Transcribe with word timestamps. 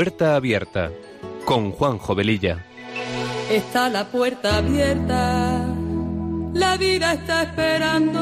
Puerta 0.00 0.34
Abierta 0.34 0.90
con 1.44 1.72
Juan 1.72 1.98
Jovelilla. 1.98 2.64
Está 3.50 3.90
la 3.90 4.06
puerta 4.06 4.56
abierta, 4.56 5.66
la 6.54 6.78
vida 6.78 7.12
está 7.12 7.42
esperando 7.42 8.18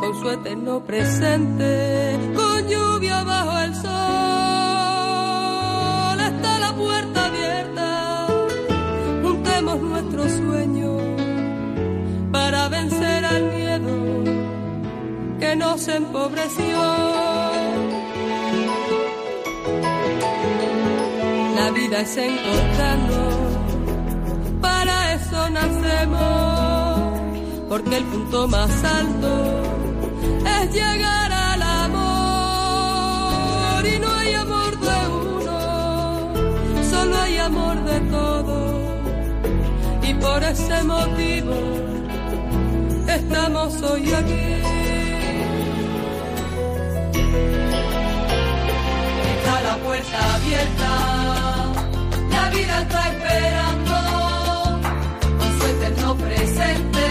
con 0.00 0.20
su 0.20 0.28
eterno 0.30 0.84
presente, 0.84 2.18
con 2.34 2.68
lluvia 2.68 3.22
bajo 3.22 3.60
el 3.60 3.74
sol. 3.76 3.84
Está 6.18 6.58
la 6.58 6.74
puerta 6.74 7.26
abierta, 7.26 8.26
juntemos 9.22 9.80
nuestros 9.82 10.32
sueños 10.32 11.00
para 12.32 12.68
vencer 12.70 13.24
al 13.24 13.44
miedo 13.52 14.24
que 15.38 15.54
nos 15.54 15.86
empobreció. 15.86 17.33
La 21.64 21.70
vida 21.70 22.00
es 22.02 22.14
encontrarnos, 22.18 23.34
para 24.60 25.14
eso 25.14 25.48
nacemos, 25.48 27.20
porque 27.70 27.96
el 27.96 28.04
punto 28.04 28.46
más 28.48 28.84
alto 28.84 29.62
es 30.60 30.74
llegar 30.74 31.32
al 31.32 31.62
amor. 31.86 33.06
Y 33.86 33.98
no 33.98 34.12
hay 34.12 34.34
amor 34.34 34.78
de 34.78 35.08
uno, 35.08 36.34
solo 36.90 37.16
hay 37.22 37.38
amor 37.38 37.82
de 37.82 38.00
todos. 38.10 38.74
Y 40.02 40.12
por 40.12 40.44
ese 40.44 40.82
motivo 40.84 41.54
estamos 43.08 43.80
hoy 43.80 44.12
aquí. 44.12 44.60
Está 49.34 49.62
la 49.62 49.76
puerta 49.78 50.34
abierta 50.34 51.23
vida 52.54 52.80
está 52.82 53.08
esperando 53.08 53.94
con 55.38 55.58
su 55.58 55.66
eterno 55.66 56.16
presente. 56.16 57.04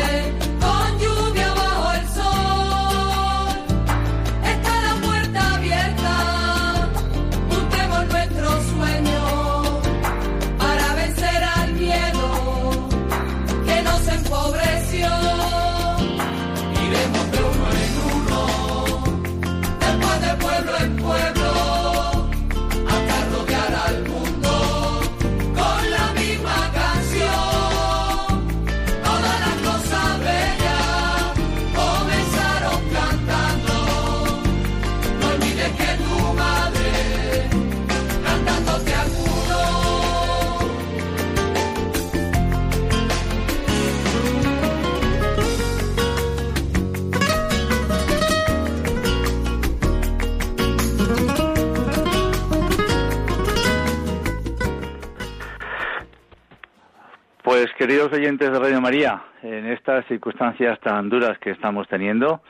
Queridos 57.86 58.14
oyentes 58.14 58.50
de 58.50 58.58
Radio 58.58 58.80
María, 58.80 59.24
en 59.42 59.66
estas 59.66 60.06
circunstancias 60.06 60.80
tan 60.80 61.10
duras 61.10 61.38
que 61.40 61.50
estamos 61.50 61.86
teniendo, 61.90 62.42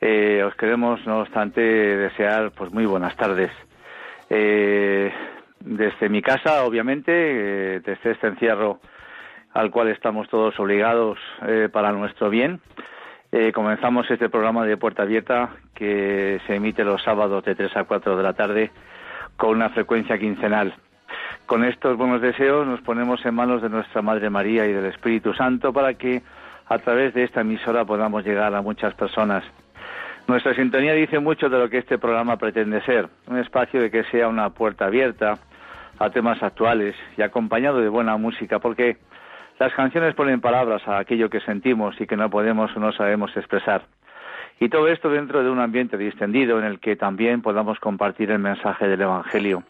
eh, 0.00 0.44
os 0.46 0.54
queremos, 0.54 1.04
no 1.08 1.22
obstante, 1.22 1.60
desear 1.60 2.52
pues 2.52 2.70
muy 2.70 2.86
buenas 2.86 3.16
tardes. 3.16 3.50
Eh, 4.28 5.12
desde 5.58 6.08
mi 6.08 6.22
casa, 6.22 6.62
obviamente, 6.62 7.10
eh, 7.10 7.80
desde 7.80 8.12
este 8.12 8.28
encierro 8.28 8.78
al 9.54 9.72
cual 9.72 9.88
estamos 9.88 10.28
todos 10.28 10.56
obligados 10.60 11.18
para 11.72 11.90
nuestro 11.90 12.30
bien, 12.30 12.60
comenzamos 13.52 14.08
este 14.08 14.28
programa 14.28 14.64
de 14.66 14.76
Puerta 14.76 15.02
Abierta 15.02 15.50
que 15.74 16.40
se 16.46 16.54
emite 16.54 16.84
los 16.84 17.02
sábados 17.02 17.42
de 17.44 17.56
3 17.56 17.76
a 17.76 17.82
4 17.82 18.16
de 18.16 18.22
la 18.22 18.34
tarde 18.34 18.70
con 19.36 19.50
una 19.50 19.70
frecuencia 19.70 20.16
quincenal. 20.16 20.76
Con 21.50 21.64
estos 21.64 21.96
buenos 21.96 22.22
deseos 22.22 22.64
nos 22.64 22.80
ponemos 22.80 23.26
en 23.26 23.34
manos 23.34 23.60
de 23.60 23.68
nuestra 23.68 24.02
Madre 24.02 24.30
María 24.30 24.66
y 24.66 24.72
del 24.72 24.84
Espíritu 24.84 25.34
Santo 25.34 25.72
para 25.72 25.94
que 25.94 26.22
a 26.68 26.78
través 26.78 27.12
de 27.12 27.24
esta 27.24 27.40
emisora 27.40 27.84
podamos 27.84 28.24
llegar 28.24 28.54
a 28.54 28.62
muchas 28.62 28.94
personas. 28.94 29.42
Nuestra 30.28 30.54
sintonía 30.54 30.94
dice 30.94 31.18
mucho 31.18 31.48
de 31.48 31.58
lo 31.58 31.68
que 31.68 31.78
este 31.78 31.98
programa 31.98 32.36
pretende 32.36 32.80
ser, 32.82 33.08
un 33.26 33.36
espacio 33.36 33.82
de 33.82 33.90
que 33.90 34.04
sea 34.04 34.28
una 34.28 34.50
puerta 34.50 34.84
abierta 34.84 35.38
a 35.98 36.10
temas 36.10 36.40
actuales 36.40 36.94
y 37.16 37.22
acompañado 37.22 37.80
de 37.80 37.88
buena 37.88 38.16
música, 38.16 38.60
porque 38.60 38.98
las 39.58 39.72
canciones 39.72 40.14
ponen 40.14 40.40
palabras 40.40 40.86
a 40.86 41.00
aquello 41.00 41.30
que 41.30 41.40
sentimos 41.40 42.00
y 42.00 42.06
que 42.06 42.16
no 42.16 42.30
podemos 42.30 42.70
o 42.76 42.78
no 42.78 42.92
sabemos 42.92 43.36
expresar. 43.36 43.82
Y 44.60 44.68
todo 44.68 44.86
esto 44.86 45.10
dentro 45.10 45.42
de 45.42 45.50
un 45.50 45.58
ambiente 45.58 45.98
distendido 45.98 46.60
en 46.60 46.64
el 46.64 46.78
que 46.78 46.94
también 46.94 47.42
podamos 47.42 47.80
compartir 47.80 48.30
el 48.30 48.38
mensaje 48.38 48.86
del 48.86 49.00
Evangelio. 49.00 49.64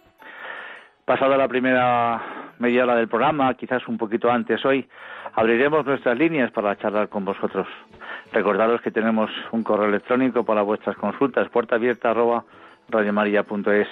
Pasada 1.11 1.37
la 1.37 1.49
primera 1.49 2.23
media 2.61 2.85
hora 2.85 2.95
del 2.95 3.09
programa, 3.09 3.53
quizás 3.55 3.89
un 3.89 3.99
poquito 3.99 4.31
antes 4.31 4.65
hoy, 4.65 4.89
abriremos 5.35 5.85
nuestras 5.85 6.17
líneas 6.17 6.53
para 6.53 6.77
charlar 6.79 7.09
con 7.09 7.25
vosotros. 7.25 7.67
Recordaros 8.33 8.81
que 8.81 8.93
tenemos 8.93 9.29
un 9.51 9.65
correo 9.65 9.89
electrónico 9.89 10.45
para 10.45 10.63
vuestras 10.63 10.95
consultas, 10.95 11.49
puerta 11.49 11.75
abierta 11.75 12.13
arroba 12.13 12.45
radiomaria.es. 12.91 13.89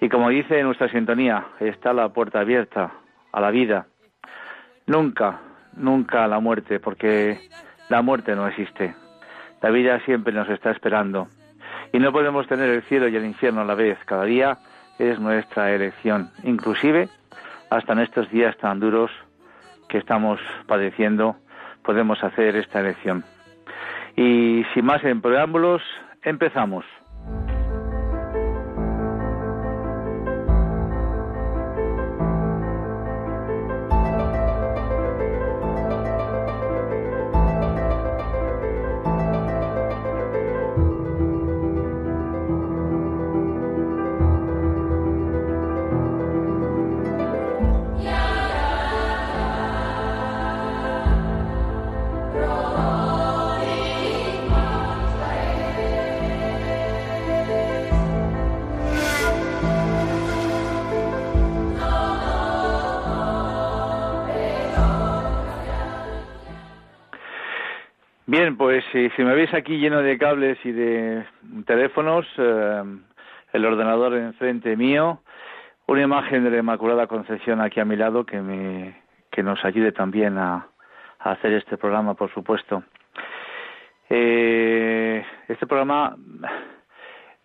Y 0.00 0.08
como 0.08 0.30
dice 0.30 0.62
nuestra 0.62 0.88
sintonía, 0.88 1.48
está 1.60 1.92
la 1.92 2.08
puerta 2.08 2.40
abierta 2.40 2.92
a 3.30 3.40
la 3.42 3.50
vida. 3.50 3.84
Nunca, 4.86 5.40
nunca 5.76 6.24
a 6.24 6.28
la 6.28 6.40
muerte, 6.40 6.80
porque 6.80 7.40
la 7.90 8.00
muerte 8.00 8.34
no 8.34 8.48
existe. 8.48 8.94
La 9.60 9.68
vida 9.68 10.00
siempre 10.06 10.32
nos 10.32 10.48
está 10.48 10.70
esperando. 10.70 11.28
Y 11.92 11.98
no 11.98 12.10
podemos 12.10 12.46
tener 12.46 12.70
el 12.70 12.80
cielo 12.84 13.06
y 13.06 13.16
el 13.16 13.26
infierno 13.26 13.60
a 13.60 13.66
la 13.66 13.74
vez. 13.74 13.98
Cada 14.06 14.24
día 14.24 14.56
es 14.98 15.18
nuestra 15.18 15.72
elección. 15.74 16.30
Inclusive, 16.42 17.08
hasta 17.70 17.92
en 17.92 18.00
estos 18.00 18.30
días 18.30 18.56
tan 18.58 18.80
duros 18.80 19.10
que 19.88 19.98
estamos 19.98 20.40
padeciendo, 20.66 21.36
podemos 21.82 22.22
hacer 22.22 22.56
esta 22.56 22.80
elección. 22.80 23.24
Y 24.16 24.64
sin 24.74 24.84
más 24.84 25.02
en 25.04 25.20
preámbulos, 25.20 25.82
empezamos. 26.22 26.84
Si, 69.18 69.24
me 69.24 69.34
veis 69.34 69.52
aquí 69.52 69.78
lleno 69.78 70.00
de 70.00 70.16
cables 70.16 70.58
y 70.64 70.70
de 70.70 71.26
teléfonos, 71.66 72.24
eh, 72.36 72.82
el 73.52 73.64
ordenador 73.64 74.14
enfrente 74.14 74.76
mío, 74.76 75.22
una 75.88 76.02
imagen 76.02 76.44
de 76.44 76.50
la 76.50 76.58
Inmaculada 76.58 77.08
Concepción 77.08 77.60
aquí 77.60 77.80
a 77.80 77.84
mi 77.84 77.96
lado 77.96 78.24
que, 78.24 78.40
me, 78.40 79.02
que 79.32 79.42
nos 79.42 79.64
ayude 79.64 79.90
también 79.90 80.38
a, 80.38 80.68
hacer 81.18 81.52
este 81.54 81.76
programa, 81.76 82.14
por 82.14 82.32
supuesto. 82.32 82.84
Eh, 84.08 85.24
este 85.48 85.66
programa 85.66 86.16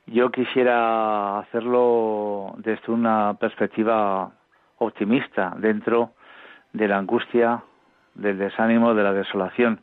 yo 0.05 0.29
quisiera 0.29 1.39
hacerlo 1.39 2.53
desde 2.57 2.91
una 2.91 3.33
perspectiva 3.39 4.31
optimista, 4.77 5.55
dentro 5.57 6.11
de 6.71 6.87
la 6.87 6.99
angustia, 6.99 7.63
del 8.13 8.37
desánimo, 8.37 8.93
de 8.93 9.03
la 9.03 9.13
desolación 9.13 9.81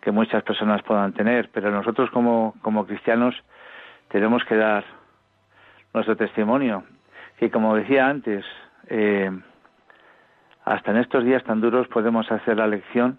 que 0.00 0.10
muchas 0.10 0.42
personas 0.42 0.82
puedan 0.82 1.12
tener, 1.12 1.50
pero 1.52 1.70
nosotros 1.70 2.10
como, 2.10 2.54
como 2.62 2.86
cristianos 2.86 3.34
tenemos 4.08 4.44
que 4.44 4.56
dar 4.56 4.84
nuestro 5.92 6.16
testimonio. 6.16 6.84
Y 7.40 7.50
como 7.50 7.76
decía 7.76 8.08
antes, 8.08 8.44
eh, 8.88 9.30
hasta 10.64 10.90
en 10.90 10.98
estos 10.98 11.24
días 11.24 11.44
tan 11.44 11.60
duros 11.60 11.88
podemos 11.88 12.30
hacer 12.30 12.56
la 12.56 12.66
lección 12.66 13.18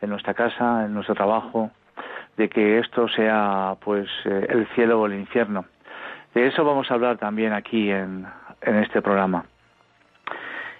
en 0.00 0.10
nuestra 0.10 0.34
casa, 0.34 0.84
en 0.84 0.94
nuestro 0.94 1.14
trabajo, 1.14 1.70
de 2.36 2.48
que 2.48 2.78
esto 2.78 3.08
sea 3.08 3.76
pues 3.80 4.08
eh, 4.24 4.46
el 4.48 4.66
cielo 4.68 5.00
o 5.00 5.06
el 5.06 5.14
infierno. 5.14 5.64
De 6.34 6.46
eso 6.46 6.64
vamos 6.64 6.90
a 6.90 6.94
hablar 6.94 7.18
también 7.18 7.52
aquí 7.52 7.90
en, 7.90 8.26
en 8.62 8.76
este 8.76 9.02
programa. 9.02 9.44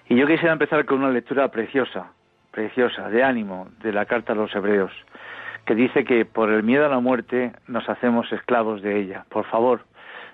Y 0.09 0.17
yo 0.17 0.27
quisiera 0.27 0.53
empezar 0.53 0.85
con 0.87 0.99
una 0.99 1.11
lectura 1.11 1.49
preciosa, 1.49 2.13
preciosa, 2.51 3.09
de 3.09 3.23
ánimo, 3.23 3.69
de 3.83 3.93
la 3.93 4.07
carta 4.07 4.33
a 4.33 4.37
los 4.37 4.55
hebreos, 4.55 4.93
que 5.65 5.75
dice 5.75 6.05
que 6.05 6.25
por 6.25 6.51
el 6.51 6.63
miedo 6.63 6.87
a 6.87 6.89
la 6.89 7.01
muerte 7.01 7.53
nos 7.69 7.89
hacemos 7.89 8.31
esclavos 8.33 8.83
de 8.83 8.99
ella. 9.01 9.25
Por 9.29 9.45
favor, 9.47 9.83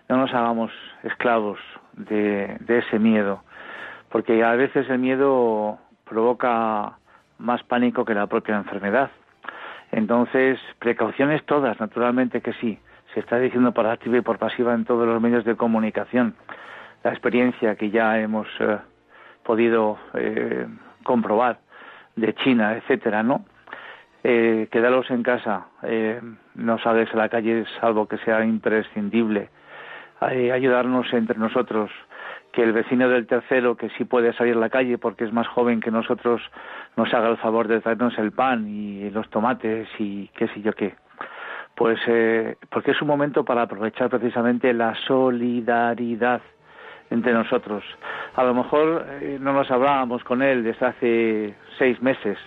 no 0.08 0.16
nos 0.16 0.32
hagamos 0.32 0.72
esclavos 1.02 1.58
de, 1.94 2.58
ese 2.68 2.98
miedo, 2.98 3.42
porque 4.10 4.42
a 4.44 4.54
veces 4.54 4.88
el 4.88 4.98
miedo 4.98 5.78
provoca 6.04 6.98
más 7.38 7.62
pánico 7.64 8.04
que 8.04 8.14
la 8.14 8.26
propia 8.26 8.56
enfermedad. 8.56 9.10
Entonces, 9.92 10.58
precauciones 10.78 11.44
todas, 11.44 11.78
naturalmente 11.80 12.40
que 12.40 12.52
sí. 12.54 12.78
Se 13.14 13.20
está 13.20 13.38
diciendo 13.38 13.72
por 13.72 13.86
activa 13.86 14.18
y 14.18 14.20
por 14.20 14.38
pasiva 14.38 14.74
en 14.74 14.84
todos 14.84 15.06
los 15.06 15.20
medios 15.20 15.44
de 15.44 15.56
comunicación. 15.56 16.34
La 17.02 17.10
experiencia 17.10 17.76
que 17.76 17.90
ya 17.90 18.18
hemos 18.18 18.46
eh, 18.58 18.78
podido 19.42 19.98
eh, 20.14 20.66
comprobar 21.04 21.58
de 22.16 22.34
China, 22.34 22.76
etcétera, 22.76 23.22
¿no? 23.22 23.44
Eh, 24.24 24.68
quedaros 24.72 25.10
en 25.10 25.22
casa, 25.22 25.66
eh, 25.82 26.20
no 26.56 26.78
sales 26.78 27.08
a 27.14 27.16
la 27.16 27.28
calle 27.28 27.64
salvo 27.80 28.08
que 28.08 28.18
sea 28.18 28.44
imprescindible. 28.44 29.50
ayudarnos 30.20 31.12
entre 31.12 31.38
nosotros, 31.38 31.90
que 32.52 32.62
el 32.62 32.72
vecino 32.72 33.08
del 33.08 33.26
tercero, 33.26 33.76
que 33.76 33.90
sí 33.90 34.04
puede 34.04 34.32
salir 34.32 34.56
a 34.56 34.60
la 34.60 34.70
calle 34.70 34.96
porque 34.96 35.24
es 35.24 35.32
más 35.32 35.46
joven 35.46 35.80
que 35.80 35.90
nosotros, 35.90 36.40
nos 36.96 37.12
haga 37.12 37.28
el 37.28 37.36
favor 37.36 37.68
de 37.68 37.80
traernos 37.80 38.16
el 38.18 38.32
pan 38.32 38.66
y 38.66 39.10
los 39.10 39.28
tomates 39.28 39.86
y 39.98 40.28
qué 40.28 40.48
sé 40.48 40.62
yo 40.62 40.72
qué. 40.72 40.94
Pues 41.76 42.00
eh, 42.06 42.56
porque 42.70 42.92
es 42.92 43.02
un 43.02 43.08
momento 43.08 43.44
para 43.44 43.62
aprovechar 43.62 44.08
precisamente 44.08 44.72
la 44.72 44.94
solidaridad 45.06 46.40
entre 47.11 47.32
nosotros. 47.32 47.85
A 48.35 48.44
lo 48.44 48.55
mejor 48.55 49.06
eh, 49.20 49.38
no 49.41 49.53
nos 49.53 49.70
hablábamos 49.70 50.25
con 50.25 50.43
él 50.43 50.64
desde 50.64 50.87
hace 50.87 51.55
seis 51.79 52.00
meses, 52.03 52.38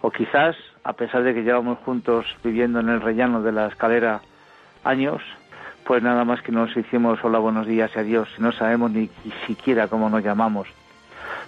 o 0.00 0.10
quizás, 0.10 0.56
a 0.84 0.92
pesar 0.92 1.22
de 1.22 1.34
que 1.34 1.42
llevamos 1.42 1.78
juntos 1.78 2.26
viviendo 2.44 2.80
en 2.80 2.88
el 2.88 3.00
rellano 3.00 3.42
de 3.42 3.52
la 3.52 3.66
escalera 3.68 4.20
años, 4.84 5.22
pues 5.84 6.02
nada 6.02 6.24
más 6.24 6.42
que 6.42 6.52
nos 6.52 6.76
hicimos 6.76 7.18
hola, 7.22 7.38
buenos 7.38 7.66
días 7.66 7.90
y 7.94 7.98
adiós, 7.98 8.28
no 8.38 8.52
sabemos 8.52 8.90
ni 8.90 9.08
siquiera 9.46 9.88
cómo 9.88 10.10
nos 10.10 10.22
llamamos. 10.22 10.68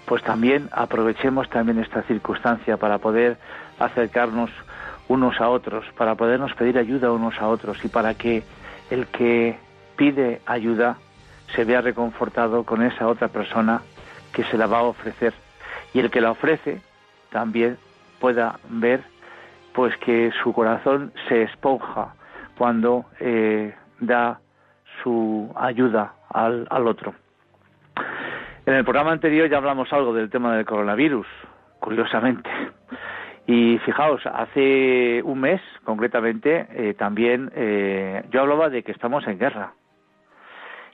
Pues 0.07 0.23
también 0.23 0.69
aprovechemos 0.73 1.51
también 1.51 1.79
esta 1.79 2.03
circunstancia 2.03 2.77
para 2.77 2.99
poder 2.99 3.37
acercarnos 3.79 4.51
unos 5.09 5.41
a 5.41 5.49
otros, 5.49 5.85
para 5.97 6.15
podernos 6.15 6.55
pedir 6.55 6.79
ayuda 6.79 7.13
unos 7.13 7.39
a 7.41 7.49
otros 7.49 7.85
y 7.85 7.89
para 7.89 8.15
que 8.15 8.43
el 8.91 9.07
que 9.09 9.59
pide 9.97 10.41
ayuda 10.47 10.97
se 11.55 11.65
vea 11.65 11.81
reconfortado 11.81 12.65
con 12.65 12.83
esa 12.83 13.09
otra 13.09 13.29
persona 13.29 13.83
que 14.33 14.45
se 14.45 14.59
la 14.59 14.67
va 14.67 14.79
a 14.79 14.83
ofrecer 14.83 15.33
y 15.95 16.01
el 16.01 16.11
que 16.11 16.21
la 16.21 16.31
ofrece 16.31 16.81
también 17.31 17.79
pueda 18.21 18.59
ver 18.69 19.03
pues 19.73 19.97
que 19.99 20.33
su 20.43 20.53
corazón 20.53 21.13
se 21.29 21.43
esponja 21.43 22.15
cuando 22.57 23.05
eh, 23.21 23.75
da 24.01 24.41
su 25.03 25.53
ayuda 25.57 26.15
al, 26.31 26.67
al 26.71 26.87
otro. 26.87 27.15
En 28.67 28.75
el 28.75 28.85
programa 28.85 29.13
anterior 29.13 29.49
ya 29.49 29.57
hablamos 29.57 29.93
algo 29.93 30.13
del 30.13 30.29
tema 30.29 30.57
del 30.57 30.67
coronavirus, 30.67 31.27
curiosamente. 31.81 32.51
Y 33.47 33.79
fijaos, 33.79 34.21
hace 34.27 35.23
un 35.25 35.41
mes, 35.41 35.63
concretamente, 35.85 36.67
eh, 36.71 36.93
también 36.93 37.51
eh, 37.55 38.25
yo 38.31 38.43
hablaba 38.43 38.69
de 38.69 38.83
que 38.83 38.93
estamos 38.93 39.27
en 39.27 39.39
guerra. 39.39 39.73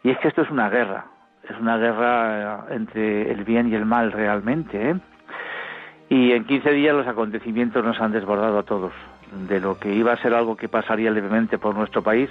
Y 0.05 0.11
es 0.11 0.19
que 0.19 0.29
esto 0.29 0.43
es 0.43 0.51
una 0.51 0.69
guerra, 0.69 1.07
es 1.49 1.59
una 1.59 1.79
guerra 1.79 2.67
entre 2.69 3.33
el 3.33 3.43
bien 3.43 3.73
y 3.73 3.75
el 3.75 3.87
mal 3.87 4.13
realmente. 4.13 4.91
¿eh? 4.91 4.95
Y 6.11 6.33
en 6.33 6.45
15 6.45 6.71
días 6.73 6.95
los 6.95 7.07
acontecimientos 7.07 7.83
nos 7.83 7.99
han 8.01 8.13
desbordado 8.13 8.59
a 8.59 8.63
todos. 8.65 8.93
De 9.49 9.59
lo 9.61 9.79
que 9.79 9.95
iba 9.95 10.13
a 10.13 10.19
ser 10.19 10.35
algo 10.35 10.57
que 10.59 10.69
pasaría 10.69 11.11
levemente 11.11 11.57
por 11.57 11.75
nuestro 11.75 12.03
país, 12.03 12.29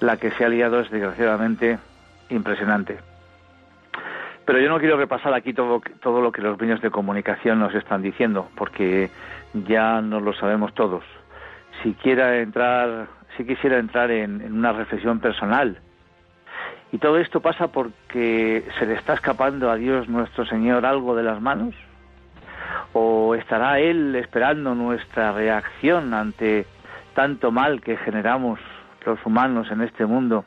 la 0.00 0.16
que 0.16 0.32
se 0.32 0.44
ha 0.44 0.48
liado 0.48 0.80
es 0.80 0.90
desgraciadamente 0.90 1.78
impresionante. 2.30 2.98
Pero 4.44 4.58
yo 4.58 4.68
no 4.68 4.80
quiero 4.80 4.96
repasar 4.96 5.32
aquí 5.34 5.52
todo, 5.52 5.80
todo 6.02 6.20
lo 6.20 6.32
que 6.32 6.42
los 6.42 6.60
medios 6.60 6.82
de 6.82 6.90
comunicación 6.90 7.60
nos 7.60 7.74
están 7.76 8.02
diciendo, 8.02 8.48
porque 8.56 9.08
ya 9.54 10.00
no 10.00 10.18
lo 10.18 10.32
sabemos 10.32 10.74
todos. 10.74 11.04
Si, 11.80 11.94
quiera 11.94 12.38
entrar, 12.38 13.06
si 13.36 13.44
quisiera 13.44 13.78
entrar 13.78 14.10
en, 14.10 14.40
en 14.40 14.52
una 14.54 14.72
reflexión 14.72 15.20
personal, 15.20 15.78
y 16.92 16.98
todo 16.98 17.18
esto 17.18 17.40
pasa 17.40 17.68
porque 17.68 18.66
se 18.78 18.86
le 18.86 18.94
está 18.94 19.14
escapando 19.14 19.70
a 19.70 19.76
Dios 19.76 20.08
nuestro 20.08 20.46
Señor 20.46 20.86
algo 20.86 21.14
de 21.14 21.22
las 21.22 21.40
manos, 21.40 21.74
o 22.92 23.34
estará 23.34 23.78
Él 23.78 24.14
esperando 24.16 24.74
nuestra 24.74 25.32
reacción 25.32 26.14
ante 26.14 26.66
tanto 27.14 27.50
mal 27.50 27.80
que 27.80 27.96
generamos 27.96 28.60
los 29.04 29.24
humanos 29.24 29.70
en 29.70 29.82
este 29.82 30.06
mundo 30.06 30.44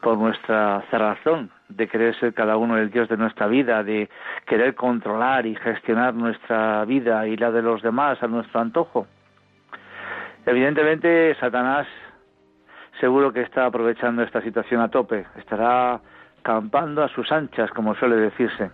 por 0.00 0.16
nuestra 0.16 0.82
cerrazón 0.90 1.50
de 1.68 1.86
querer 1.88 2.18
ser 2.18 2.34
cada 2.34 2.56
uno 2.56 2.76
el 2.76 2.90
Dios 2.90 3.08
de 3.08 3.16
nuestra 3.16 3.46
vida, 3.46 3.84
de 3.84 4.08
querer 4.46 4.74
controlar 4.74 5.46
y 5.46 5.54
gestionar 5.56 6.14
nuestra 6.14 6.84
vida 6.84 7.26
y 7.26 7.36
la 7.36 7.50
de 7.50 7.62
los 7.62 7.82
demás 7.82 8.22
a 8.22 8.26
nuestro 8.26 8.60
antojo. 8.60 9.06
Evidentemente, 10.46 11.36
Satanás 11.38 11.86
seguro 13.00 13.32
que 13.32 13.40
está 13.40 13.66
aprovechando 13.66 14.22
esta 14.22 14.42
situación 14.42 14.80
a 14.80 14.88
tope, 14.88 15.26
estará 15.36 16.00
campando 16.42 17.02
a 17.02 17.08
sus 17.08 17.32
anchas, 17.32 17.70
como 17.70 17.94
suele 17.94 18.16
decirse, 18.16 18.70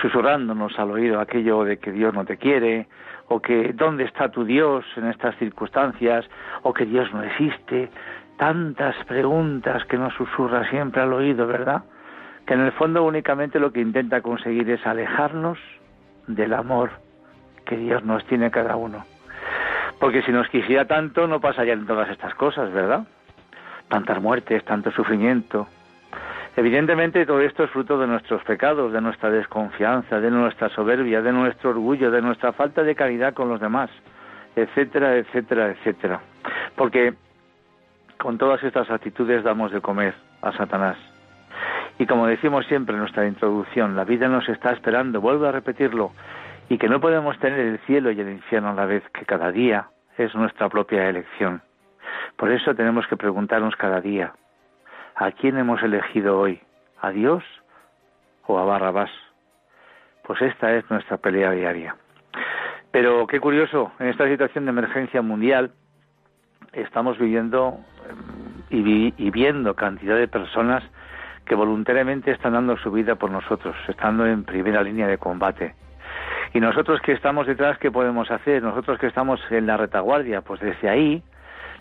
susurrándonos 0.00 0.78
al 0.78 0.92
oído 0.92 1.20
aquello 1.20 1.64
de 1.64 1.78
que 1.78 1.92
Dios 1.92 2.14
no 2.14 2.24
te 2.24 2.36
quiere, 2.36 2.86
o 3.28 3.40
que 3.40 3.72
dónde 3.74 4.04
está 4.04 4.30
tu 4.30 4.44
Dios 4.44 4.84
en 4.96 5.06
estas 5.06 5.36
circunstancias, 5.36 6.28
o 6.62 6.72
que 6.72 6.86
Dios 6.86 7.12
no 7.12 7.22
existe, 7.22 7.90
tantas 8.38 8.96
preguntas 9.04 9.84
que 9.84 9.98
nos 9.98 10.14
susurra 10.14 10.68
siempre 10.70 11.02
al 11.02 11.12
oído, 11.12 11.46
¿verdad? 11.46 11.82
Que 12.46 12.54
en 12.54 12.60
el 12.60 12.72
fondo 12.72 13.04
únicamente 13.04 13.60
lo 13.60 13.72
que 13.72 13.80
intenta 13.80 14.22
conseguir 14.22 14.68
es 14.70 14.84
alejarnos 14.86 15.58
del 16.26 16.54
amor 16.54 16.90
que 17.66 17.76
Dios 17.76 18.02
nos 18.02 18.24
tiene 18.26 18.50
cada 18.50 18.76
uno. 18.76 19.04
Porque 20.00 20.22
si 20.22 20.32
nos 20.32 20.48
quisiera 20.48 20.86
tanto 20.86 21.26
no 21.28 21.40
pasarían 21.40 21.86
todas 21.86 22.08
estas 22.08 22.34
cosas, 22.34 22.72
¿verdad? 22.72 23.06
Tantas 23.88 24.20
muertes, 24.20 24.64
tanto 24.64 24.90
sufrimiento. 24.90 25.68
Evidentemente 26.56 27.24
todo 27.26 27.40
esto 27.42 27.64
es 27.64 27.70
fruto 27.70 27.98
de 27.98 28.06
nuestros 28.06 28.42
pecados, 28.42 28.92
de 28.92 29.00
nuestra 29.00 29.30
desconfianza, 29.30 30.18
de 30.18 30.30
nuestra 30.30 30.70
soberbia, 30.70 31.20
de 31.20 31.32
nuestro 31.32 31.70
orgullo, 31.70 32.10
de 32.10 32.22
nuestra 32.22 32.52
falta 32.52 32.82
de 32.82 32.94
caridad 32.94 33.34
con 33.34 33.50
los 33.50 33.60
demás, 33.60 33.90
etcétera, 34.56 35.16
etcétera, 35.16 35.70
etcétera. 35.70 36.20
Porque 36.76 37.14
con 38.18 38.38
todas 38.38 38.62
estas 38.64 38.90
actitudes 38.90 39.44
damos 39.44 39.70
de 39.70 39.82
comer 39.82 40.14
a 40.40 40.52
Satanás. 40.52 40.96
Y 41.98 42.06
como 42.06 42.26
decimos 42.26 42.64
siempre 42.66 42.94
en 42.94 43.00
nuestra 43.00 43.26
introducción, 43.26 43.94
la 43.94 44.04
vida 44.04 44.28
nos 44.28 44.48
está 44.48 44.72
esperando, 44.72 45.20
vuelvo 45.20 45.46
a 45.46 45.52
repetirlo, 45.52 46.12
y 46.70 46.78
que 46.78 46.88
no 46.88 47.00
podemos 47.00 47.36
tener 47.40 47.58
el 47.58 47.78
cielo 47.80 48.12
y 48.12 48.20
el 48.20 48.30
infierno 48.30 48.70
a 48.70 48.74
la 48.74 48.86
vez, 48.86 49.02
que 49.10 49.26
cada 49.26 49.50
día 49.50 49.88
es 50.16 50.32
nuestra 50.36 50.68
propia 50.68 51.08
elección. 51.08 51.62
Por 52.36 52.52
eso 52.52 52.76
tenemos 52.76 53.08
que 53.08 53.16
preguntarnos 53.16 53.74
cada 53.74 54.00
día, 54.00 54.32
¿a 55.16 55.32
quién 55.32 55.58
hemos 55.58 55.82
elegido 55.82 56.38
hoy? 56.38 56.60
¿A 57.00 57.10
Dios 57.10 57.42
o 58.46 58.56
a 58.60 58.64
Barrabás? 58.64 59.10
Pues 60.22 60.40
esta 60.42 60.72
es 60.76 60.88
nuestra 60.90 61.16
pelea 61.16 61.50
diaria. 61.50 61.96
Pero 62.92 63.26
qué 63.26 63.40
curioso, 63.40 63.90
en 63.98 64.06
esta 64.06 64.28
situación 64.28 64.64
de 64.64 64.70
emergencia 64.70 65.22
mundial 65.22 65.72
estamos 66.72 67.18
viviendo 67.18 67.80
eh, 68.70 69.12
y, 69.16 69.30
viendo 69.32 69.74
cantidad 69.74 70.16
de 70.16 70.28
personas 70.28 70.84
que 71.46 71.56
voluntariamente 71.56 72.30
están 72.30 72.52
dando 72.52 72.76
su 72.76 72.92
vida 72.92 73.16
por 73.16 73.32
nosotros, 73.32 73.74
estando 73.88 74.24
en 74.24 74.44
primera 74.44 74.84
línea 74.84 75.08
de 75.08 75.18
combate. 75.18 75.74
Y 76.52 76.60
nosotros 76.60 77.00
que 77.00 77.12
estamos 77.12 77.46
detrás, 77.46 77.78
¿qué 77.78 77.90
podemos 77.90 78.30
hacer? 78.30 78.62
Nosotros 78.62 78.98
que 78.98 79.06
estamos 79.06 79.40
en 79.50 79.66
la 79.66 79.76
retaguardia, 79.76 80.40
pues 80.40 80.60
desde 80.60 80.88
ahí 80.88 81.22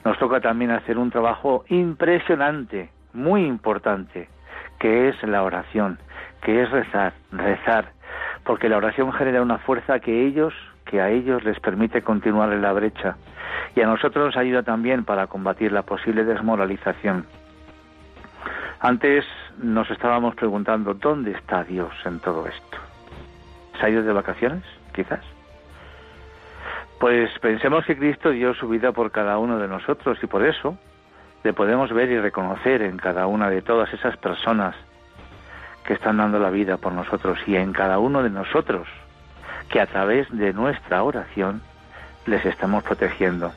nos 0.05 0.17
toca 0.19 0.39
también 0.39 0.71
hacer 0.71 0.97
un 0.97 1.09
trabajo 1.09 1.65
impresionante, 1.69 2.89
muy 3.13 3.45
importante, 3.45 4.29
que 4.77 5.09
es 5.09 5.21
la 5.23 5.43
oración, 5.43 5.97
que 6.41 6.61
es 6.61 6.69
rezar, 6.69 7.13
rezar, 7.31 7.91
porque 8.43 8.69
la 8.69 8.77
oración 8.77 9.11
genera 9.11 9.41
una 9.41 9.57
fuerza 9.57 9.99
que 9.99 10.25
ellos, 10.25 10.53
que 10.85 11.01
a 11.01 11.09
ellos 11.09 11.43
les 11.43 11.59
permite 11.59 12.01
continuar 12.01 12.53
en 12.53 12.61
la 12.61 12.71
brecha 12.73 13.15
y 13.75 13.81
a 13.81 13.87
nosotros 13.87 14.27
nos 14.27 14.37
ayuda 14.37 14.63
también 14.63 15.03
para 15.03 15.27
combatir 15.27 15.71
la 15.71 15.83
posible 15.83 16.23
desmoralización. 16.23 17.25
Antes 18.79 19.25
nos 19.61 19.89
estábamos 19.91 20.35
preguntando, 20.35 20.93
¿dónde 20.93 21.31
está 21.31 21.63
Dios 21.63 21.93
en 22.05 22.19
todo 22.19 22.47
esto? 22.47 22.88
¿Se 23.79 23.85
ha 23.85 23.89
ido 23.89 24.03
de 24.03 24.13
vacaciones, 24.13 24.63
quizás? 24.93 25.21
Pues 26.99 27.31
pensemos 27.39 27.85
que 27.85 27.97
Cristo 27.97 28.31
dio 28.31 28.53
su 28.53 28.67
vida 28.67 28.91
por 28.91 29.11
cada 29.11 29.37
uno 29.37 29.57
de 29.57 29.67
nosotros 29.67 30.17
y 30.21 30.27
por 30.27 30.45
eso 30.45 30.77
le 31.43 31.53
podemos 31.53 31.91
ver 31.93 32.11
y 32.11 32.19
reconocer 32.19 32.81
en 32.81 32.97
cada 32.97 33.25
una 33.27 33.49
de 33.49 33.61
todas 33.61 33.93
esas 33.93 34.17
personas 34.17 34.75
que 35.85 35.93
están 35.93 36.17
dando 36.17 36.39
la 36.39 36.49
vida 36.49 36.75
por 36.77 36.91
nosotros 36.91 37.39
y 37.47 37.55
en 37.55 37.71
cada 37.71 37.99
uno 37.99 38.21
de 38.21 38.29
nosotros 38.29 38.87
que 39.69 39.79
a 39.79 39.85
través 39.85 40.27
de 40.29 40.51
nuestra 40.51 41.03
oración 41.03 41.61
les 42.25 42.45
estamos 42.45 42.83
protegiendo. 42.83 43.51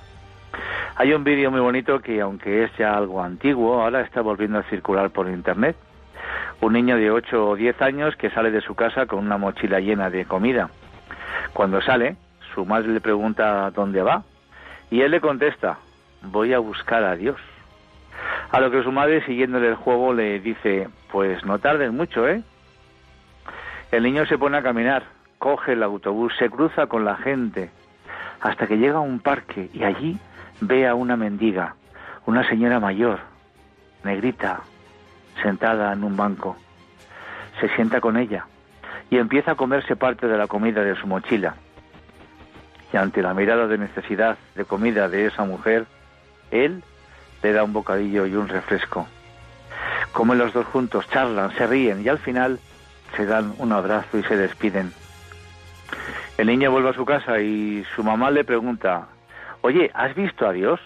Hay 0.94 1.12
un 1.12 1.24
vídeo 1.24 1.50
muy 1.50 1.60
bonito 1.60 2.00
que 2.00 2.20
aunque 2.20 2.64
es 2.64 2.76
ya 2.76 2.96
algo 2.96 3.22
antiguo, 3.22 3.82
ahora 3.82 4.02
está 4.02 4.20
volviendo 4.20 4.58
a 4.58 4.62
circular 4.64 5.10
por 5.10 5.28
internet. 5.28 5.76
Un 6.60 6.72
niño 6.72 6.96
de 6.96 7.10
8 7.10 7.48
o 7.48 7.56
10 7.56 7.82
años 7.82 8.16
que 8.16 8.30
sale 8.30 8.50
de 8.50 8.60
su 8.60 8.74
casa 8.74 9.06
con 9.06 9.18
una 9.18 9.38
mochila 9.38 9.80
llena 9.80 10.10
de 10.10 10.24
comida. 10.24 10.70
Cuando 11.52 11.80
sale, 11.80 12.16
su 12.54 12.64
madre 12.64 12.88
le 12.88 13.00
pregunta 13.00 13.70
dónde 13.70 14.02
va 14.02 14.22
y 14.90 15.00
él 15.00 15.10
le 15.10 15.20
contesta, 15.20 15.78
voy 16.22 16.52
a 16.52 16.58
buscar 16.58 17.02
a 17.04 17.16
Dios. 17.16 17.40
A 18.50 18.60
lo 18.60 18.70
que 18.70 18.82
su 18.82 18.92
madre, 18.92 19.24
siguiéndole 19.24 19.68
el 19.68 19.74
juego, 19.74 20.12
le 20.12 20.38
dice, 20.40 20.88
pues 21.10 21.44
no 21.44 21.58
tardes 21.58 21.90
mucho, 21.90 22.28
¿eh? 22.28 22.42
El 23.90 24.02
niño 24.02 24.26
se 24.26 24.38
pone 24.38 24.58
a 24.58 24.62
caminar, 24.62 25.04
coge 25.38 25.72
el 25.72 25.82
autobús, 25.82 26.34
se 26.38 26.50
cruza 26.50 26.86
con 26.86 27.04
la 27.04 27.16
gente, 27.16 27.70
hasta 28.40 28.66
que 28.66 28.76
llega 28.76 28.98
a 28.98 29.00
un 29.00 29.20
parque 29.20 29.70
y 29.72 29.82
allí 29.84 30.18
ve 30.60 30.86
a 30.86 30.94
una 30.94 31.16
mendiga, 31.16 31.74
una 32.26 32.46
señora 32.48 32.78
mayor, 32.78 33.20
negrita, 34.04 34.60
sentada 35.42 35.92
en 35.92 36.04
un 36.04 36.16
banco. 36.16 36.56
Se 37.60 37.68
sienta 37.74 38.00
con 38.00 38.16
ella 38.16 38.46
y 39.10 39.18
empieza 39.18 39.52
a 39.52 39.56
comerse 39.56 39.96
parte 39.96 40.26
de 40.26 40.38
la 40.38 40.46
comida 40.46 40.82
de 40.82 40.96
su 40.96 41.06
mochila. 41.06 41.54
Y 42.92 42.96
ante 42.96 43.22
la 43.22 43.34
mirada 43.34 43.66
de 43.66 43.78
necesidad 43.78 44.38
de 44.54 44.64
comida 44.64 45.08
de 45.08 45.26
esa 45.26 45.44
mujer, 45.44 45.86
él 46.50 46.82
le 47.42 47.52
da 47.52 47.64
un 47.64 47.72
bocadillo 47.72 48.26
y 48.26 48.34
un 48.34 48.48
refresco. 48.48 49.06
Comen 50.12 50.38
los 50.38 50.52
dos 50.52 50.66
juntos, 50.66 51.08
charlan, 51.10 51.54
se 51.56 51.66
ríen 51.66 52.02
y 52.02 52.08
al 52.08 52.18
final 52.18 52.58
se 53.16 53.26
dan 53.26 53.54
un 53.58 53.72
abrazo 53.72 54.18
y 54.18 54.22
se 54.24 54.36
despiden. 54.36 54.92
El 56.38 56.46
niño 56.46 56.70
vuelve 56.70 56.90
a 56.90 56.94
su 56.94 57.04
casa 57.04 57.40
y 57.40 57.84
su 57.94 58.02
mamá 58.02 58.30
le 58.30 58.44
pregunta, 58.44 59.08
oye, 59.60 59.90
¿has 59.94 60.14
visto 60.14 60.46
a 60.46 60.52
Dios? 60.52 60.80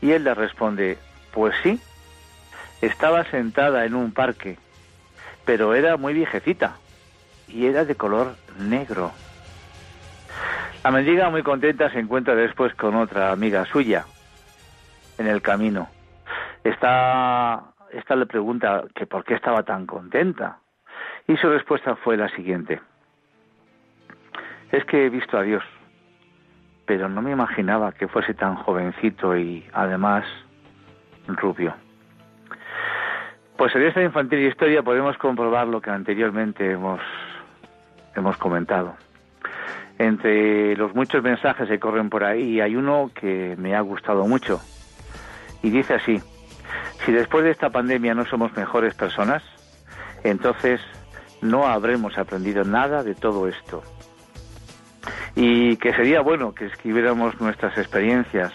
Y 0.00 0.12
él 0.12 0.24
le 0.24 0.34
responde, 0.34 0.98
pues 1.32 1.54
sí, 1.62 1.80
estaba 2.80 3.24
sentada 3.24 3.84
en 3.84 3.94
un 3.94 4.12
parque, 4.12 4.58
pero 5.44 5.74
era 5.74 5.96
muy 5.96 6.14
viejecita 6.14 6.76
y 7.48 7.66
era 7.66 7.84
de 7.84 7.94
color 7.94 8.36
negro. 8.58 9.12
La 10.84 10.90
mendiga 10.90 11.28
muy 11.28 11.42
contenta 11.42 11.90
se 11.90 11.98
encuentra 11.98 12.34
después 12.34 12.74
con 12.74 12.94
otra 12.96 13.32
amiga 13.32 13.64
suya 13.66 14.06
en 15.18 15.26
el 15.26 15.42
camino. 15.42 15.88
Esta, 16.64 17.72
le 18.16 18.26
pregunta 18.26 18.84
que 18.94 19.06
por 19.06 19.24
qué 19.24 19.34
estaba 19.34 19.62
tan 19.62 19.86
contenta 19.86 20.58
y 21.26 21.36
su 21.36 21.48
respuesta 21.48 21.96
fue 21.96 22.16
la 22.16 22.28
siguiente. 22.30 22.80
Es 24.72 24.84
que 24.84 25.06
he 25.06 25.10
visto 25.10 25.36
a 25.36 25.42
Dios 25.42 25.62
pero 26.90 27.08
no 27.08 27.22
me 27.22 27.30
imaginaba 27.30 27.92
que 27.92 28.08
fuese 28.08 28.34
tan 28.34 28.56
jovencito 28.56 29.36
y 29.36 29.64
además 29.72 30.24
rubio. 31.28 31.72
Pues 33.60 33.76
en 33.76 33.82
esta 33.82 34.00
infantil 34.00 34.38
historia 34.46 34.82
podemos 34.82 35.18
comprobar 35.18 35.66
lo 35.66 35.82
que 35.82 35.90
anteriormente 35.90 36.70
hemos, 36.70 36.98
hemos 38.16 38.38
comentado. 38.38 38.94
Entre 39.98 40.74
los 40.76 40.94
muchos 40.94 41.22
mensajes 41.22 41.68
que 41.68 41.78
corren 41.78 42.08
por 42.08 42.24
ahí 42.24 42.58
hay 42.62 42.74
uno 42.74 43.10
que 43.14 43.56
me 43.58 43.76
ha 43.76 43.82
gustado 43.82 44.26
mucho 44.26 44.62
y 45.62 45.68
dice 45.68 45.92
así, 45.92 46.22
si 47.04 47.12
después 47.12 47.44
de 47.44 47.50
esta 47.50 47.68
pandemia 47.68 48.14
no 48.14 48.24
somos 48.24 48.56
mejores 48.56 48.94
personas, 48.94 49.42
entonces 50.24 50.80
no 51.42 51.66
habremos 51.66 52.16
aprendido 52.16 52.64
nada 52.64 53.02
de 53.02 53.14
todo 53.14 53.46
esto 53.46 53.82
y 55.36 55.76
que 55.76 55.92
sería 55.92 56.22
bueno 56.22 56.54
que 56.54 56.64
escribiéramos 56.64 57.38
nuestras 57.42 57.76
experiencias, 57.76 58.54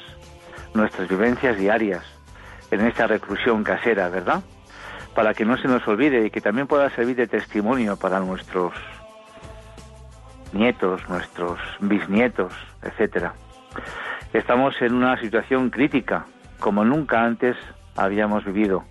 nuestras 0.73 1.07
vivencias 1.07 1.59
diarias 1.59 2.03
en 2.71 2.81
esta 2.87 3.05
reclusión 3.05 3.63
casera, 3.63 4.09
¿verdad? 4.09 4.41
Para 5.15 5.33
que 5.33 5.45
no 5.45 5.57
se 5.57 5.67
nos 5.67 5.87
olvide 5.87 6.25
y 6.25 6.29
que 6.29 6.41
también 6.41 6.67
pueda 6.67 6.89
servir 6.89 7.15
de 7.15 7.27
testimonio 7.27 7.97
para 7.97 8.19
nuestros 8.19 8.73
nietos, 10.51 11.01
nuestros 11.09 11.59
bisnietos, 11.79 12.53
etcétera. 12.81 13.33
Estamos 14.33 14.75
en 14.81 14.93
una 14.93 15.17
situación 15.19 15.69
crítica, 15.69 16.25
como 16.59 16.83
nunca 16.83 17.23
antes 17.23 17.55
habíamos 17.95 18.43
vivido. 18.45 18.83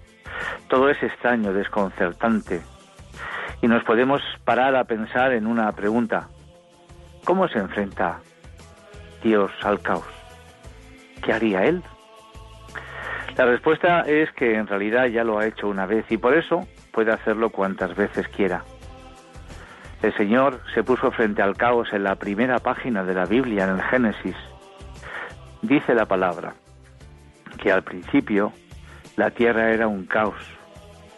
Todo 0.69 0.89
es 0.89 1.03
extraño, 1.03 1.53
desconcertante. 1.53 2.63
Y 3.61 3.69
nos 3.69 3.85
podemos 3.85 4.23
parar 4.45 4.75
a 4.77 4.85
pensar 4.85 5.33
en 5.33 5.47
una 5.47 5.71
pregunta. 5.73 6.29
¿Cómo 7.25 7.49
se 7.49 7.59
enfrenta 7.59 8.21
Dios 9.23 9.51
al 9.63 9.81
caos? 9.81 10.05
¿Qué 11.23 11.33
haría 11.33 11.65
Él? 11.65 11.83
La 13.37 13.47
respuesta 13.47 14.03
es 14.03 14.31
que 14.33 14.55
en 14.55 14.69
realidad 14.69 15.07
ya 15.07 15.25
lo 15.25 15.39
ha 15.39 15.47
hecho 15.47 15.69
una 15.69 15.87
vez 15.87 16.05
y 16.11 16.17
por 16.17 16.35
eso 16.37 16.69
puede 16.93 17.13
hacerlo 17.13 17.51
cuantas 17.51 17.97
veces 17.97 18.29
quiera. 18.29 18.63
El 20.03 20.15
Señor 20.17 20.61
se 20.73 20.85
puso 20.85 21.11
frente 21.11 21.43
al 21.43 21.57
caos 21.57 21.93
en 21.93 22.05
la 22.05 22.15
primera 22.15 22.59
página 22.59 23.03
de 23.05 23.15
la 23.15 23.25
Biblia, 23.25 23.65
en 23.65 23.71
el 23.71 23.83
Génesis. 23.83 24.37
Dice 25.63 25.95
la 25.95 26.07
palabra 26.07 26.55
que 27.61 27.73
al 27.73 27.83
principio 27.83 28.53
la 29.17 29.31
tierra 29.31 29.73
era 29.73 29.89
un 29.89 30.05
caos 30.05 30.45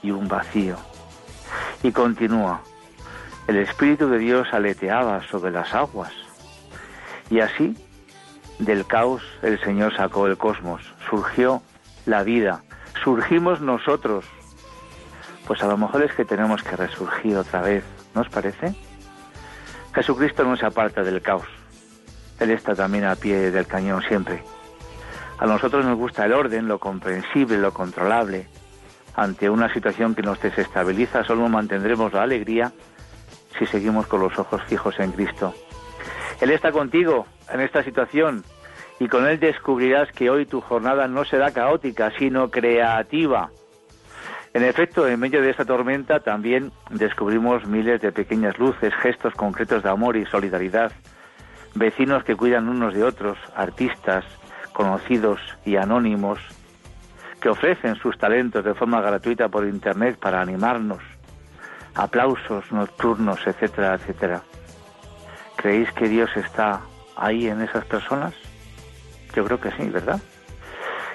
y 0.03 0.11
un 0.11 0.29
vacío. 0.29 0.77
Y 1.83 1.93
continúa, 1.93 2.63
el 3.47 3.57
Espíritu 3.57 4.09
de 4.09 4.19
Dios 4.19 4.49
aleteaba 4.53 5.23
sobre 5.25 5.51
las 5.51 5.75
aguas. 5.75 6.13
Y 7.29 7.41
así, 7.41 7.77
del 8.59 8.87
caos, 8.87 9.23
el 9.43 9.61
Señor 9.61 9.95
sacó 9.95 10.27
el 10.27 10.39
cosmos, 10.39 10.83
surgió 11.11 11.61
la 12.07 12.23
vida, 12.23 12.63
surgimos 13.05 13.61
nosotros. 13.61 14.25
Pues 15.47 15.63
a 15.63 15.67
lo 15.67 15.77
mejor 15.77 16.03
es 16.03 16.13
que 16.13 16.25
tenemos 16.25 16.63
que 16.63 16.77
resurgir 16.77 17.37
otra 17.37 17.61
vez, 17.61 17.85
¿no 18.15 18.23
os 18.23 18.29
parece? 18.29 18.75
Jesucristo 19.95 20.45
no 20.45 20.57
se 20.57 20.67
aparta 20.67 21.03
del 21.03 21.23
caos. 21.23 21.47
Él 22.41 22.51
está 22.51 22.75
también 22.75 23.05
a 23.05 23.17
pie 23.17 23.51
del 23.51 23.67
cañón 23.67 24.03
siempre. 24.03 24.43
A 25.39 25.47
nosotros 25.47 25.85
nos 25.85 25.97
gusta 25.97 26.25
el 26.25 26.33
orden, 26.33 26.69
lo 26.69 26.79
comprensible, 26.79 27.59
lo 27.59 27.73
controlable. 27.73 28.49
Ante 29.15 29.49
una 29.49 29.73
situación 29.73 30.15
que 30.15 30.23
nos 30.23 30.41
desestabiliza, 30.41 31.25
solo 31.25 31.49
mantendremos 31.49 32.13
la 32.13 32.23
alegría 32.23 32.73
si 33.59 33.67
seguimos 33.67 34.07
con 34.07 34.21
los 34.21 34.39
ojos 34.39 34.63
fijos 34.65 34.99
en 34.99 35.13
Cristo. 35.13 35.55
Él 36.41 36.51
está 36.51 36.73
contigo 36.73 37.27
en 37.51 37.61
esta 37.61 37.83
situación 37.83 38.45
y 38.99 39.09
con 39.09 39.27
Él 39.27 39.39
descubrirás 39.39 40.11
que 40.13 40.31
hoy 40.31 40.47
tu 40.47 40.61
jornada 40.61 41.07
no 41.09 41.25
será 41.25 41.53
caótica, 41.53 42.13
sino 42.19 42.51
creativa. 42.51 43.51
En 44.55 44.65
efecto, 44.65 45.07
en 45.07 45.21
medio 45.21 45.43
de 45.43 45.51
esta 45.51 45.67
tormenta 45.67 46.21
también 46.21 46.73
descubrimos 46.89 47.67
miles 47.67 48.01
de 48.01 48.11
pequeñas 48.11 48.59
luces, 48.59 48.95
gestos 49.03 49.35
concretos 49.35 49.83
de 49.83 49.91
amor 49.91 50.17
y 50.17 50.25
solidaridad, 50.25 50.93
vecinos 51.75 52.25
que 52.25 52.37
cuidan 52.37 52.69
unos 52.69 52.95
de 52.95 53.05
otros, 53.05 53.37
artistas, 53.55 54.25
conocidos 54.73 55.41
y 55.67 55.77
anónimos, 55.77 56.39
que 57.39 57.51
ofrecen 57.51 57.97
sus 57.97 58.17
talentos 58.17 58.65
de 58.65 58.73
forma 58.73 59.03
gratuita 59.03 59.51
por 59.51 59.67
Internet 59.67 60.19
para 60.19 60.41
animarnos, 60.41 61.03
aplausos 61.95 62.73
nocturnos, 62.73 63.47
etcétera, 63.47 63.95
etcétera. 63.95 64.43
¿Creéis 65.57 65.93
que 65.93 66.09
Dios 66.09 66.31
está 66.35 66.81
ahí 67.15 67.47
en 67.49 67.61
esas 67.61 67.85
personas? 67.85 68.35
Yo 69.37 69.45
creo 69.45 69.61
que 69.61 69.71
sí, 69.73 69.89
¿verdad? 69.91 70.19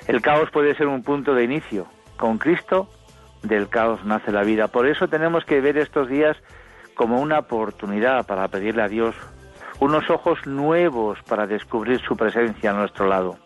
El 0.08 0.22
caos 0.22 0.51
puede 0.51 0.75
ser 0.75 0.88
un 0.88 1.01
punto 1.01 1.34
de 1.34 1.44
inicio. 1.44 1.88
Con 2.18 2.38
Cristo, 2.38 2.88
del 3.42 3.68
caos 3.68 4.06
nace 4.06 4.32
la 4.32 4.44
vida. 4.44 4.68
Por 4.68 4.88
eso 4.88 5.08
tenemos 5.08 5.44
que 5.44 5.60
ver 5.60 5.78
estos 5.78 6.08
días 6.08 6.38
como 6.94 7.20
una 7.20 7.40
oportunidad 7.40 8.28
para 8.28 8.48
pedirle 8.48 8.84
a 8.84 8.88
Dios 8.88 9.16
unos 9.80 10.08
ojos 10.12 10.46
nuevos 10.46 11.18
para 11.24 11.48
descubrir 11.48 12.00
su 12.01 12.16
presencia 12.16 12.70
a 12.70 12.74
nuestro 12.74 13.08
lado. 13.08 13.38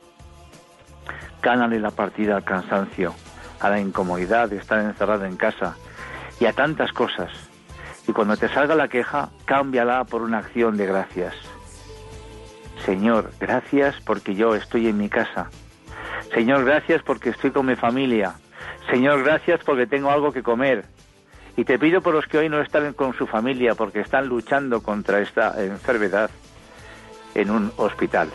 Gánale 1.41 1.79
la 1.79 1.91
partida 1.91 2.35
al 2.35 2.43
cansancio, 2.43 3.15
a 3.61 3.69
la 3.69 3.79
incomodidad 3.79 4.49
de 4.49 4.57
estar 4.57 4.79
encerrado 4.79 5.23
en 5.23 5.37
casa, 5.37 5.77
y 6.41 6.45
a 6.47 6.53
tantas 6.53 6.91
cosas. 6.91 7.31
Y 8.07 8.11
cuando 8.11 8.35
te 8.35 8.49
salga 8.49 8.75
la 8.75 8.89
queja, 8.89 9.29
cámbiala 9.45 10.03
por 10.03 10.21
una 10.21 10.39
acción 10.39 10.75
de 10.75 10.85
gracias. 10.85 11.54
Señor, 12.85 13.31
gracias 13.39 13.95
porque 14.05 14.35
yo 14.35 14.53
estoy 14.53 14.87
en 14.87 14.97
mi 14.97 15.09
casa. 15.09 15.49
Señor, 16.33 16.65
gracias 16.65 17.01
porque 17.01 17.29
estoy 17.29 17.49
con 17.51 17.65
mi 17.65 17.75
familia. 17.75 18.35
Señor, 18.91 19.23
gracias 19.23 19.61
porque 19.65 19.87
tengo 19.87 20.11
algo 20.11 20.31
que 20.31 20.43
comer. 20.43 20.85
Y 21.57 21.63
te 21.65 21.79
pido 21.79 22.01
por 22.01 22.13
los 22.13 22.27
que 22.27 22.37
hoy 22.37 22.49
no 22.49 22.61
están 22.61 22.93
con 22.93 23.13
su 23.13 23.25
familia 23.25 23.73
porque 23.73 24.01
están 24.01 24.27
luchando 24.27 24.83
contra 24.83 25.19
esta 25.21 25.63
enfermedad 25.63 26.29
en 27.33 27.49
un 27.49 27.71
hospital. 27.77 28.29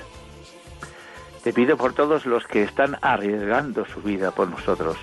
Te 1.44 1.52
pido 1.52 1.76
por 1.76 1.92
todos 1.92 2.26
los 2.26 2.46
que 2.46 2.64
están 2.64 2.96
arriesgando 3.02 3.86
su 3.86 4.02
vida 4.02 4.32
por 4.32 4.48
nosotros. 4.48 4.96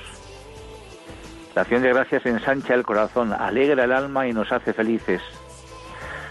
La 1.56 1.62
acción 1.62 1.82
de 1.82 1.90
gracias 1.90 2.26
ensancha 2.26 2.74
el 2.74 2.84
corazón, 2.84 3.34
alegra 3.34 3.86
el 3.86 3.92
alma 3.92 4.28
y 4.28 4.34
nos 4.34 4.52
hace 4.52 4.74
felices. 4.74 5.22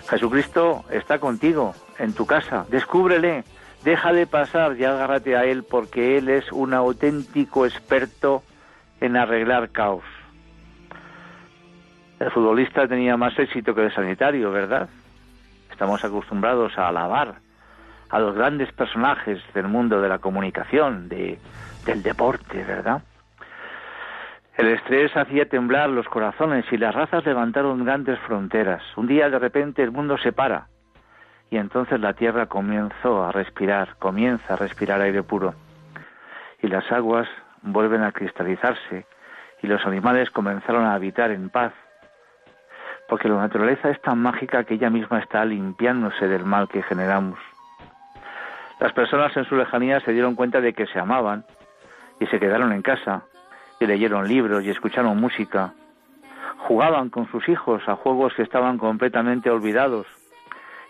Jesucristo 0.08 0.84
está 0.90 1.18
contigo, 1.18 1.74
en 1.98 2.12
tu 2.12 2.26
casa. 2.26 2.64
Descúbrele, 2.68 3.44
déjale 3.84 4.26
pasar 4.26 4.76
y 4.78 4.84
agárrate 4.84 5.36
a 5.36 5.44
Él 5.44 5.64
porque 5.64 6.18
Él 6.18 6.28
es 6.28 6.50
un 6.52 6.74
auténtico 6.74 7.66
experto 7.66 8.42
en 9.00 9.16
arreglar 9.16 9.70
caos. 9.70 10.04
El 12.18 12.30
futbolista 12.30 12.86
tenía 12.88 13.16
más 13.16 13.38
éxito 13.38 13.74
que 13.74 13.84
el 13.84 13.94
sanitario, 13.94 14.50
¿verdad? 14.50 14.88
Estamos 15.70 16.02
acostumbrados 16.04 16.78
a 16.78 16.88
alabar 16.88 17.34
a 18.08 18.18
los 18.18 18.34
grandes 18.34 18.72
personajes 18.72 19.40
del 19.52 19.68
mundo 19.68 20.00
de 20.00 20.08
la 20.08 20.18
comunicación, 20.18 21.08
de, 21.08 21.38
del 21.84 22.02
deporte, 22.02 22.64
¿verdad? 22.64 23.02
El 24.56 24.68
estrés 24.68 25.14
hacía 25.14 25.46
temblar 25.46 25.90
los 25.90 26.08
corazones 26.08 26.64
y 26.72 26.78
las 26.78 26.94
razas 26.94 27.26
levantaron 27.26 27.84
grandes 27.84 28.18
fronteras. 28.20 28.82
Un 28.96 29.06
día 29.06 29.28
de 29.28 29.38
repente 29.38 29.82
el 29.82 29.90
mundo 29.90 30.16
se 30.16 30.32
para 30.32 30.68
y 31.50 31.58
entonces 31.58 32.00
la 32.00 32.14
tierra 32.14 32.46
comenzó 32.46 33.22
a 33.22 33.32
respirar, 33.32 33.96
comienza 33.98 34.54
a 34.54 34.56
respirar 34.56 35.02
aire 35.02 35.22
puro 35.22 35.54
y 36.62 36.68
las 36.68 36.90
aguas 36.90 37.28
vuelven 37.60 38.02
a 38.02 38.12
cristalizarse 38.12 39.04
y 39.62 39.66
los 39.66 39.84
animales 39.84 40.30
comenzaron 40.30 40.84
a 40.84 40.94
habitar 40.94 41.30
en 41.32 41.50
paz 41.50 41.74
porque 43.08 43.28
la 43.28 43.36
naturaleza 43.36 43.90
es 43.90 44.00
tan 44.00 44.20
mágica 44.20 44.64
que 44.64 44.74
ella 44.74 44.88
misma 44.88 45.18
está 45.20 45.44
limpiándose 45.44 46.28
del 46.28 46.44
mal 46.44 46.66
que 46.66 46.82
generamos. 46.82 47.38
Las 48.80 48.92
personas 48.94 49.36
en 49.36 49.44
su 49.44 49.54
lejanía 49.54 50.00
se 50.00 50.12
dieron 50.12 50.34
cuenta 50.34 50.62
de 50.62 50.72
que 50.72 50.86
se 50.86 50.98
amaban 50.98 51.44
y 52.20 52.26
se 52.26 52.40
quedaron 52.40 52.72
en 52.72 52.80
casa 52.82 53.22
leyeron 53.80 54.26
libros 54.26 54.64
y 54.64 54.70
escucharon 54.70 55.20
música. 55.20 55.74
Jugaban 56.58 57.10
con 57.10 57.30
sus 57.30 57.48
hijos 57.48 57.82
a 57.88 57.96
juegos 57.96 58.32
que 58.34 58.42
estaban 58.42 58.78
completamente 58.78 59.50
olvidados 59.50 60.06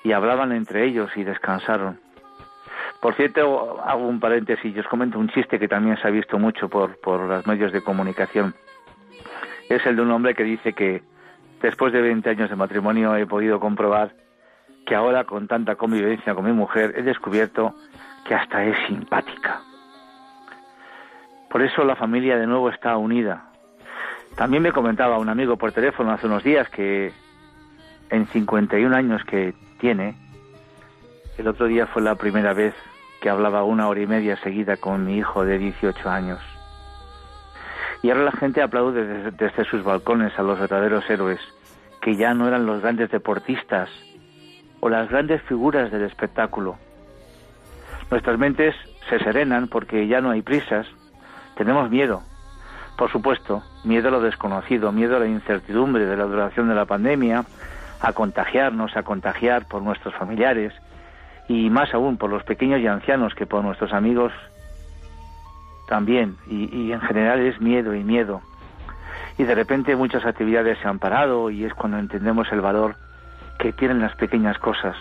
y 0.04 0.12
hablaban 0.12 0.52
entre 0.52 0.84
ellos 0.84 1.10
y 1.16 1.24
descansaron. 1.24 1.98
Por 3.00 3.14
cierto, 3.14 3.80
hago 3.84 4.06
un 4.06 4.20
paréntesis 4.20 4.74
y 4.74 4.78
os 4.78 4.86
comento 4.86 5.18
un 5.18 5.28
chiste 5.28 5.58
que 5.58 5.68
también 5.68 5.96
se 5.96 6.06
ha 6.06 6.10
visto 6.10 6.38
mucho 6.38 6.68
por, 6.68 6.98
por 7.00 7.20
los 7.20 7.46
medios 7.46 7.72
de 7.72 7.82
comunicación. 7.82 8.54
Es 9.68 9.84
el 9.86 9.96
de 9.96 10.02
un 10.02 10.10
hombre 10.12 10.34
que 10.34 10.44
dice 10.44 10.72
que 10.72 11.02
después 11.60 11.92
de 11.92 12.00
20 12.00 12.30
años 12.30 12.50
de 12.50 12.56
matrimonio 12.56 13.16
he 13.16 13.26
podido 13.26 13.58
comprobar 13.58 14.12
que 14.86 14.94
ahora 14.94 15.24
con 15.24 15.48
tanta 15.48 15.74
convivencia 15.74 16.34
con 16.34 16.44
mi 16.44 16.52
mujer 16.52 16.94
he 16.96 17.02
descubierto 17.02 17.74
que 18.26 18.34
hasta 18.34 18.64
es 18.64 18.76
simpática. 18.86 19.60
Por 21.50 21.62
eso 21.62 21.84
la 21.84 21.96
familia 21.96 22.36
de 22.36 22.46
nuevo 22.46 22.68
está 22.70 22.96
unida. 22.96 23.50
También 24.36 24.62
me 24.62 24.72
comentaba 24.72 25.18
un 25.18 25.28
amigo 25.28 25.56
por 25.56 25.72
teléfono 25.72 26.12
hace 26.12 26.26
unos 26.26 26.44
días 26.44 26.68
que 26.68 27.12
en 28.10 28.26
51 28.26 28.94
años 28.94 29.22
que 29.24 29.54
tiene, 29.78 30.14
el 31.38 31.48
otro 31.48 31.66
día 31.66 31.86
fue 31.86 32.02
la 32.02 32.14
primera 32.14 32.52
vez 32.52 32.74
que 33.20 33.30
hablaba 33.30 33.64
una 33.64 33.88
hora 33.88 34.00
y 34.00 34.06
media 34.06 34.36
seguida 34.36 34.76
con 34.76 35.06
mi 35.06 35.16
hijo 35.18 35.44
de 35.44 35.58
18 35.58 36.08
años. 36.08 36.40
Y 38.02 38.10
ahora 38.10 38.24
la 38.24 38.32
gente 38.32 38.62
aplaude 38.62 39.04
desde, 39.04 39.30
desde 39.30 39.64
sus 39.64 39.82
balcones 39.82 40.38
a 40.38 40.42
los 40.42 40.58
verdaderos 40.58 41.08
héroes, 41.08 41.40
que 42.00 42.14
ya 42.14 42.34
no 42.34 42.46
eran 42.46 42.66
los 42.66 42.82
grandes 42.82 43.10
deportistas 43.10 43.88
o 44.80 44.88
las 44.88 45.08
grandes 45.08 45.42
figuras 45.42 45.90
del 45.90 46.02
espectáculo. 46.02 46.76
Nuestras 48.10 48.38
mentes 48.38 48.74
se 49.08 49.18
serenan 49.18 49.68
porque 49.68 50.06
ya 50.06 50.20
no 50.20 50.30
hay 50.30 50.42
prisas, 50.42 50.86
tenemos 51.56 51.90
miedo, 51.90 52.22
por 52.96 53.10
supuesto, 53.10 53.62
miedo 53.84 54.08
a 54.08 54.10
lo 54.10 54.20
desconocido, 54.20 54.92
miedo 54.92 55.16
a 55.16 55.20
la 55.20 55.26
incertidumbre 55.26 56.06
de 56.06 56.16
la 56.16 56.24
duración 56.24 56.68
de 56.68 56.74
la 56.74 56.84
pandemia, 56.84 57.44
a 58.00 58.12
contagiarnos, 58.12 58.96
a 58.96 59.02
contagiar 59.02 59.66
por 59.66 59.82
nuestros 59.82 60.14
familiares 60.14 60.72
y 61.48 61.70
más 61.70 61.92
aún 61.94 62.16
por 62.16 62.30
los 62.30 62.42
pequeños 62.44 62.80
y 62.80 62.86
ancianos 62.86 63.34
que 63.34 63.46
por 63.46 63.64
nuestros 63.64 63.92
amigos 63.92 64.32
también. 65.88 66.36
Y, 66.46 66.74
y 66.74 66.92
en 66.92 67.00
general 67.00 67.40
es 67.40 67.60
miedo 67.60 67.94
y 67.94 68.04
miedo. 68.04 68.42
Y 69.38 69.44
de 69.44 69.54
repente 69.54 69.96
muchas 69.96 70.24
actividades 70.24 70.78
se 70.78 70.88
han 70.88 70.98
parado 70.98 71.50
y 71.50 71.64
es 71.64 71.74
cuando 71.74 71.98
entendemos 71.98 72.50
el 72.52 72.60
valor 72.60 72.96
que 73.58 73.72
tienen 73.72 74.00
las 74.00 74.14
pequeñas 74.16 74.58
cosas, 74.58 74.96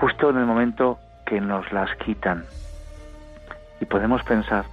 justo 0.00 0.30
en 0.30 0.38
el 0.38 0.46
momento 0.46 0.98
que 1.26 1.40
nos 1.40 1.72
las 1.72 1.94
quitan. 1.96 2.44
Y 3.80 3.84
podemos 3.86 4.22
pensar, 4.22 4.64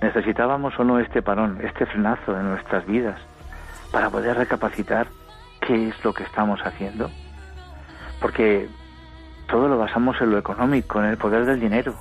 ¿Necesitábamos 0.00 0.78
o 0.78 0.84
no 0.84 0.98
este 0.98 1.20
parón, 1.20 1.58
este 1.62 1.84
frenazo 1.84 2.38
en 2.38 2.48
nuestras 2.48 2.86
vidas 2.86 3.20
para 3.92 4.08
poder 4.08 4.36
recapacitar 4.36 5.08
qué 5.60 5.88
es 5.88 6.04
lo 6.04 6.14
que 6.14 6.22
estamos 6.22 6.60
haciendo? 6.64 7.10
Porque 8.20 8.66
todo 9.46 9.68
lo 9.68 9.76
basamos 9.76 10.18
en 10.22 10.30
lo 10.30 10.38
económico, 10.38 11.00
en 11.00 11.06
el 11.06 11.18
poder 11.18 11.44
del 11.44 11.60
dinero, 11.60 11.94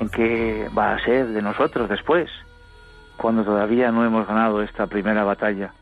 en 0.00 0.08
qué 0.08 0.70
va 0.76 0.94
a 0.94 0.98
ser 1.00 1.28
de 1.28 1.42
nosotros 1.42 1.90
después, 1.90 2.30
cuando 3.18 3.44
todavía 3.44 3.90
no 3.92 4.04
hemos 4.06 4.26
ganado 4.26 4.62
esta 4.62 4.86
primera 4.86 5.24
batalla. 5.24 5.72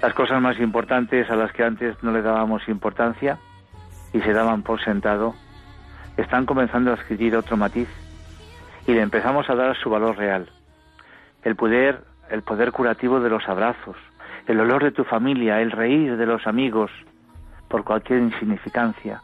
Las 0.00 0.14
cosas 0.14 0.40
más 0.40 0.58
importantes 0.60 1.30
a 1.30 1.36
las 1.36 1.52
que 1.52 1.64
antes 1.64 2.02
no 2.02 2.12
le 2.12 2.22
dábamos 2.22 2.68
importancia 2.68 3.38
y 4.14 4.20
se 4.20 4.32
daban 4.32 4.62
por 4.62 4.82
sentado, 4.82 5.34
están 6.16 6.46
comenzando 6.46 6.90
a 6.90 6.94
adquirir 6.94 7.36
otro 7.36 7.58
matiz 7.58 7.88
y 8.86 8.92
le 8.92 9.02
empezamos 9.02 9.48
a 9.50 9.54
dar 9.54 9.76
su 9.76 9.90
valor 9.90 10.16
real. 10.16 10.48
El 11.42 11.56
poder, 11.56 12.04
el 12.30 12.42
poder 12.42 12.72
curativo 12.72 13.20
de 13.20 13.30
los 13.30 13.48
abrazos, 13.48 13.96
el 14.46 14.60
olor 14.60 14.84
de 14.84 14.92
tu 14.92 15.04
familia, 15.04 15.60
el 15.60 15.72
reír 15.72 16.16
de 16.16 16.26
los 16.26 16.46
amigos 16.46 16.90
por 17.68 17.84
cualquier 17.84 18.20
insignificancia, 18.20 19.22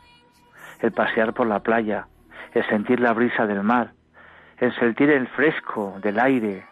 el 0.81 0.92
pasear 0.92 1.33
por 1.33 1.46
la 1.46 1.61
playa, 1.61 2.07
el 2.55 2.66
sentir 2.68 3.01
la 3.01 3.12
brisa 3.12 3.46
del 3.46 3.62
mar, 3.62 3.92
el 4.59 4.75
sentir 4.75 5.11
el 5.11 5.29
fresco 5.29 5.96
del 6.03 6.18
aire 6.18 6.64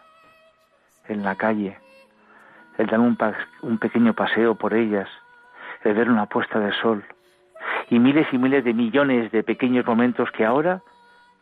en 1.09 1.23
la 1.23 1.37
calle, 1.37 1.79
el 2.77 2.87
dar 2.87 3.01
un, 3.01 3.17
un 3.63 3.79
pequeño 3.79 4.15
paseo 4.15 4.57
por 4.57 4.75
ellas, 4.75 5.09
el 5.85 5.95
ver 5.95 6.11
una 6.11 6.27
puesta 6.27 6.59
de 6.59 6.73
sol, 6.73 7.05
y 7.89 7.99
miles 7.99 8.27
y 8.33 8.39
miles 8.39 8.65
de 8.65 8.75
millones 8.75 9.31
de 9.31 9.43
pequeños 9.43 9.87
momentos 9.87 10.31
que 10.33 10.45
ahora 10.45 10.83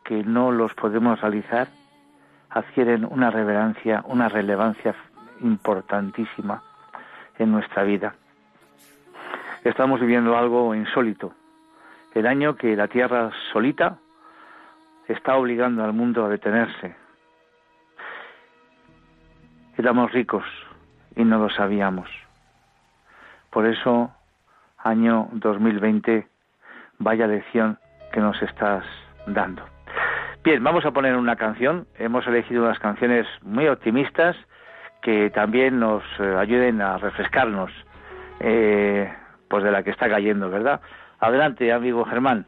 que 0.09 0.25
no 0.25 0.51
los 0.51 0.73
podemos 0.73 1.21
realizar 1.21 1.69
adquieren 2.49 3.05
una 3.05 3.31
reverencia, 3.31 4.03
una 4.07 4.31
relevancia 4.31 4.95
importantísima 5.43 6.63
en 7.39 7.53
nuestra 7.53 7.83
vida. 7.83 8.15
Estamos 9.65 10.01
viviendo 10.01 10.35
algo 10.39 10.75
insólito. 10.75 11.35
El 12.15 12.27
año 12.27 12.57
que 12.57 12.75
la 12.75 12.89
Tierra 12.89 13.31
solita 13.53 13.99
está 15.09 15.37
obligando 15.37 15.85
al 15.85 15.93
mundo 15.93 16.25
a 16.25 16.31
detenerse. 16.31 16.97
Éramos 19.77 20.11
ricos 20.13 20.47
y 21.17 21.23
no 21.23 21.39
lo 21.39 21.51
sabíamos. 21.51 22.09
Por 23.51 23.67
eso, 23.67 24.11
año 24.79 25.29
2020, 25.33 26.27
vaya 26.99 27.27
lección 27.27 27.79
que 28.11 28.21
nos 28.21 28.41
estás 28.41 28.87
dando. 29.27 29.78
Bien, 30.49 30.65
vamos 30.65 30.87
a 30.87 30.93
poner 30.93 31.15
una 31.15 31.37
canción. 31.37 31.87
Hemos 31.99 32.27
elegido 32.27 32.63
unas 32.65 32.79
canciones 32.79 33.27
muy 33.43 33.69
optimistas 33.69 34.35
que 35.03 35.29
también 35.29 35.79
nos 35.79 36.03
eh, 36.19 36.37
ayuden 36.39 36.81
a 36.81 36.97
refrescarnos 36.97 37.71
eh, 38.41 39.13
pues 39.47 39.63
de 39.63 39.71
la 39.71 39.83
que 39.83 39.91
está 39.91 40.09
cayendo, 40.09 40.49
¿verdad? 40.49 40.81
Adelante, 41.21 41.71
amigo 41.71 42.03
Germán. 42.07 42.47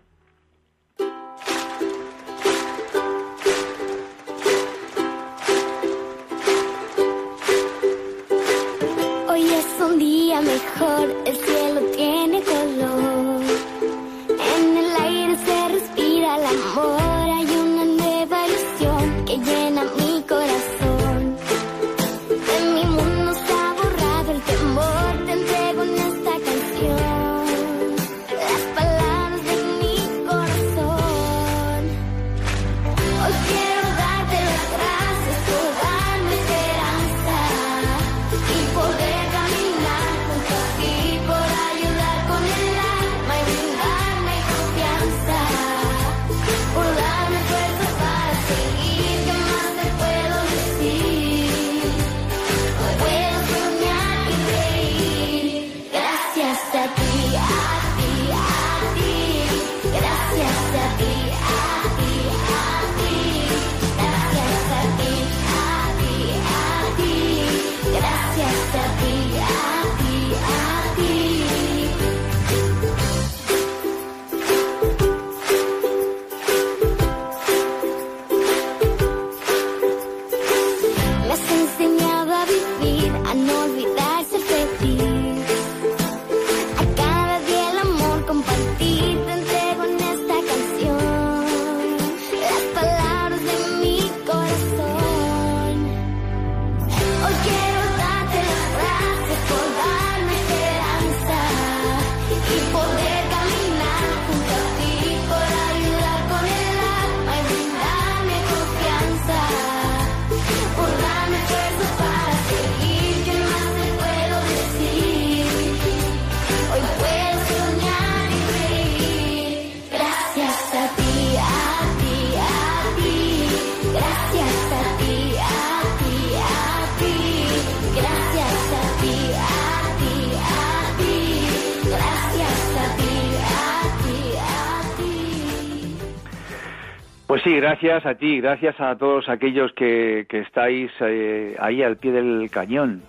Gracias 137.61 138.07
a 138.07 138.15
ti, 138.15 138.41
gracias 138.41 138.81
a 138.81 138.97
todos 138.97 139.29
aquellos 139.29 139.73
que, 139.73 140.27
estáis 140.31 140.91
eh, 141.01 141.57
ahí 141.59 141.83
al 141.83 141.97
pie 141.97 142.13
del 142.13 142.51
cañón. 142.51 143.03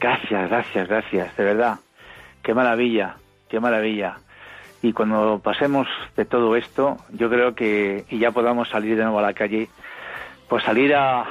Gracias, 0.00 0.48
gracias, 0.48 0.88
gracias, 0.88 1.36
de 1.36 1.44
verdad. 1.44 1.78
Qué 2.42 2.54
maravilla, 2.54 3.16
qué 3.48 3.60
maravilla. 3.60 4.16
Y 4.82 4.92
cuando 4.92 5.40
pasemos 5.42 5.86
de 6.16 6.24
todo 6.24 6.56
esto, 6.56 6.96
yo 7.10 7.28
creo 7.28 7.54
que 7.54 8.04
y 8.08 8.18
ya 8.18 8.30
podamos 8.30 8.68
salir 8.68 8.96
de 8.96 9.02
nuevo 9.02 9.18
a 9.18 9.22
la 9.22 9.34
calle, 9.34 9.68
pues 10.48 10.64
salir 10.64 10.94
a, 10.94 11.24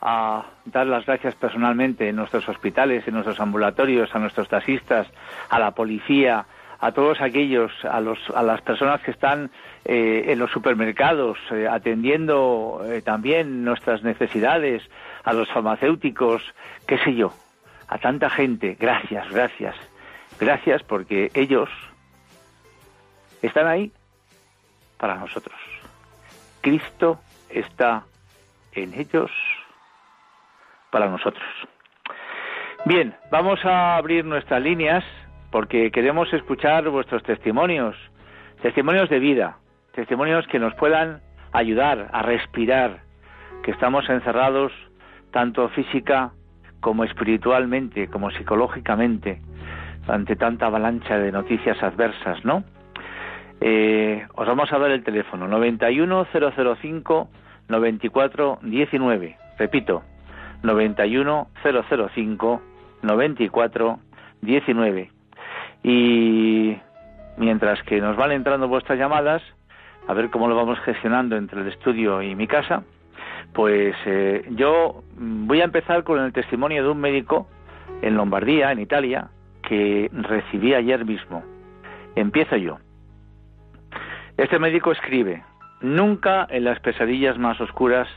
a 0.00 0.44
dar 0.64 0.86
las 0.86 1.06
gracias 1.06 1.34
personalmente 1.34 2.08
en 2.08 2.16
nuestros 2.16 2.48
hospitales, 2.48 3.06
en 3.06 3.14
nuestros 3.14 3.40
ambulatorios, 3.40 4.14
a 4.14 4.18
nuestros 4.18 4.48
taxistas, 4.48 5.08
a 5.48 5.58
la 5.58 5.72
policía, 5.72 6.46
a 6.78 6.92
todos 6.92 7.20
aquellos, 7.20 7.72
a, 7.84 8.00
los, 8.00 8.18
a 8.34 8.42
las 8.42 8.60
personas 8.60 9.00
que 9.02 9.12
están 9.12 9.50
eh, 9.84 10.26
en 10.28 10.38
los 10.38 10.50
supermercados, 10.50 11.38
eh, 11.50 11.66
atendiendo 11.68 12.82
eh, 12.86 13.02
también 13.02 13.64
nuestras 13.64 14.02
necesidades, 14.02 14.82
a 15.24 15.32
los 15.32 15.48
farmacéuticos, 15.50 16.42
qué 16.86 16.98
sé 16.98 17.14
yo, 17.14 17.32
a 17.88 17.98
tanta 17.98 18.30
gente. 18.30 18.76
Gracias, 18.78 19.28
gracias, 19.30 19.74
gracias 20.38 20.82
porque 20.84 21.30
ellos 21.34 21.68
están 23.42 23.66
ahí 23.66 23.92
para 24.98 25.16
nosotros. 25.16 25.58
Cristo 26.60 27.20
está 27.50 28.04
en 28.72 28.94
ellos 28.94 29.30
para 30.90 31.08
nosotros. 31.08 31.44
Bien, 32.84 33.14
vamos 33.30 33.64
a 33.64 33.96
abrir 33.96 34.24
nuestras 34.24 34.62
líneas 34.62 35.04
porque 35.50 35.90
queremos 35.90 36.32
escuchar 36.32 36.88
vuestros 36.88 37.22
testimonios, 37.22 37.96
testimonios 38.62 39.08
de 39.08 39.18
vida, 39.18 39.56
testimonios 39.92 40.46
que 40.46 40.58
nos 40.58 40.74
puedan 40.74 41.20
ayudar 41.52 42.08
a 42.12 42.22
respirar, 42.22 43.00
que 43.62 43.70
estamos 43.70 44.08
encerrados 44.08 44.72
tanto 45.30 45.68
física 45.70 46.32
como 46.80 47.04
espiritualmente, 47.04 48.08
como 48.08 48.30
psicológicamente, 48.30 49.40
ante 50.08 50.34
tanta 50.36 50.66
avalancha 50.66 51.18
de 51.18 51.30
noticias 51.30 51.80
adversas, 51.82 52.42
¿no? 52.44 52.64
Eh, 53.60 54.26
os 54.34 54.46
vamos 54.46 54.72
a 54.72 54.78
dar 54.78 54.90
el 54.90 55.04
teléfono 55.04 55.46
91005 55.46 57.28
9419. 57.68 59.36
Repito, 59.58 60.02
91005 60.62 62.62
9419. 63.02 65.10
Y 65.84 66.76
mientras 67.36 67.82
que 67.84 68.00
nos 68.00 68.16
van 68.16 68.32
entrando 68.32 68.66
vuestras 68.66 68.98
llamadas, 68.98 69.42
a 70.06 70.14
ver 70.14 70.30
cómo 70.30 70.48
lo 70.48 70.56
vamos 70.56 70.78
gestionando 70.80 71.36
entre 71.36 71.60
el 71.60 71.68
estudio 71.68 72.22
y 72.22 72.34
mi 72.34 72.46
casa, 72.46 72.82
pues 73.52 73.94
eh, 74.06 74.48
yo 74.50 75.02
voy 75.16 75.60
a 75.60 75.64
empezar 75.64 76.04
con 76.04 76.20
el 76.20 76.32
testimonio 76.32 76.82
de 76.82 76.88
un 76.90 77.00
médico 77.00 77.48
en 78.02 78.16
Lombardía, 78.16 78.72
en 78.72 78.80
Italia, 78.80 79.28
que 79.62 80.10
recibí 80.12 80.74
ayer 80.74 81.04
mismo. 81.04 81.44
Empiezo 82.14 82.56
yo. 82.56 82.78
Este 84.36 84.58
médico 84.58 84.92
escribe, 84.92 85.44
nunca 85.80 86.46
en 86.50 86.64
las 86.64 86.80
pesadillas 86.80 87.38
más 87.38 87.60
oscuras 87.60 88.08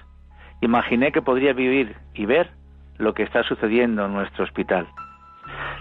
imaginé 0.62 1.12
que 1.12 1.21
podría 1.21 1.54
vivir 1.54 1.95
y 2.13 2.26
ver 2.26 2.50
lo 2.98 3.13
que 3.13 3.24
está 3.24 3.43
sucediendo 3.43 4.06
en 4.06 4.13
nuestro 4.13 4.45
hospital. 4.45 4.88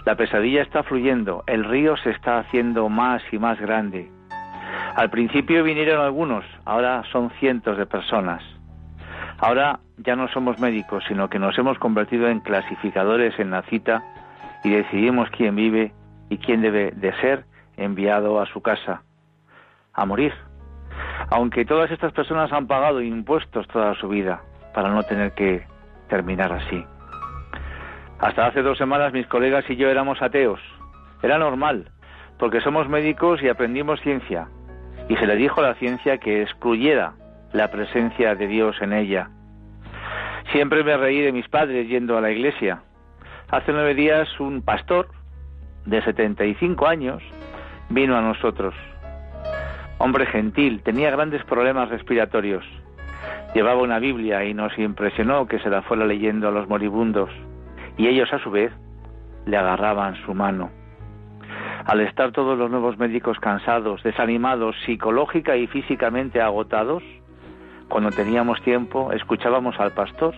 La 0.05 0.15
pesadilla 0.15 0.61
está 0.61 0.83
fluyendo, 0.83 1.43
el 1.47 1.63
río 1.63 1.97
se 1.97 2.11
está 2.11 2.39
haciendo 2.39 2.89
más 2.89 3.23
y 3.31 3.39
más 3.39 3.59
grande. 3.59 4.11
Al 4.95 5.09
principio 5.09 5.61
vinieron 5.61 5.99
algunos, 5.99 6.45
ahora 6.63 7.03
son 7.11 7.29
cientos 7.31 7.77
de 7.77 7.85
personas. 7.85 8.41
Ahora 9.39 9.79
ya 9.97 10.15
no 10.15 10.29
somos 10.29 10.57
médicos, 10.57 11.03
sino 11.09 11.29
que 11.29 11.37
nos 11.37 11.57
hemos 11.57 11.77
convertido 11.79 12.29
en 12.29 12.39
clasificadores 12.39 13.37
en 13.37 13.51
la 13.51 13.63
cita 13.63 14.03
y 14.63 14.69
decidimos 14.69 15.29
quién 15.31 15.53
vive 15.53 15.91
y 16.29 16.37
quién 16.37 16.61
debe 16.61 16.91
de 16.91 17.13
ser 17.19 17.43
enviado 17.75 18.39
a 18.39 18.45
su 18.45 18.61
casa, 18.61 19.01
a 19.93 20.05
morir. 20.05 20.33
Aunque 21.29 21.65
todas 21.65 21.91
estas 21.91 22.13
personas 22.13 22.53
han 22.53 22.67
pagado 22.67 23.01
impuestos 23.01 23.67
toda 23.67 23.95
su 23.95 24.07
vida 24.07 24.43
para 24.73 24.89
no 24.91 25.03
tener 25.03 25.33
que 25.33 25.67
terminar 26.07 26.53
así. 26.53 26.85
Hasta 28.19 28.47
hace 28.47 28.61
dos 28.61 28.77
semanas 28.77 29.11
mis 29.11 29.27
colegas 29.27 29.69
y 29.69 29.75
yo 29.75 29.89
éramos 29.89 30.21
ateos. 30.21 30.61
Era 31.21 31.37
normal, 31.37 31.91
porque 32.39 32.61
somos 32.61 32.87
médicos 32.87 33.43
y 33.43 33.49
aprendimos 33.49 33.99
ciencia. 33.99 34.47
Y 35.07 35.15
se 35.17 35.27
le 35.27 35.35
dijo 35.35 35.61
a 35.61 35.69
la 35.69 35.75
ciencia 35.75 36.17
que 36.17 36.41
excluyera 36.41 37.13
la 37.53 37.69
presencia 37.69 38.35
de 38.35 38.47
Dios 38.47 38.75
en 38.81 38.93
ella. 38.93 39.29
Siempre 40.51 40.83
me 40.83 40.97
reí 40.97 41.21
de 41.21 41.31
mis 41.31 41.47
padres 41.47 41.87
yendo 41.87 42.17
a 42.17 42.21
la 42.21 42.31
iglesia. 42.31 42.81
Hace 43.49 43.71
nueve 43.71 43.93
días 43.93 44.27
un 44.39 44.61
pastor 44.61 45.07
de 45.85 46.01
75 46.01 46.87
años 46.87 47.21
vino 47.89 48.17
a 48.17 48.21
nosotros. 48.21 48.73
Hombre 49.97 50.25
gentil, 50.25 50.81
tenía 50.83 51.11
grandes 51.11 51.43
problemas 51.45 51.89
respiratorios. 51.89 52.65
Llevaba 53.53 53.81
una 53.81 53.99
Biblia 53.99 54.43
y 54.43 54.53
nos 54.53 54.77
impresionó 54.77 55.47
que 55.47 55.59
se 55.59 55.69
la 55.69 55.81
fuera 55.83 56.05
leyendo 56.05 56.49
a 56.49 56.51
los 56.51 56.67
moribundos 56.67 57.29
y 57.97 58.07
ellos 58.07 58.31
a 58.33 58.39
su 58.39 58.51
vez 58.51 58.71
le 59.45 59.57
agarraban 59.57 60.15
su 60.25 60.33
mano. 60.33 60.69
Al 61.85 62.01
estar 62.01 62.31
todos 62.31 62.57
los 62.57 62.71
nuevos 62.71 62.97
médicos 62.97 63.39
cansados, 63.39 64.01
desanimados, 64.01 64.75
psicológica 64.85 65.55
y 65.55 65.67
físicamente 65.67 66.41
agotados, 66.41 67.03
cuando 67.89 68.09
teníamos 68.09 68.59
tiempo 68.63 69.11
escuchábamos 69.11 69.79
al 69.79 69.91
pastor. 69.91 70.33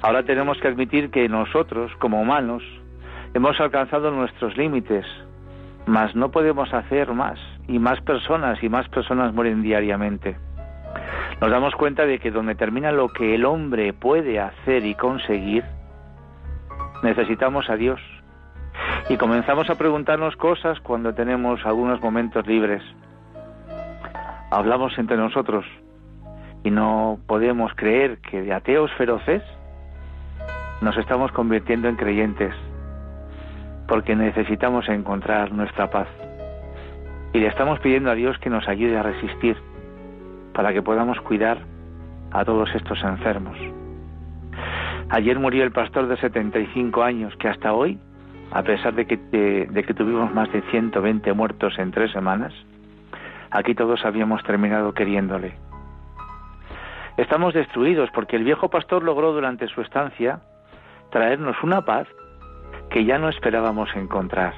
Ahora 0.00 0.22
tenemos 0.22 0.58
que 0.58 0.68
admitir 0.68 1.10
que 1.10 1.28
nosotros, 1.28 1.92
como 1.98 2.20
humanos, 2.20 2.62
hemos 3.34 3.60
alcanzado 3.60 4.10
nuestros 4.10 4.56
límites, 4.56 5.04
mas 5.86 6.14
no 6.16 6.30
podemos 6.30 6.72
hacer 6.72 7.12
más, 7.12 7.38
y 7.68 7.78
más 7.78 8.00
personas 8.00 8.62
y 8.62 8.70
más 8.70 8.88
personas 8.88 9.34
mueren 9.34 9.62
diariamente. 9.62 10.36
Nos 11.38 11.50
damos 11.50 11.74
cuenta 11.74 12.06
de 12.06 12.18
que 12.18 12.30
donde 12.30 12.54
termina 12.54 12.92
lo 12.92 13.08
que 13.10 13.34
el 13.34 13.44
hombre 13.44 13.92
puede 13.92 14.40
hacer 14.40 14.86
y 14.86 14.94
conseguir, 14.94 15.64
necesitamos 17.02 17.68
a 17.68 17.76
Dios. 17.76 18.00
Y 19.08 19.16
comenzamos 19.16 19.70
a 19.70 19.76
preguntarnos 19.76 20.34
cosas 20.36 20.80
cuando 20.80 21.14
tenemos 21.14 21.64
algunos 21.64 22.00
momentos 22.00 22.46
libres. 22.46 22.82
Hablamos 24.50 24.98
entre 24.98 25.16
nosotros 25.16 25.64
y 26.64 26.70
no 26.70 27.18
podemos 27.26 27.72
creer 27.76 28.18
que 28.18 28.42
de 28.42 28.52
ateos 28.52 28.90
feroces 28.94 29.42
nos 30.80 30.96
estamos 30.96 31.30
convirtiendo 31.32 31.88
en 31.88 31.96
creyentes. 31.96 32.54
porque 33.88 34.16
necesitamos 34.16 34.88
encontrar 34.88 35.52
nuestra 35.52 35.90
paz. 35.90 36.08
Y 37.32 37.38
le 37.38 37.48
estamos 37.48 37.78
pidiendo 37.80 38.10
a 38.10 38.14
Dios 38.14 38.36
que 38.38 38.50
nos 38.50 38.66
ayude 38.68 38.96
a 38.96 39.02
resistir 39.02 39.56
para 40.54 40.72
que 40.72 40.82
podamos 40.82 41.20
cuidar 41.20 41.58
a 42.32 42.44
todos 42.44 42.68
estos 42.74 43.02
enfermos. 43.04 43.56
Ayer 45.10 45.38
murió 45.38 45.62
el 45.62 45.70
pastor 45.70 46.08
de 46.08 46.16
75 46.16 47.02
años 47.02 47.34
que 47.36 47.48
hasta 47.48 47.72
hoy, 47.72 47.98
a 48.50 48.62
pesar 48.62 48.94
de 48.94 49.06
que, 49.06 49.16
de, 49.16 49.82
que 49.84 49.94
tuvimos 49.94 50.32
más 50.32 50.50
de 50.52 50.62
120 50.70 51.32
muertos 51.32 51.78
en 51.78 51.90
tres 51.90 52.12
semanas, 52.12 52.52
aquí 53.50 53.74
todos 53.74 54.04
habíamos 54.04 54.42
terminado 54.44 54.92
queriéndole. 54.94 55.54
Estamos 57.16 57.54
destruidos 57.54 58.10
porque 58.12 58.36
el 58.36 58.44
viejo 58.44 58.68
pastor 58.68 59.02
logró 59.02 59.32
durante 59.32 59.68
su 59.68 59.80
estancia 59.80 60.40
traernos 61.10 61.56
una 61.62 61.82
paz 61.82 62.06
que 62.90 63.04
ya 63.04 63.18
no 63.18 63.28
esperábamos 63.28 63.88
encontrar. 63.96 64.52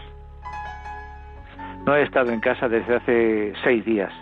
No 1.86 1.94
he 1.94 2.02
estado 2.02 2.32
en 2.32 2.40
casa 2.40 2.68
desde 2.68 2.96
hace 2.96 3.52
seis 3.62 3.84
días 3.84 4.12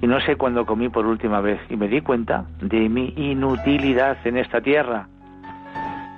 y 0.00 0.06
no 0.06 0.20
sé 0.20 0.36
cuándo 0.36 0.66
comí 0.66 0.88
por 0.88 1.06
última 1.06 1.40
vez 1.40 1.60
y 1.68 1.76
me 1.76 1.88
di 1.88 2.00
cuenta 2.00 2.44
de 2.60 2.88
mi 2.88 3.12
inutilidad 3.16 4.18
en 4.24 4.36
esta 4.36 4.60
tierra. 4.60 5.08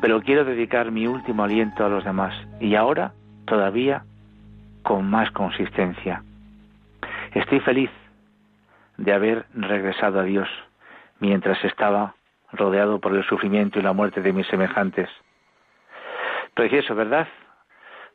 Pero 0.00 0.22
quiero 0.22 0.44
dedicar 0.44 0.90
mi 0.90 1.06
último 1.06 1.44
aliento 1.44 1.84
a 1.84 1.88
los 1.88 2.04
demás 2.04 2.34
y 2.58 2.74
ahora 2.74 3.12
todavía 3.46 4.04
con 4.82 5.08
más 5.08 5.30
consistencia. 5.32 6.22
Estoy 7.34 7.60
feliz 7.60 7.90
de 8.96 9.12
haber 9.12 9.46
regresado 9.54 10.20
a 10.20 10.24
Dios 10.24 10.48
mientras 11.20 11.62
estaba 11.64 12.14
rodeado 12.52 12.98
por 12.98 13.14
el 13.14 13.24
sufrimiento 13.24 13.78
y 13.78 13.82
la 13.82 13.92
muerte 13.92 14.20
de 14.22 14.32
mis 14.32 14.46
semejantes. 14.46 15.08
Precioso, 16.54 16.94
¿verdad? 16.94 17.28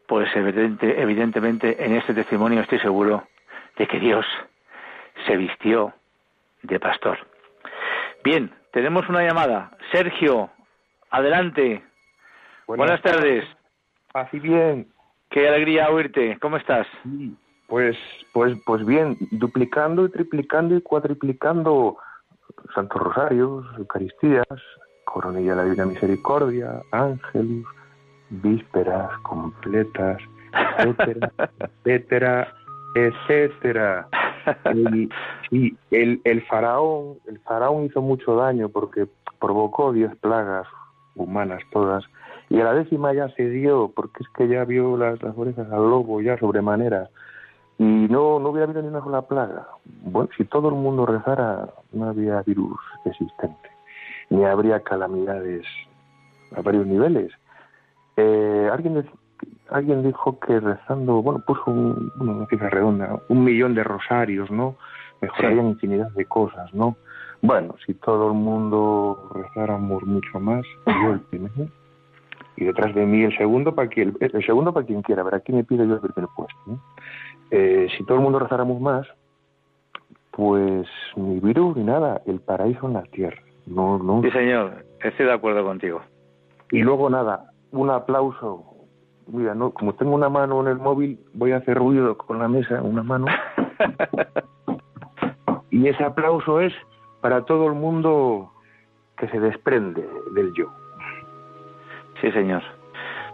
Pues 0.07 0.29
evidentemente 0.35 1.83
en 1.83 1.95
este 1.95 2.13
testimonio 2.13 2.61
estoy 2.61 2.79
seguro 2.79 3.27
de 3.77 3.87
que 3.87 3.99
Dios 3.99 4.25
se 5.25 5.37
vistió 5.37 5.93
de 6.61 6.79
pastor. 6.79 7.17
Bien, 8.23 8.51
tenemos 8.71 9.07
una 9.07 9.23
llamada. 9.23 9.71
Sergio, 9.91 10.49
adelante. 11.15 11.83
Buenas, 12.67 13.01
tardes. 13.01 13.45
Así 14.13 14.39
bien. 14.39 14.87
Qué 15.29 15.47
alegría 15.47 15.89
oírte. 15.89 16.37
¿Cómo 16.41 16.57
estás? 16.57 16.87
Pues, 17.67 17.97
pues, 18.33 18.57
pues 18.65 18.85
bien, 18.85 19.17
duplicando 19.31 20.05
y 20.05 20.09
triplicando 20.09 20.75
y 20.75 20.81
cuatriplicando 20.81 21.97
Santos 22.73 23.01
Rosarios, 23.01 23.65
Eucaristías, 23.77 24.45
Coronilla 25.05 25.51
de 25.51 25.55
la 25.55 25.63
Divina 25.63 25.85
Misericordia, 25.85 26.81
Ángelus, 26.91 27.65
vísperas 28.29 29.11
completas, 29.23 30.17
etcétera, 30.79 31.31
etcétera, 31.85 32.53
etcétera. 32.95 34.07
Y, 35.51 35.75
el, 35.91 36.21
el 36.23 36.41
faraón, 36.43 37.17
el 37.27 37.39
faraón 37.39 37.85
hizo 37.85 38.01
mucho 38.01 38.35
daño 38.35 38.69
porque 38.69 39.07
provocó 39.39 39.91
diez 39.91 40.15
plagas 40.17 40.67
humanas 41.15 41.61
todas, 41.71 42.03
y 42.49 42.59
a 42.59 42.63
la 42.63 42.73
décima 42.73 43.13
ya 43.13 43.29
se 43.29 43.49
dio, 43.49 43.91
porque 43.95 44.23
es 44.23 44.29
que 44.29 44.47
ya 44.47 44.63
vio 44.65 44.97
las, 44.97 45.21
las 45.23 45.37
orejas 45.37 45.71
al 45.71 45.89
lobo 45.89 46.21
ya 46.21 46.37
sobremanera, 46.37 47.09
y 47.77 47.83
no, 47.83 48.39
no 48.39 48.49
hubiera 48.49 48.65
habido 48.65 48.81
ni 48.81 48.87
una 48.87 49.01
sola 49.01 49.23
plaga. 49.23 49.67
Bueno, 50.03 50.29
si 50.37 50.45
todo 50.45 50.69
el 50.69 50.75
mundo 50.75 51.05
rezara, 51.05 51.67
no 51.91 52.09
había 52.09 52.41
virus 52.43 52.79
existente, 53.03 53.69
ni 54.29 54.45
habría 54.45 54.79
calamidades 54.81 55.65
a 56.55 56.61
varios 56.61 56.85
niveles. 56.87 57.31
Eh, 58.15 58.69
alguien, 58.71 59.05
alguien 59.69 60.03
dijo 60.03 60.39
que 60.39 60.59
rezando, 60.59 61.21
bueno, 61.21 61.43
puso 61.45 61.63
un, 61.67 62.11
una 62.19 62.45
cifra 62.47 62.69
redonda, 62.69 63.19
un 63.27 63.43
millón 63.43 63.75
de 63.75 63.83
rosarios, 63.83 64.49
¿no? 64.51 64.75
Mejorarían 65.21 65.67
infinidad 65.67 66.11
de 66.11 66.25
cosas, 66.25 66.73
¿no? 66.73 66.95
Bueno, 67.45 67.75
si 67.85 67.93
todo 67.93 68.29
el 68.29 68.33
mundo 68.33 69.29
rezáramos 69.31 70.01
mucho 70.03 70.39
más, 70.39 70.65
yo 70.87 71.13
el 71.13 71.19
primero, 71.21 71.69
y 72.57 72.65
detrás 72.65 72.95
de 72.95 73.05
mí 73.05 73.23
el 73.23 73.37
segundo 73.37 73.75
para 73.75 73.87
quien, 73.87 74.17
el 74.19 74.45
segundo 74.45 74.73
para 74.73 74.83
quien 74.83 75.03
quiera, 75.03 75.21
a 75.21 75.25
ver, 75.25 75.35
aquí 75.35 75.53
me 75.53 75.63
pido 75.63 75.85
yo 75.85 75.93
el 75.93 75.99
primer 75.99 76.27
puesto, 76.35 76.79
eh, 77.51 77.87
si 77.95 78.03
todo 78.05 78.17
el 78.17 78.23
mundo 78.23 78.39
rezáramos 78.39 78.81
más, 78.81 79.05
pues 80.31 80.87
ni 81.15 81.39
virus 81.39 81.77
ni 81.77 81.83
nada, 81.83 82.19
el 82.25 82.39
paraíso 82.39 82.87
en 82.87 82.93
la 82.93 83.03
tierra. 83.03 83.37
No, 83.67 83.99
no. 83.99 84.23
Sí, 84.23 84.31
señor, 84.31 84.83
estoy 85.03 85.27
de 85.27 85.33
acuerdo 85.33 85.63
contigo. 85.63 86.01
Y 86.71 86.81
luego 86.81 87.11
nada, 87.11 87.51
un 87.71 87.91
aplauso. 87.91 88.63
Mira, 89.27 89.53
no, 89.53 89.69
como 89.69 89.93
tengo 89.93 90.15
una 90.15 90.29
mano 90.29 90.61
en 90.61 90.67
el 90.67 90.77
móvil, 90.77 91.19
voy 91.35 91.51
a 91.51 91.57
hacer 91.57 91.77
ruido 91.77 92.17
con 92.17 92.39
la 92.39 92.47
mesa, 92.47 92.81
una 92.81 93.03
mano. 93.03 93.27
y 95.69 95.87
ese 95.87 96.03
aplauso 96.03 96.59
es 96.59 96.73
para 97.21 97.45
todo 97.45 97.67
el 97.67 97.73
mundo 97.73 98.51
que 99.17 99.27
se 99.29 99.39
desprende 99.39 100.07
del 100.33 100.53
yo. 100.53 100.71
Sí, 102.21 102.31
señor. 102.31 102.63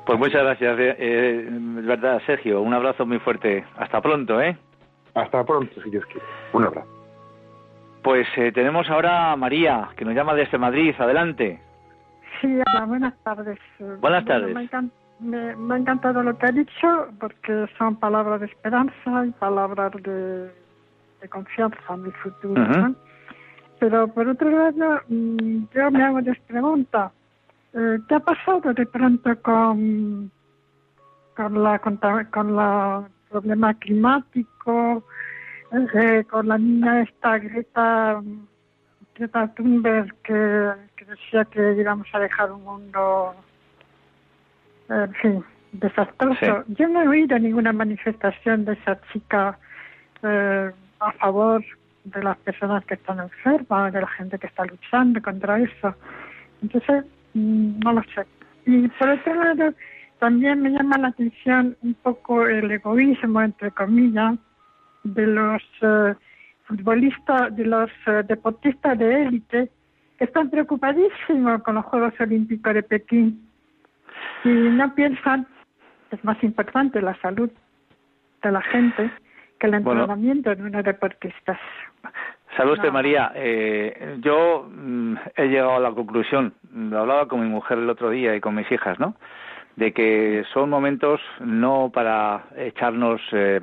Pues 0.06 0.18
muchas 0.18 0.44
gracias, 0.44 0.80
eh, 0.80 0.96
eh 0.98 1.48
verdad, 1.52 2.22
Sergio. 2.26 2.62
Un 2.62 2.74
abrazo 2.74 3.06
muy 3.06 3.20
fuerte. 3.20 3.66
Hasta 3.78 4.02
pronto, 4.02 4.42
¿eh? 4.42 4.58
Hasta 5.14 5.44
pronto, 5.44 5.82
si 5.82 5.90
Dios 5.90 6.06
quiere. 6.06 6.26
Un 6.54 6.66
abrazo. 6.66 6.88
Pues 8.04 8.28
eh, 8.36 8.52
tenemos 8.52 8.90
ahora 8.90 9.32
a 9.32 9.36
María, 9.36 9.90
que 9.96 10.06
nos 10.06 10.16
llama 10.16 10.34
desde 10.34 10.58
Madrid. 10.58 10.96
Adelante. 10.98 11.62
Sí, 12.40 12.60
hola, 12.74 12.86
buenas 12.86 13.14
tardes. 13.24 13.60
Buenas 14.00 14.26
tardes. 14.26 14.56
me, 15.20 15.74
ha 15.74 15.78
encantado 15.78 16.24
lo 16.24 16.36
que 16.38 16.48
ha 16.48 16.52
dicho 16.52 17.08
porque 17.20 17.68
son 17.78 17.96
palabras 17.98 18.40
de 18.40 18.48
esperanza 18.48 19.26
y 19.26 19.32
palabras 19.32 19.92
de, 20.02 20.50
confianza 21.30 21.78
en 21.94 22.06
el 22.06 22.14
futuro. 22.14 22.96
Pero 23.82 24.08
por 24.10 24.28
otro 24.28 24.48
lado, 24.52 25.02
mm, 25.08 25.64
yo 25.74 25.90
me 25.90 26.04
hago 26.04 26.22
dos 26.22 26.38
preguntas. 26.46 27.12
Eh, 27.74 27.98
¿Qué 28.08 28.14
ha 28.14 28.20
pasado 28.20 28.74
de 28.74 28.86
pronto 28.86 29.42
con, 29.42 30.30
con 31.36 31.64
la 31.64 31.80
con 31.80 32.56
la 32.56 33.10
problema 33.28 33.74
climático, 33.74 35.04
eh, 35.72 36.24
con 36.30 36.48
la 36.50 36.60
niña 36.60 37.02
esta 37.02 37.40
Greta 37.40 38.22
Greta 39.16 39.48
Thunberg 39.56 40.14
que, 40.22 40.74
decía 41.04 41.46
que 41.46 41.74
íbamos 41.74 42.08
a 42.14 42.20
dejar 42.20 42.52
un 42.52 42.64
mundo, 42.64 43.34
en 44.90 45.14
fin, 45.16 45.46
desastroso. 45.72 46.66
Yo 46.68 46.88
no 46.88 47.02
he 47.02 47.08
oído 47.08 47.40
ninguna 47.40 47.74
manifestación 47.74 48.64
de 48.64 48.74
esa 48.74 49.02
chica 49.12 49.58
eh, 50.22 50.70
a 51.00 51.12
favor 51.14 51.64
de 52.04 52.24
las 52.24 52.38
personas 52.40 52.86
que 52.86 52.96
están 52.96 53.20
enfermas, 53.20 53.94
de 53.94 54.02
la 54.02 54.08
gente 54.08 54.38
que 54.40 54.48
está 54.48 54.66
luchando 54.66 55.22
contra 55.22 55.60
eso. 55.60 55.96
Entonces, 56.62 57.06
mm, 57.34 57.80
no 57.80 57.94
lo 57.94 58.04
sé. 58.16 58.26
Y 58.66 58.88
por 58.90 59.10
otro 59.10 59.36
lado, 59.36 59.74
también 60.20 60.62
me 60.62 60.70
llama 60.70 60.98
la 60.98 61.10
atención 61.10 61.76
un 61.82 61.94
poco 61.96 62.48
el 62.48 62.70
egoísmo, 62.72 63.42
entre 63.42 63.72
comillas, 63.72 64.38
de 65.04 65.28
los 65.28 65.64
eh, 65.82 66.14
futbolistas, 66.66 67.56
de 67.56 67.66
los 67.66 67.90
eh, 68.08 68.24
deportistas 68.28 68.98
de 68.98 69.24
élite, 69.24 69.72
que 70.18 70.26
están 70.26 70.50
preocupadísimos 70.50 71.64
con 71.64 71.76
los 71.76 71.86
Juegos 71.86 72.14
Olímpicos 72.20 72.74
de 72.74 72.84
Pekín 72.84 73.48
y 74.44 74.50
no 74.50 74.94
piensan 74.94 75.48
es 76.12 76.24
más 76.24 76.42
importante 76.44 77.02
la 77.02 77.20
salud 77.22 77.50
de 78.44 78.52
la 78.52 78.62
gente 78.62 79.12
que 79.62 79.68
el 79.68 79.76
entrenamiento 79.76 80.56
de 80.56 80.64
unos 80.64 80.84
deportistas. 80.84 81.60
Saludos, 82.58 82.80
usted, 82.80 82.92
María. 82.92 83.32
Eh, 83.36 84.18
yo 84.22 84.68
mm, 84.68 85.16
he 85.38 85.48
llegado 85.48 85.76
a 85.76 85.80
la 85.80 85.92
conclusión, 85.92 86.54
lo 86.74 87.00
hablaba 87.00 87.28
con 87.28 87.42
mi 87.42 87.48
mujer 87.48 87.78
el 87.78 87.90
otro 87.90 88.10
día 88.10 88.36
y 88.36 88.42
con 88.42 88.56
mis 88.56 88.70
hijas, 88.72 89.00
¿no? 89.00 89.16
De 89.76 89.94
que 89.94 90.44
son 90.52 90.70
momentos 90.70 91.22
no 91.40 91.92
para 91.94 92.46
echarnos 92.58 93.22
eh, 93.34 93.62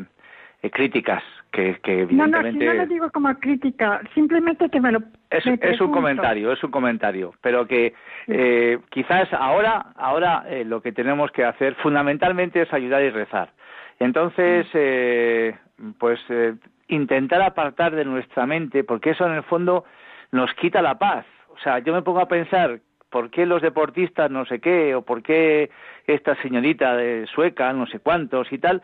eh, 0.63 0.71
críticas, 0.71 1.23
que, 1.51 1.79
que 1.83 2.03
evidentemente... 2.03 2.65
No, 2.65 2.73
no, 2.73 2.79
no 2.79 2.85
lo 2.85 2.89
digo 2.89 3.11
como 3.11 3.35
crítica, 3.35 4.01
simplemente 4.15 4.69
que 4.71 4.81
me 4.81 4.93
lo... 4.93 5.01
Es, 5.31 5.45
es 5.47 5.81
un 5.81 5.91
comentario, 5.91 6.53
es 6.53 6.63
un 6.63 6.71
comentario, 6.71 7.35
pero 7.43 7.67
que 7.67 7.93
eh, 8.29 8.79
quizás 8.91 9.33
ahora, 9.33 9.87
ahora 9.97 10.45
eh, 10.49 10.65
lo 10.65 10.81
que 10.81 10.93
tenemos 10.93 11.33
que 11.33 11.45
hacer 11.45 11.75
fundamentalmente 11.77 12.63
es 12.63 12.73
ayudar 12.73 13.03
y 13.03 13.11
rezar. 13.11 13.51
Entonces, 13.99 14.67
eh, 14.75 15.57
pues 15.99 16.21
eh, 16.29 16.55
intentar 16.89 17.43
apartar 17.43 17.95
de 17.95 18.05
nuestra 18.05 18.47
mente, 18.47 18.85
porque 18.85 19.11
eso 19.11 19.27
en 19.27 19.35
el 19.35 19.43
fondo 19.43 19.85
nos 20.33 20.53
quita 20.55 20.83
la 20.83 20.99
paz. 20.99 21.27
O 21.49 21.59
sea, 21.59 21.81
yo 21.81 21.93
me 21.93 22.03
pongo 22.03 22.21
a 22.21 22.29
pensar 22.29 22.81
por 23.11 23.31
qué 23.31 23.47
los 23.47 23.63
deportistas 23.63 24.31
no 24.31 24.45
sé 24.45 24.61
qué, 24.61 24.95
o 24.95 25.03
por 25.03 25.23
qué 25.23 25.71
esta 26.07 26.35
señorita 26.43 26.97
de 26.97 27.27
sueca, 27.27 27.73
no 27.73 27.87
sé 27.87 28.01
cuántos 28.01 28.53
y 28.53 28.59
tal, 28.59 28.83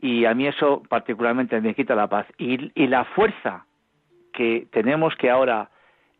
y 0.00 0.24
a 0.24 0.34
mí 0.34 0.46
eso 0.46 0.82
particularmente 0.88 1.60
me 1.60 1.74
quita 1.74 1.94
la 1.94 2.08
paz. 2.08 2.26
Y, 2.38 2.72
y 2.74 2.86
la 2.88 3.04
fuerza 3.04 3.66
que 4.32 4.66
tenemos 4.70 5.14
que 5.16 5.30
ahora 5.30 5.70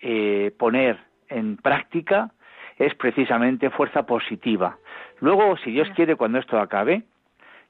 eh, 0.00 0.52
poner 0.58 0.98
en 1.28 1.56
práctica 1.56 2.30
es 2.78 2.94
precisamente 2.94 3.70
fuerza 3.70 4.04
positiva. 4.04 4.78
Luego, 5.20 5.56
si 5.58 5.70
Dios 5.70 5.88
quiere, 5.94 6.16
cuando 6.16 6.38
esto 6.38 6.58
acabe, 6.58 7.02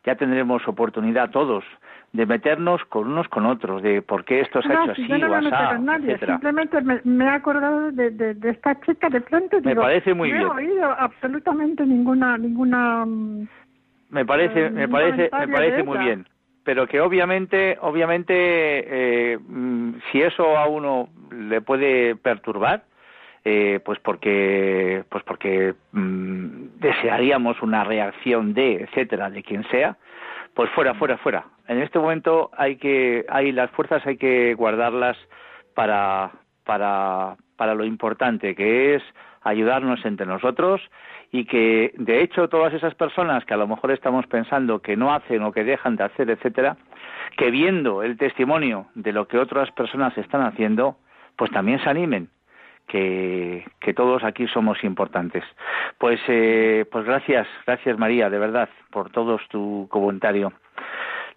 ya 0.07 0.15
tendremos 0.15 0.67
oportunidad 0.69 1.31
todos 1.31 1.65
de 2.13 2.25
meternos 2.25 2.83
con 2.87 3.09
unos 3.09 3.29
con 3.29 3.45
otros, 3.45 3.83
de 3.83 4.01
por 4.01 4.25
qué 4.25 4.41
esto 4.41 4.63
se 4.63 4.73
ha 4.73 4.83
hecho 4.85 4.93
así 4.93 5.07
yo 5.07 5.19
no 5.19 5.29
me 5.29 5.51
nadie, 5.51 6.13
etcétera. 6.13 6.35
simplemente 6.35 6.81
me, 6.81 7.01
me 7.05 7.25
he 7.27 7.29
acordado 7.29 7.91
de, 7.93 8.11
de, 8.11 8.35
de 8.35 8.51
esta 8.51 8.81
chica 8.81 9.09
de 9.11 9.21
pronto. 9.21 9.59
Me 9.63 9.71
digo, 9.73 9.83
parece 9.83 10.15
muy 10.15 10.31
no 10.31 10.37
bien. 10.55 10.69
he 10.69 10.71
oído 10.73 10.91
absolutamente 10.99 11.85
ninguna 11.85 12.39
ninguna 12.39 13.05
mm, 13.05 13.49
Me 14.11 14.25
parece, 14.25 14.67
eh, 14.67 14.71
me 14.71 14.89
parece, 14.89 15.29
me 15.37 15.49
parece 15.49 15.83
muy 15.83 15.97
ella. 15.97 16.05
bien. 16.07 16.29
Pero 16.65 16.87
que 16.87 17.01
obviamente, 17.01 17.77
obviamente, 17.81 18.35
eh, 18.37 19.39
mm, 19.39 19.95
si 20.11 20.23
eso 20.23 20.57
a 20.57 20.69
uno 20.69 21.09
le 21.33 21.61
puede 21.61 22.17
perturbar, 22.17 22.85
eh, 23.49 23.79
pues 23.85 24.01
porque, 24.01 25.05
pues 25.09 25.23
porque 25.23 25.75
mm, 25.93 26.81
desearíamos 26.81 27.63
una 27.63 27.85
reacción 27.85 28.55
de, 28.55 28.83
etcétera, 28.83 29.31
de 29.31 29.45
quien 29.45 29.63
sea, 29.69 29.99
pues 30.53 30.69
fuera, 30.71 30.95
fuera, 30.95 31.17
fuera. 31.19 31.45
En 31.69 31.81
este 31.81 32.01
momento 32.01 32.51
hay 32.57 32.75
que, 32.75 33.25
hay 33.29 33.53
las 33.53 33.71
fuerzas 33.71 34.05
hay 34.05 34.17
que 34.17 34.55
guardarlas 34.55 35.17
para, 35.77 36.33
para, 36.65 37.37
para 37.57 37.77
lo 37.77 37.85
importante 37.85 38.57
que 38.57 38.97
es 38.97 39.03
ayudarnos 39.43 40.05
entre 40.05 40.27
nosotros 40.27 40.81
y 41.31 41.45
que 41.45 41.93
de 41.99 42.23
hecho 42.23 42.49
todas 42.49 42.75
esas 42.75 42.97
personas 42.97 43.45
que 43.45 43.55
a 43.55 43.59
lo 43.59 43.69
mejor 43.69 43.93
estamos 43.93 44.27
pensando 44.27 44.83
que 44.83 44.97
no 44.97 45.15
hacen 45.15 45.45
o 45.45 45.53
que 45.53 45.63
dejan 45.63 45.95
de 45.95 46.03
hacer, 46.03 46.31
etcétera, 46.31 46.79
que 47.37 47.53
viendo 47.53 48.03
el 48.03 48.19
testimonio 48.19 48.89
de 48.97 49.13
lo 49.13 49.29
que 49.29 49.39
otras 49.39 49.71
personas 49.71 50.19
están 50.19 50.43
haciendo, 50.43 50.97
pues 51.37 51.53
también 51.53 51.79
se 51.79 51.89
animen 51.89 52.29
que, 52.87 53.65
que 53.81 53.95
todos 53.95 54.23
aquí 54.25 54.47
somos 54.49 54.83
importantes. 54.85 55.45
Pues, 55.99 56.21
eh, 56.29 56.85
pues 56.91 57.05
gracias, 57.05 57.47
gracias 57.67 57.99
María, 57.99 58.31
de 58.31 58.39
verdad, 58.39 58.69
por 58.91 59.11
todos 59.11 59.41
tu 59.49 59.87
comentario. 59.91 60.53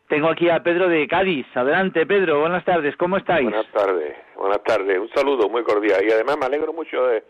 Tengo 0.07 0.27
aquí 0.27 0.49
a 0.49 0.63
Pedro 0.63 0.87
de 0.89 1.07
Cádiz. 1.07 1.45
Adelante, 1.55 2.05
Pedro. 2.07 2.39
Buenas 2.39 2.65
tardes. 2.65 2.95
¿Cómo 2.97 3.17
estáis? 3.17 3.43
Buenas 3.47 3.67
tardes, 3.71 4.15
buenas 4.35 4.63
tardes. 4.63 4.97
Un 4.99 5.09
saludo 5.09 5.47
muy 5.49 5.63
cordial. 5.63 6.03
Y 6.03 6.11
además 6.11 6.37
me 6.39 6.45
alegro 6.47 6.73
mucho 6.73 7.05
de 7.05 7.23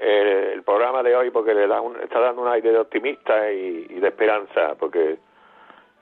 eh, 0.00 0.50
el 0.54 0.62
programa 0.64 1.02
de 1.04 1.14
hoy 1.14 1.30
porque 1.30 1.54
le 1.54 1.68
da 1.68 1.80
un, 1.80 1.94
está 2.00 2.18
dando 2.18 2.42
un 2.42 2.48
aire 2.48 2.72
de 2.72 2.78
optimista 2.78 3.52
y, 3.52 3.86
y 3.90 4.00
de 4.00 4.08
esperanza, 4.08 4.74
porque 4.80 5.18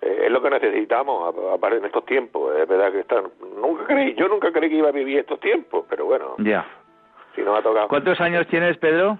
eh, 0.01 0.23
es 0.25 0.31
lo 0.31 0.41
que 0.41 0.49
necesitamos 0.51 1.35
a- 1.35 1.55
aparte 1.55 1.79
en 1.79 1.85
estos 1.85 2.07
tiempos. 2.07 2.51
Es 2.59 2.67
verdad 2.67 2.93
que 2.93 3.01
están, 3.01 3.25
nunca 3.61 3.85
creí, 3.85 4.15
yo 4.15 4.27
nunca 4.29 4.51
creí 4.53 4.71
que 4.71 4.77
iba 4.77 4.89
a 4.89 4.93
vivir 4.93 5.19
estos 5.19 5.41
tiempos, 5.41 5.85
pero 5.89 6.07
bueno, 6.07 6.35
Ya. 6.39 6.67
Si 7.37 7.43
nos 7.43 7.59
ha 7.59 7.63
tocado. 7.63 7.87
¿Cuántos 7.89 8.21
años 8.21 8.47
tienes, 8.49 8.77
Pedro? 8.79 9.19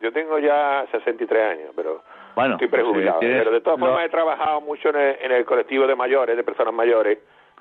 Yo 0.00 0.12
tengo 0.12 0.38
ya 0.38 0.84
63 0.90 1.42
años, 1.44 1.72
pero 1.76 2.02
Bueno, 2.34 2.54
estoy 2.54 2.68
pues, 2.68 2.80
eh, 2.80 2.82
prejubilado. 2.84 3.20
pero 3.20 3.50
de 3.52 3.60
todas 3.60 3.78
formas 3.78 4.04
he 4.04 4.08
trabajado 4.08 4.60
mucho 4.62 4.88
en 4.88 4.96
el, 4.96 5.16
en 5.20 5.32
el 5.32 5.44
colectivo 5.44 5.86
de 5.86 5.94
mayores, 5.94 6.36
de 6.36 6.42
personas 6.42 6.74
mayores. 6.74 7.18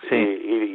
Sí. 0.08 0.16
Y, 0.16 0.20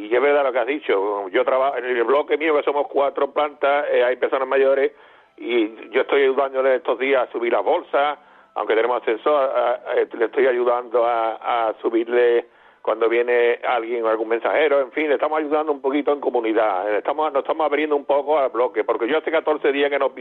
y- 0.04 0.06
y 0.12 0.14
es 0.14 0.20
verdad 0.20 0.44
lo 0.44 0.52
que 0.52 0.58
has 0.58 0.66
dicho. 0.66 1.28
Yo 1.30 1.44
trabajo 1.44 1.78
en 1.78 1.86
el 1.86 2.04
bloque 2.04 2.36
mío, 2.36 2.54
que 2.54 2.62
somos 2.62 2.86
cuatro 2.88 3.32
plantas, 3.32 3.86
eh, 3.90 4.04
hay 4.04 4.16
personas 4.16 4.46
mayores 4.46 4.92
y 5.38 5.88
yo 5.90 6.02
estoy 6.02 6.22
ayudándole 6.24 6.76
estos 6.76 6.98
días 6.98 7.26
a 7.26 7.32
subir 7.32 7.50
las 7.52 7.64
bolsas, 7.64 8.18
aunque 8.54 8.74
tenemos 8.76 9.00
ascensor, 9.00 9.50
a- 9.50 9.70
a- 9.90 9.94
le 9.94 10.24
estoy 10.26 10.46
ayudando 10.46 11.06
a, 11.06 11.68
a 11.70 11.74
subirle 11.80 12.46
cuando 12.84 13.08
viene 13.08 13.60
alguien 13.66 14.04
o 14.04 14.08
algún 14.10 14.28
mensajero, 14.28 14.78
en 14.78 14.92
fin, 14.92 15.08
le 15.08 15.14
estamos 15.14 15.38
ayudando 15.38 15.72
un 15.72 15.80
poquito 15.80 16.12
en 16.12 16.20
comunidad, 16.20 16.86
eh, 16.92 16.98
estamos, 16.98 17.32
nos 17.32 17.42
estamos 17.42 17.64
abriendo 17.64 17.96
un 17.96 18.04
poco 18.04 18.38
al 18.38 18.50
bloque, 18.50 18.84
porque 18.84 19.08
yo 19.08 19.16
hace 19.16 19.30
14 19.30 19.72
días 19.72 19.88
que 19.88 19.98
no, 19.98 20.12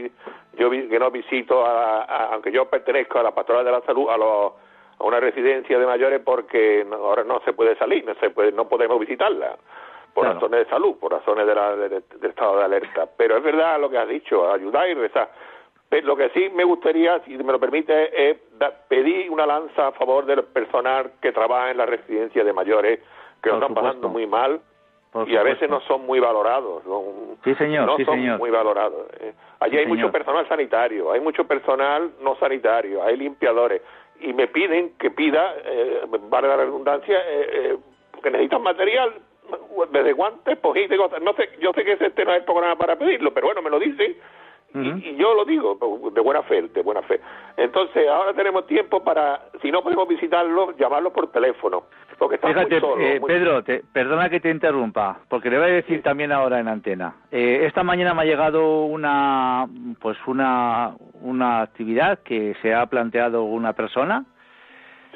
yo 0.54 0.70
que 0.70 0.98
no 0.98 1.10
visito, 1.10 1.62
a, 1.62 2.04
a- 2.04 2.32
aunque 2.32 2.50
yo 2.50 2.64
pertenezco 2.70 3.18
a 3.18 3.22
la 3.22 3.34
Pastoral 3.34 3.66
de 3.66 3.70
la 3.70 3.82
Salud, 3.82 4.08
a, 4.08 4.16
los, 4.16 4.52
a 4.98 5.04
una 5.04 5.20
residencia 5.20 5.78
de 5.78 5.84
mayores 5.84 6.20
porque 6.24 6.86
no- 6.88 6.96
ahora 6.96 7.22
no 7.22 7.38
se 7.44 7.52
puede 7.52 7.76
salir, 7.76 8.02
no 8.06 8.14
se 8.14 8.30
puede, 8.30 8.50
no 8.52 8.66
podemos 8.66 8.98
visitarla 8.98 9.58
por 10.14 10.22
Claro. 10.24 10.40
razones 10.40 10.60
de 10.64 10.70
salud, 10.70 10.96
por 10.98 11.12
razones 11.12 11.46
de 11.46 11.54
la, 11.54 11.76
de- 11.76 11.88
de- 11.90 12.02
del 12.18 12.30
estado 12.30 12.56
de 12.56 12.64
alerta. 12.64 13.06
Pero 13.14 13.36
es 13.36 13.42
verdad 13.42 13.78
lo 13.78 13.90
que 13.90 13.98
has 13.98 14.08
dicho, 14.08 14.50
ayudar 14.50 14.88
y 14.88 14.94
rezar. 14.94 15.28
Pero 15.94 16.08
lo 16.08 16.16
que 16.16 16.28
sí 16.30 16.50
me 16.52 16.64
gustaría, 16.64 17.20
si 17.20 17.36
me 17.38 17.52
lo 17.52 17.60
permite, 17.60 18.30
es 18.30 18.36
pedir 18.88 19.30
una 19.30 19.46
lanza 19.46 19.86
a 19.86 19.92
favor 19.92 20.26
del 20.26 20.42
personal 20.42 21.12
que 21.22 21.30
trabaja 21.30 21.70
en 21.70 21.76
la 21.76 21.86
residencia 21.86 22.42
de 22.42 22.52
mayores, 22.52 22.98
que 23.40 23.48
lo 23.50 23.56
están 23.56 23.74
pasando 23.74 24.08
muy 24.08 24.26
mal 24.26 24.60
y 25.26 25.36
a 25.36 25.44
veces 25.44 25.70
no 25.70 25.80
son 25.82 26.04
muy 26.04 26.18
valorados. 26.18 26.82
son- 26.82 27.36
Sí, 27.44 27.54
señor, 27.54 27.86
no 27.86 27.96
sí, 27.96 28.04
son 28.04 28.16
señor. 28.16 28.38
muy 28.40 28.50
valorados. 28.50 29.06
eh. 29.20 29.34
Allí 29.60 29.70
Sí, 29.74 29.78
hay 29.78 29.84
señor. 29.84 29.98
mucho 29.98 30.10
personal 30.12 30.48
sanitario, 30.48 31.12
hay 31.12 31.20
mucho 31.20 31.46
personal 31.46 32.10
no 32.22 32.34
sanitario, 32.40 33.00
hay 33.04 33.16
limpiadores. 33.16 33.80
Y 34.18 34.32
me 34.32 34.48
piden 34.48 34.94
que 34.98 35.12
pida, 35.12 35.54
eh, 35.64 36.00
vale 36.28 36.48
la 36.48 36.56
redundancia, 36.56 37.18
eh, 37.20 37.46
eh, 37.52 37.76
que 38.20 38.30
necesitan 38.32 38.62
material, 38.62 39.12
desde 39.92 40.12
guantes, 40.12 40.58
pojitos 40.58 40.96
y 40.96 40.98
cosas. 40.98 41.22
No 41.22 41.34
sé, 41.34 41.50
yo 41.60 41.72
sé 41.72 41.84
que 41.84 41.92
este 41.92 42.24
no 42.24 42.32
es 42.32 42.38
el 42.38 42.44
programa 42.44 42.74
para 42.74 42.96
pedirlo, 42.96 43.32
pero 43.32 43.46
bueno, 43.46 43.62
me 43.62 43.70
lo 43.70 43.78
dicen. 43.78 44.16
Y- 44.74 45.08
y, 45.10 45.16
yo 45.16 45.34
lo 45.34 45.44
digo 45.44 45.78
de 46.12 46.20
buena 46.20 46.42
fe, 46.42 46.62
de 46.62 46.82
buena 46.82 47.02
fe. 47.02 47.20
Entonces, 47.56 48.08
ahora 48.08 48.32
tenemos 48.34 48.66
tiempo 48.66 49.02
para, 49.04 49.40
si 49.62 49.70
no 49.70 49.82
podemos 49.82 50.08
visitarlo, 50.08 50.76
llamarlo 50.76 51.12
por 51.12 51.30
teléfono, 51.30 51.84
porque 52.18 52.34
está 52.36 52.48
Fíjate, 52.48 52.70
muy 52.72 52.80
solo. 52.80 53.00
eh, 53.02 53.20
muy- 53.20 53.28
Pedro, 53.28 53.62
te- 53.62 53.82
perdona 53.92 54.28
que 54.28 54.40
te 54.40 54.50
interrumpa, 54.50 55.20
porque 55.28 55.48
le 55.50 55.58
voy 55.58 55.68
a 55.70 55.74
decir 55.74 56.02
también 56.02 56.32
ahora 56.32 56.58
en 56.58 56.68
antena. 56.68 57.14
Eh, 57.30 57.64
esta 57.66 57.82
mañana 57.84 58.14
me 58.14 58.22
ha 58.22 58.24
llegado 58.26 58.84
una, 58.84 59.66
pues 60.00 60.18
una, 60.26 60.94
una 61.20 61.60
actividad 61.62 62.18
que 62.20 62.54
se 62.60 62.74
ha 62.74 62.84
planteado 62.86 63.44
una 63.44 63.72
persona. 63.74 64.24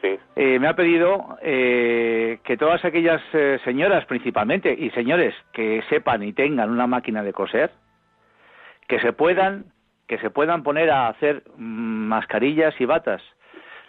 Sí. 0.00 0.16
Eh, 0.36 0.60
me 0.60 0.68
ha 0.68 0.76
pedido 0.76 1.36
eh, 1.42 2.38
que 2.44 2.56
todas 2.56 2.84
aquellas 2.84 3.20
eh, 3.32 3.58
señoras, 3.64 4.06
principalmente, 4.06 4.72
y 4.72 4.90
señores 4.90 5.34
que 5.52 5.82
sepan 5.88 6.22
y 6.22 6.32
tengan 6.32 6.70
una 6.70 6.86
máquina 6.86 7.24
de 7.24 7.32
coser, 7.32 7.72
que 8.88 8.98
se 9.00 9.12
puedan, 9.12 9.66
que 10.06 10.18
se 10.18 10.30
puedan 10.30 10.62
poner 10.62 10.90
a 10.90 11.08
hacer 11.08 11.42
mascarillas 11.56 12.74
y 12.80 12.84
batas. 12.84 13.22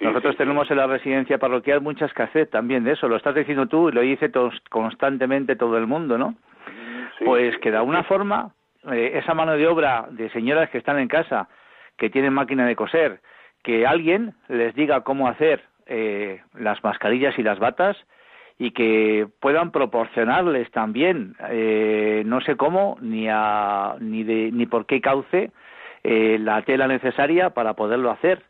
Nosotros 0.02 0.38
tenemos 0.38 0.70
en 0.72 0.78
la 0.78 0.88
residencia 0.88 1.38
parroquial 1.40 1.82
mucha 1.82 2.06
escasez 2.06 2.50
también 2.50 2.84
de 2.86 2.94
eso. 2.94 3.08
Lo 3.10 3.18
estás 3.18 3.36
diciendo 3.36 3.68
tú 3.68 3.90
y 3.90 3.92
lo 3.92 4.02
dice 4.02 4.30
tos- 4.30 4.62
constantemente 4.70 5.56
todo 5.58 5.78
el 5.78 5.88
mundo, 5.88 6.18
¿no? 6.18 6.36
sí, 7.18 7.26
pues 7.26 7.58
que 7.58 7.72
de 7.72 7.78
alguna 7.78 8.04
forma 8.04 8.54
eh, 8.92 9.12
esa 9.22 9.34
mano 9.34 9.54
de 9.54 9.68
obra 9.68 10.06
de 10.12 10.30
señoras 10.30 10.70
que 10.70 10.78
están 10.78 11.00
en 11.00 11.10
casa, 11.10 11.50
que 11.98 12.10
tienen 12.10 12.34
máquina 12.34 12.66
de 12.66 12.78
coser, 12.78 13.20
que 13.62 13.86
alguien 13.86 14.34
les 14.48 14.74
diga 14.74 15.02
cómo 15.02 15.28
hacer 15.28 15.64
eh, 15.86 16.42
las 16.58 16.82
mascarillas 16.82 17.38
y 17.38 17.44
las 17.44 17.60
batas 17.60 17.98
y 18.60 18.72
que 18.72 19.26
puedan 19.40 19.72
proporcionarles 19.72 20.70
también, 20.72 21.36
eh, 21.50 22.24
no 22.26 22.42
sé 22.42 22.58
cómo, 22.58 22.98
ni, 23.00 23.28
a, 23.30 23.96
ni, 24.02 24.24
de, 24.24 24.52
ni 24.52 24.66
por 24.66 24.86
qué 24.86 25.00
cauce, 25.00 25.52
eh, 26.04 26.38
la 26.40 26.62
tela 26.64 26.88
necesaria 26.88 27.52
para 27.52 27.74
poderlo 27.74 28.12
hacer. 28.12 28.44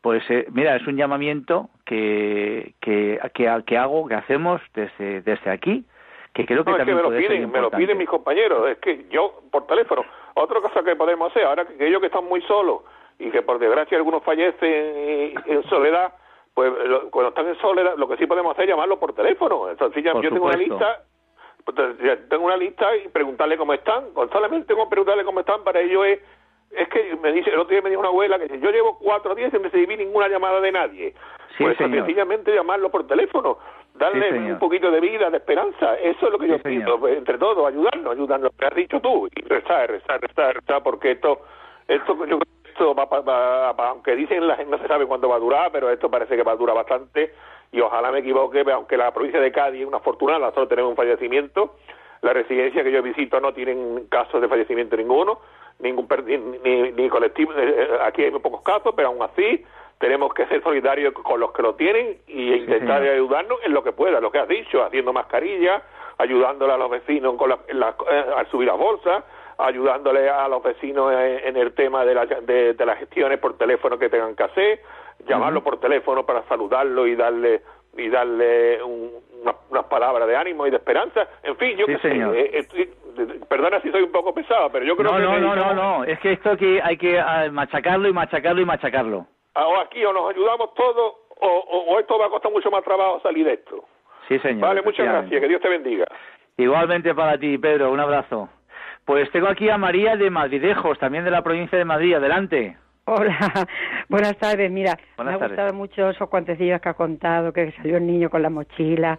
Pues 0.00 0.28
eh, 0.30 0.46
mira, 0.50 0.74
es 0.74 0.84
un 0.88 0.96
llamamiento 0.96 1.70
que, 1.86 2.74
que, 2.80 3.20
que, 3.34 3.62
que 3.64 3.78
hago, 3.78 4.08
que 4.08 4.16
hacemos 4.16 4.60
desde, 4.74 5.22
desde 5.22 5.50
aquí, 5.50 5.84
que 6.34 6.44
creo 6.44 6.64
que 6.64 6.72
No, 6.72 6.78
es 6.78 6.84
que 6.84 6.94
me 6.94 7.02
lo 7.02 7.10
ser 7.10 7.28
piden, 7.28 7.52
me 7.52 7.60
lo 7.60 7.70
piden 7.70 7.98
mis 7.98 8.08
compañeros, 8.08 8.68
es 8.68 8.78
que 8.78 9.06
yo, 9.10 9.42
por 9.52 9.68
teléfono, 9.68 10.04
otra 10.34 10.60
cosa 10.60 10.82
que 10.82 10.96
podemos 10.96 11.30
hacer, 11.30 11.44
ahora 11.44 11.66
que 11.66 11.86
ellos 11.86 12.00
que 12.00 12.06
están 12.06 12.24
muy 12.24 12.42
solos 12.42 12.80
y 13.20 13.30
que 13.30 13.42
por 13.42 13.60
desgracia 13.60 13.96
algunos 13.96 14.24
fallecen 14.24 14.72
en, 14.72 15.34
en 15.46 15.62
soledad, 15.68 16.14
pues 16.54 16.72
lo- 16.86 17.10
cuando 17.10 17.30
están 17.30 17.48
en 17.48 17.56
soledad, 17.58 17.94
lo 17.96 18.08
que 18.08 18.16
sí 18.16 18.26
podemos 18.26 18.52
hacer 18.52 18.64
es 18.64 18.70
llamarlos 18.70 18.98
por 18.98 19.14
teléfono. 19.14 19.68
Ya- 19.70 20.12
Por 20.12 20.22
yo 20.22 20.30
tengo 20.30 20.46
una 20.46 20.56
lista, 20.56 21.02
pues, 21.64 21.76
tengo 22.28 22.44
una 22.44 22.56
lista 22.56 22.96
y 22.96 23.08
preguntarle 23.08 23.56
cómo 23.56 23.72
están, 23.74 24.12
con 24.12 24.30
solamente 24.30 24.66
tengo 24.66 24.84
que 24.84 24.90
preguntarle 24.90 25.24
cómo 25.24 25.40
están, 25.40 25.64
para 25.64 25.80
ello 25.80 26.04
es, 26.04 26.20
es 26.70 26.88
que 26.88 27.16
me 27.16 27.32
dice, 27.32 27.50
el 27.50 27.58
otro 27.58 27.70
día 27.70 27.82
me 27.82 27.90
dijo 27.90 28.00
una 28.00 28.08
abuela 28.08 28.38
que 28.38 28.44
dice, 28.48 28.60
yo 28.60 28.70
llevo 28.70 28.98
cuatro 28.98 29.34
días 29.34 29.50
sin 29.50 29.62
recibir 29.62 29.98
ninguna 29.98 30.28
llamada 30.28 30.60
de 30.60 30.72
nadie. 30.72 31.14
Sí, 31.56 31.64
pues 31.64 31.76
sencillamente 32.00 32.54
llamarlo 32.54 32.90
por 32.90 33.06
teléfono, 33.06 33.58
darle 33.94 34.30
Sí, 34.30 34.36
un 34.52 34.58
poquito 34.58 34.90
de 34.90 35.00
vida, 35.00 35.28
de 35.30 35.36
esperanza, 35.36 35.96
eso 35.98 36.26
es 36.26 36.32
lo 36.32 36.38
que 36.38 36.46
Sí, 36.46 36.52
yo 36.52 36.62
pido, 36.62 36.98
pues, 36.98 37.16
entre 37.18 37.36
todos, 37.38 37.66
ayudarnos, 37.66 38.12
ayudarnos, 38.12 38.52
lo 38.52 38.58
que 38.58 38.64
has 38.66 38.74
dicho 38.74 39.00
tú, 39.00 39.28
y 39.34 39.42
rezar, 39.42 39.90
rezar, 39.90 40.20
rezar, 40.20 40.54
rezar, 40.56 40.82
porque 40.82 41.10
esto, 41.12 41.40
esto, 41.88 42.14
yo 42.24 42.38
creo 42.38 42.51
esto 42.72 42.94
va, 42.94 43.04
va- 43.04 43.72
va- 43.72 43.88
aunque 43.90 44.16
dicen 44.16 44.46
la 44.46 44.56
gente 44.56 44.70
no 44.70 44.78
se 44.82 44.88
sabe 44.88 45.06
cuándo 45.06 45.28
va 45.28 45.36
a 45.36 45.40
durar, 45.40 45.70
pero 45.72 45.90
esto 45.90 46.10
parece 46.10 46.36
que 46.36 46.42
va 46.42 46.52
a 46.52 46.56
durar 46.56 46.74
bastante, 46.76 47.32
y 47.70 47.80
ojalá 47.80 48.10
me 48.10 48.18
equivoque, 48.18 48.64
aunque 48.72 48.96
la 48.96 49.12
provincia 49.12 49.40
de 49.40 49.52
Cádiz 49.52 49.82
es 49.82 49.86
una 49.86 50.00
fortuna, 50.00 50.38
nosotros 50.38 50.68
tenemos 50.68 50.90
un 50.90 50.96
fallecimiento, 50.96 51.76
la 52.22 52.32
residencia 52.32 52.82
que 52.84 52.92
yo 52.92 53.02
visito 53.02 53.40
no 53.40 53.52
tienen 53.52 54.06
casos 54.08 54.40
de 54.40 54.48
fallecimiento 54.48 54.96
ninguno, 54.96 55.40
ningún 55.80 56.06
ni, 56.62 56.92
ni, 56.92 57.08
colectivo, 57.08 57.52
eh, 57.54 57.74
eh, 57.78 57.88
aquí 58.02 58.22
hay 58.24 58.30
muy 58.30 58.40
pocos 58.40 58.62
casos, 58.62 58.92
pero 58.94 59.08
aún 59.08 59.22
así 59.22 59.64
tenemos 59.98 60.32
que 60.34 60.46
ser 60.46 60.62
solidarios 60.62 61.12
con 61.14 61.40
los 61.40 61.52
que 61.52 61.62
lo 61.62 61.74
tienen 61.74 62.18
y 62.26 62.52
intentar 62.54 63.02
ayudarnos 63.02 63.58
en 63.64 63.72
lo 63.72 63.82
que 63.82 63.92
pueda, 63.92 64.20
lo 64.20 64.30
que 64.30 64.38
has 64.38 64.48
dicho, 64.48 64.82
haciendo 64.84 65.12
mascarillas, 65.12 65.82
ayudándole 66.18 66.72
a 66.72 66.76
los 66.76 66.90
vecinos 66.90 67.34
con 67.36 67.48
la, 67.50 67.58
la- 67.68 67.94
eh, 68.10 68.24
al 68.36 68.46
subir 68.50 68.68
las 68.68 68.78
bolsas, 68.78 69.24
ayudándole 69.62 70.28
a 70.28 70.46
los 70.48 70.62
vecinos 70.62 71.12
en, 71.12 71.48
en 71.48 71.56
el 71.56 71.72
tema 71.74 72.04
de, 72.04 72.14
la- 72.14 72.26
de, 72.26 72.74
de 72.74 72.86
las 72.86 72.98
gestiones 72.98 73.38
por 73.38 73.56
teléfono 73.56 73.98
que 73.98 74.08
tengan 74.08 74.34
que 74.34 74.42
hacer, 74.42 74.80
llamarlo 75.26 75.62
por 75.62 75.78
teléfono 75.80 76.24
para 76.26 76.42
saludarlo 76.44 77.06
y 77.06 77.14
darle 77.16 77.62
y 77.96 78.08
darle 78.08 78.82
unas 78.82 79.84
palabras 79.90 80.26
de 80.26 80.34
ánimo 80.34 80.66
y 80.66 80.70
de 80.70 80.76
esperanza. 80.76 81.26
En 81.42 81.56
fin, 81.56 81.76
yo 81.76 81.84
sí, 81.86 81.92
qué 81.94 81.98
señor. 82.08 82.32
sé. 82.34 82.58
eh, 82.58 82.90
perdona 83.48 83.80
si 83.82 83.90
soy 83.90 84.02
un 84.02 84.12
poco 84.12 84.32
pesado, 84.32 84.70
pero 84.70 84.84
yo 84.86 84.96
creo 84.96 85.12
no, 85.12 85.18
que... 85.18 85.22
No, 85.22 85.38
no, 85.38 85.54
no, 85.56 85.74
no, 85.74 86.04
es 86.04 86.18
que 86.20 86.32
esto 86.32 86.56
que 86.56 86.80
hay 86.82 86.96
que 86.96 87.20
ah, 87.20 87.48
machacarlo 87.52 88.08
y 88.08 88.12
machacarlo 88.14 88.62
y 88.62 88.64
machacarlo. 88.64 89.26
O 89.54 89.76
aquí 89.80 90.02
o 90.06 90.12
nos 90.12 90.30
ayudamos 90.30 90.72
todos 90.74 91.14
o, 91.40 91.46
o- 91.46 91.84
o 91.94 91.98
esto 92.00 92.18
va 92.18 92.26
a 92.26 92.30
costar 92.30 92.50
mucho 92.50 92.70
más 92.70 92.82
trabajo 92.82 93.20
salir 93.22 93.44
de 93.44 93.54
esto. 93.54 93.84
Sí, 94.28 94.38
señor. 94.38 94.62
Vale, 94.68 94.80
muchas 94.82 95.04
gracias. 95.04 95.40
Que 95.40 95.48
Dios 95.48 95.60
te 95.60 95.68
bendiga. 95.68 96.06
Igualmente 96.56 97.14
para 97.14 97.36
ti, 97.36 97.58
Pedro, 97.58 97.90
un 97.90 98.00
abrazo. 98.00 98.48
Pues 99.04 99.30
tengo 99.32 99.48
aquí 99.48 99.68
a 99.68 99.78
María 99.78 100.16
de 100.16 100.30
Madridejos, 100.30 100.98
también 100.98 101.24
de 101.24 101.30
la 101.30 101.42
provincia 101.42 101.76
de 101.76 101.84
Madrid. 101.84 102.14
Adelante. 102.14 102.76
Hola, 103.04 103.36
buenas 104.08 104.36
tardes. 104.38 104.70
Mira, 104.70 104.96
Buenas 105.16 105.38
me 105.38 105.44
ha 105.44 105.48
gustado 105.48 105.74
mucho 105.74 106.10
esos 106.10 106.28
cuantecillos 106.28 106.80
que 106.80 106.88
ha 106.88 106.94
contado, 106.94 107.52
que 107.52 107.72
salió 107.72 107.96
el 107.96 108.06
niño 108.06 108.30
con 108.30 108.42
la 108.42 108.50
mochila. 108.50 109.18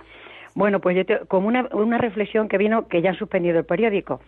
Bueno, 0.56 0.80
pues 0.80 0.96
yo 0.96 1.06
te- 1.06 1.20
como 1.28 1.48
una, 1.48 1.68
una 1.74 1.98
reflexión 1.98 2.48
que 2.48 2.58
vino, 2.58 2.88
que 2.88 3.02
ya 3.02 3.10
han 3.10 3.18
suspendido 3.18 3.60
el 3.60 3.66
periódico, 3.66 4.22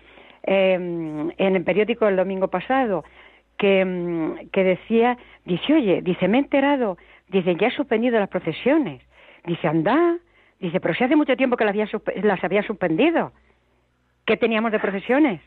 eh, 0.43 0.73
en 0.73 1.55
el 1.55 1.63
periódico 1.63 2.07
el 2.07 2.17
domingo 2.17 2.49
pasado, 2.49 3.05
que, 3.57 3.85
mm, 3.85 4.49
que 4.51 4.63
decía, 4.65 5.17
dice, 5.45 5.73
oye, 5.73 6.01
dice, 6.01 6.27
me 6.27 6.37
he 6.37 6.41
enterado, 6.41 6.97
dice, 7.29 7.55
ya 7.55 7.67
ha 7.67 7.71
suspendido 7.71 8.19
las 8.19 8.27
procesiones. 8.29 9.01
Dice, 9.45 9.67
anda, 9.69 10.17
dice, 10.59 10.81
pero 10.81 10.93
si 10.95 11.03
hace 11.05 11.15
mucho 11.15 11.37
tiempo 11.37 11.55
que 11.55 11.63
las 11.63 11.71
había, 11.71 11.87
las 12.23 12.43
había 12.43 12.63
suspendido. 12.63 13.31
¿Qué 14.25 14.37
teníamos 14.37 14.71
de 14.71 14.79
procesiones? 14.79 15.41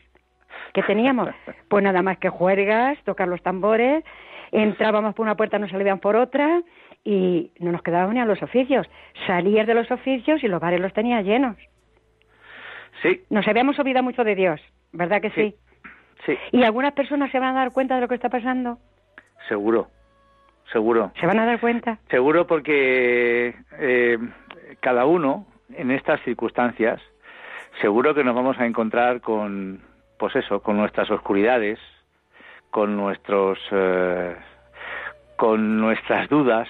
¿Qué 0.73 0.83
teníamos? 0.83 1.29
Pues 1.67 1.83
nada 1.83 2.01
más 2.01 2.17
que 2.17 2.29
juergas, 2.29 2.97
tocar 3.03 3.27
los 3.27 3.41
tambores, 3.41 4.03
entrábamos 4.51 5.15
por 5.15 5.25
una 5.25 5.35
puerta, 5.35 5.59
nos 5.59 5.71
salían 5.71 5.99
por 5.99 6.15
otra 6.15 6.61
y 7.03 7.51
no 7.59 7.71
nos 7.71 7.81
quedaban 7.81 8.13
ni 8.13 8.19
a 8.19 8.25
los 8.25 8.41
oficios. 8.43 8.87
Salías 9.27 9.65
de 9.67 9.73
los 9.73 9.89
oficios 9.91 10.43
y 10.43 10.47
los 10.47 10.61
bares 10.61 10.79
los 10.79 10.93
tenía 10.93 11.21
llenos. 11.21 11.55
Sí, 13.01 13.21
Nos 13.29 13.47
habíamos 13.47 13.79
olvidado 13.79 14.03
mucho 14.03 14.23
de 14.23 14.35
Dios, 14.35 14.59
¿verdad 14.91 15.21
que 15.21 15.29
sí? 15.31 15.55
sí, 16.25 16.37
Y 16.51 16.63
algunas 16.63 16.93
personas 16.93 17.31
se 17.31 17.39
van 17.39 17.55
a 17.55 17.59
dar 17.61 17.71
cuenta 17.71 17.95
de 17.95 18.01
lo 18.01 18.07
que 18.07 18.15
está 18.15 18.29
pasando. 18.29 18.77
seguro, 19.47 19.87
seguro. 20.71 21.11
¿Se 21.19 21.25
van 21.25 21.39
a 21.39 21.45
dar 21.45 21.59
cuenta? 21.61 21.99
Seguro 22.09 22.45
porque 22.45 23.55
eh, 23.79 24.17
cada 24.81 25.05
uno 25.05 25.45
en 25.73 25.91
estas 25.91 26.19
circunstancias 26.23 26.99
seguro 27.81 28.13
que 28.13 28.23
nos 28.23 28.35
vamos 28.35 28.57
a 28.59 28.65
encontrar 28.65 29.21
con 29.21 29.81
pues 30.17 30.35
eso, 30.35 30.61
con 30.61 30.75
nuestras 30.77 31.09
oscuridades, 31.11 31.79
con 32.71 32.97
nuestros 32.97 33.57
eh, 33.71 34.35
con 35.37 35.79
nuestras 35.79 36.29
dudas. 36.29 36.67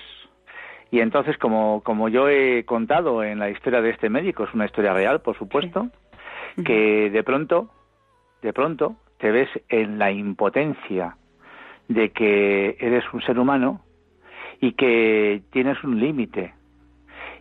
Y 0.92 1.00
entonces 1.00 1.38
como 1.38 1.82
como 1.84 2.10
yo 2.10 2.30
he 2.30 2.64
contado 2.66 3.24
en 3.24 3.40
la 3.40 3.50
historia 3.50 3.82
de 3.82 3.92
este 3.92 4.10
médico, 4.10 4.44
es 4.44 4.54
una 4.54 4.66
historia 4.66 4.94
real, 4.94 5.22
por 5.22 5.38
supuesto, 5.38 5.90
que 6.64 7.10
de 7.10 7.24
pronto 7.24 7.70
de 8.42 8.54
pronto 8.54 8.96
te 9.18 9.32
ves 9.32 9.50
en 9.68 10.00
la 10.00 10.12
impotencia 10.12 11.18
de 11.88 12.12
que 12.12 12.78
eres 12.80 13.04
un 13.14 13.22
ser 13.22 13.40
humano 13.40 13.82
y 14.62 14.74
que 14.74 15.42
tienes 15.52 15.84
un 15.84 16.00
límite 16.00 16.54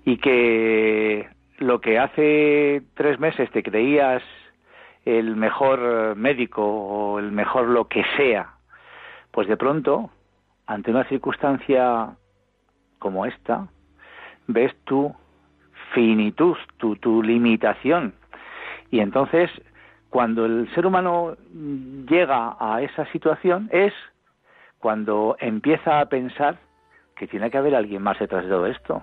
y 0.05 0.17
que 0.17 1.29
lo 1.59 1.81
que 1.81 1.99
hace 1.99 2.83
tres 2.95 3.19
meses 3.19 3.51
te 3.51 3.63
creías 3.63 4.23
el 5.05 5.37
mejor 5.37 5.81
eh, 5.83 6.15
médico 6.15 6.65
o 6.65 7.19
el 7.19 7.33
mejor 7.33 7.69
lo 7.69 7.89
que 7.89 8.05
sea, 8.17 8.55
pues 9.31 9.49
de 9.49 9.57
pronto, 9.57 10.11
ante 10.67 10.91
una 10.91 11.05
circunstancia 11.05 12.11
como 12.99 13.27
esta, 13.27 13.69
ves 14.47 14.75
tu 14.85 15.15
finitud, 15.95 16.57
tu, 16.77 16.97
tu 16.97 17.23
limitación. 17.23 18.15
Y 18.91 19.01
entonces, 19.01 19.51
cuando 20.11 20.47
el 20.47 20.73
ser 20.75 20.87
humano 20.87 21.37
llega 22.09 22.57
a 22.59 22.83
esa 22.83 23.07
situación, 23.13 23.69
es 23.73 23.93
cuando 24.79 25.37
empieza 25.41 26.01
a 26.01 26.07
pensar 26.07 26.59
que 27.17 27.27
tiene 27.27 27.51
que 27.51 27.59
haber 27.59 27.75
alguien 27.75 28.03
más 28.03 28.19
detrás 28.19 28.45
de 28.45 28.51
todo 28.51 28.67
esto. 28.67 29.03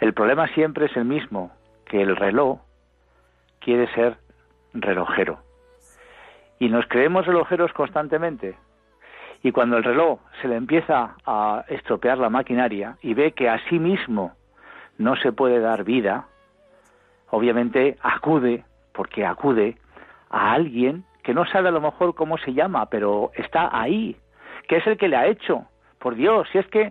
El 0.00 0.14
problema 0.14 0.46
siempre 0.48 0.86
es 0.86 0.96
el 0.96 1.04
mismo, 1.04 1.52
que 1.92 2.00
el 2.00 2.16
reloj 2.16 2.58
quiere 3.60 3.86
ser 3.92 4.16
relojero. 4.72 5.40
Y 6.58 6.70
nos 6.70 6.86
creemos 6.86 7.26
relojeros 7.26 7.70
constantemente. 7.74 8.56
Y 9.42 9.52
cuando 9.52 9.76
el 9.76 9.84
reloj 9.84 10.18
se 10.40 10.48
le 10.48 10.56
empieza 10.56 11.16
a 11.26 11.66
estropear 11.68 12.16
la 12.16 12.30
maquinaria 12.30 12.96
y 13.02 13.12
ve 13.12 13.32
que 13.32 13.50
a 13.50 13.58
sí 13.68 13.78
mismo 13.78 14.32
no 14.96 15.16
se 15.16 15.32
puede 15.32 15.60
dar 15.60 15.84
vida, 15.84 16.28
obviamente 17.28 17.98
acude, 18.00 18.64
porque 18.94 19.26
acude 19.26 19.76
a 20.30 20.54
alguien 20.54 21.04
que 21.22 21.34
no 21.34 21.44
sabe 21.44 21.68
a 21.68 21.72
lo 21.72 21.82
mejor 21.82 22.14
cómo 22.14 22.38
se 22.38 22.54
llama, 22.54 22.86
pero 22.86 23.32
está 23.34 23.68
ahí, 23.70 24.16
que 24.66 24.76
es 24.76 24.86
el 24.86 24.96
que 24.96 25.08
le 25.08 25.16
ha 25.16 25.26
hecho. 25.26 25.66
Por 25.98 26.14
Dios, 26.14 26.48
si 26.52 26.58
es 26.58 26.66
que 26.68 26.90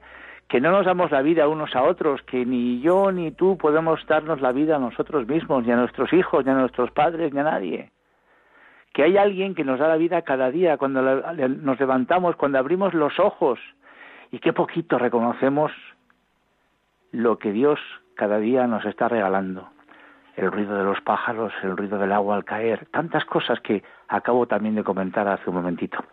que 0.51 0.59
no 0.59 0.69
nos 0.71 0.85
damos 0.85 1.09
la 1.11 1.21
vida 1.21 1.47
unos 1.47 1.73
a 1.77 1.83
otros, 1.83 2.21
que 2.23 2.45
ni 2.45 2.81
yo 2.81 3.09
ni 3.13 3.31
tú 3.31 3.57
podemos 3.57 4.05
darnos 4.05 4.41
la 4.41 4.51
vida 4.51 4.75
a 4.75 4.79
nosotros 4.79 5.25
mismos, 5.25 5.65
ni 5.65 5.71
a 5.71 5.77
nuestros 5.77 6.11
hijos, 6.11 6.43
ni 6.43 6.51
a 6.51 6.55
nuestros 6.55 6.91
padres, 6.91 7.31
ni 7.31 7.39
a 7.39 7.43
nadie. 7.43 7.89
Que 8.91 9.03
hay 9.03 9.15
alguien 9.15 9.55
que 9.55 9.63
nos 9.63 9.79
da 9.79 9.87
la 9.87 9.95
vida 9.95 10.23
cada 10.23 10.51
día, 10.51 10.75
cuando 10.75 11.01
nos 11.01 11.79
levantamos, 11.79 12.35
cuando 12.35 12.59
abrimos 12.59 12.93
los 12.93 13.17
ojos, 13.17 13.59
y 14.29 14.39
qué 14.39 14.51
poquito 14.51 14.97
reconocemos 14.97 15.71
lo 17.13 17.39
que 17.39 17.53
Dios 17.53 17.79
cada 18.15 18.37
día 18.37 18.67
nos 18.67 18.83
está 18.83 19.07
regalando. 19.07 19.69
El 20.35 20.51
ruido 20.51 20.77
de 20.77 20.83
los 20.83 20.99
pájaros, 20.99 21.53
el 21.63 21.77
ruido 21.77 21.97
del 21.97 22.11
agua 22.11 22.35
al 22.35 22.43
caer, 22.43 22.87
tantas 22.91 23.23
cosas 23.23 23.61
que 23.61 23.83
acabo 24.09 24.47
también 24.47 24.75
de 24.75 24.83
comentar 24.83 25.29
hace 25.29 25.49
un 25.49 25.55
momentito. 25.55 26.03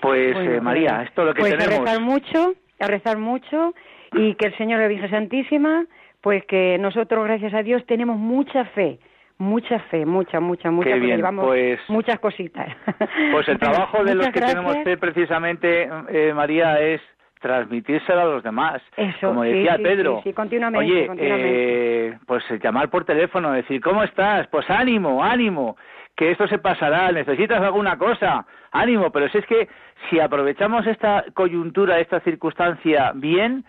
Pues 0.00 0.34
Bueno, 0.34 0.52
eh, 0.52 0.60
María, 0.60 0.90
bueno. 0.90 1.02
esto 1.02 1.22
es 1.22 1.26
lo 1.26 1.34
que 1.34 1.40
pues 1.40 1.56
tenemos. 1.56 1.80
a 1.80 1.80
rezar 1.80 2.00
mucho, 2.00 2.54
a 2.80 2.86
rezar 2.86 3.18
mucho 3.18 3.74
y 4.12 4.34
que 4.34 4.46
el 4.46 4.56
Señor, 4.56 4.80
la 4.80 4.88
Virgen 4.88 5.10
Santísima, 5.10 5.84
pues 6.20 6.44
que 6.46 6.78
nosotros, 6.78 7.24
gracias 7.24 7.54
a 7.54 7.62
Dios, 7.62 7.84
tenemos 7.86 8.16
mucha 8.16 8.64
fe, 8.66 8.98
mucha 9.38 9.78
fe, 9.90 10.04
mucha, 10.06 10.40
mucha, 10.40 10.70
mucha, 10.70 10.90
Qué 10.90 10.98
bien, 10.98 11.16
llevamos 11.16 11.46
pues- 11.46 11.80
muchas 11.88 12.18
cositas. 12.18 12.68
Pues 13.32 13.48
el 13.48 13.58
trabajo 13.58 14.02
de 14.04 14.14
los 14.14 14.28
que 14.30 14.40
tenemos 14.40 14.76
fe 14.84 14.96
precisamente, 14.96 15.88
eh, 16.08 16.32
María, 16.34 16.80
es 16.80 17.00
transmitírselo 17.40 18.20
a 18.20 18.24
los 18.24 18.42
demás. 18.42 18.82
Eso, 18.96 19.28
Como 19.28 19.44
decía 19.44 19.76
sí, 19.76 19.82
Pedro. 19.84 20.16
sí, 20.16 20.30
sí, 20.30 20.32
continuamente, 20.32 20.92
Oye, 20.92 21.06
continuamente. 21.06 22.08
eh, 22.08 22.18
pues 22.26 22.42
eh, 22.50 22.58
llamar 22.62 22.90
por 22.90 23.04
teléfono, 23.04 23.52
decir, 23.52 23.80
¿cómo 23.80 24.02
estás? 24.02 24.48
Pues 24.48 24.68
ánimo, 24.68 25.22
ánimo, 25.22 25.76
que 26.18 26.32
esto 26.32 26.48
se 26.48 26.58
pasará, 26.58 27.12
necesitas 27.12 27.62
alguna 27.62 27.96
cosa, 27.96 28.44
ánimo, 28.72 29.12
pero 29.12 29.28
si 29.28 29.38
es 29.38 29.46
que 29.46 29.68
si 30.10 30.18
aprovechamos 30.18 30.84
esta 30.88 31.24
coyuntura, 31.32 32.00
esta 32.00 32.18
circunstancia 32.18 33.12
bien, 33.14 33.64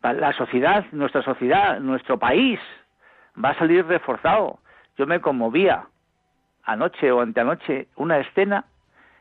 la 0.00 0.32
sociedad, 0.34 0.84
nuestra 0.92 1.22
sociedad, 1.22 1.80
nuestro 1.80 2.16
país 2.16 2.60
va 3.44 3.50
a 3.50 3.58
salir 3.58 3.84
reforzado. 3.84 4.60
Yo 4.96 5.08
me 5.08 5.20
conmovía 5.20 5.86
anoche 6.62 7.10
o 7.10 7.20
anteanoche 7.20 7.88
una 7.96 8.18
escena 8.18 8.66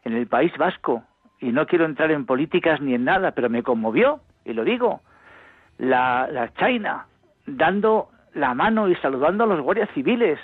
en 0.04 0.14
el 0.14 0.28
País 0.28 0.56
Vasco 0.56 1.04
y 1.40 1.52
no 1.52 1.66
quiero 1.66 1.86
entrar 1.86 2.12
en 2.12 2.28
políticas 2.28 2.80
ni 2.80 2.94
en 2.94 3.06
nada, 3.06 3.32
pero 3.32 3.50
me 3.50 3.64
conmovió 3.64 4.20
y 4.46 4.54
lo 4.54 4.64
digo. 4.64 5.02
La, 5.80 6.28
la 6.32 6.54
China 6.54 7.08
dando 7.48 8.10
la 8.36 8.54
mano 8.54 8.88
y 8.88 8.96
saludando 8.98 9.46
a 9.46 9.48
los 9.48 9.62
guardias 9.62 9.90
civiles. 9.96 10.38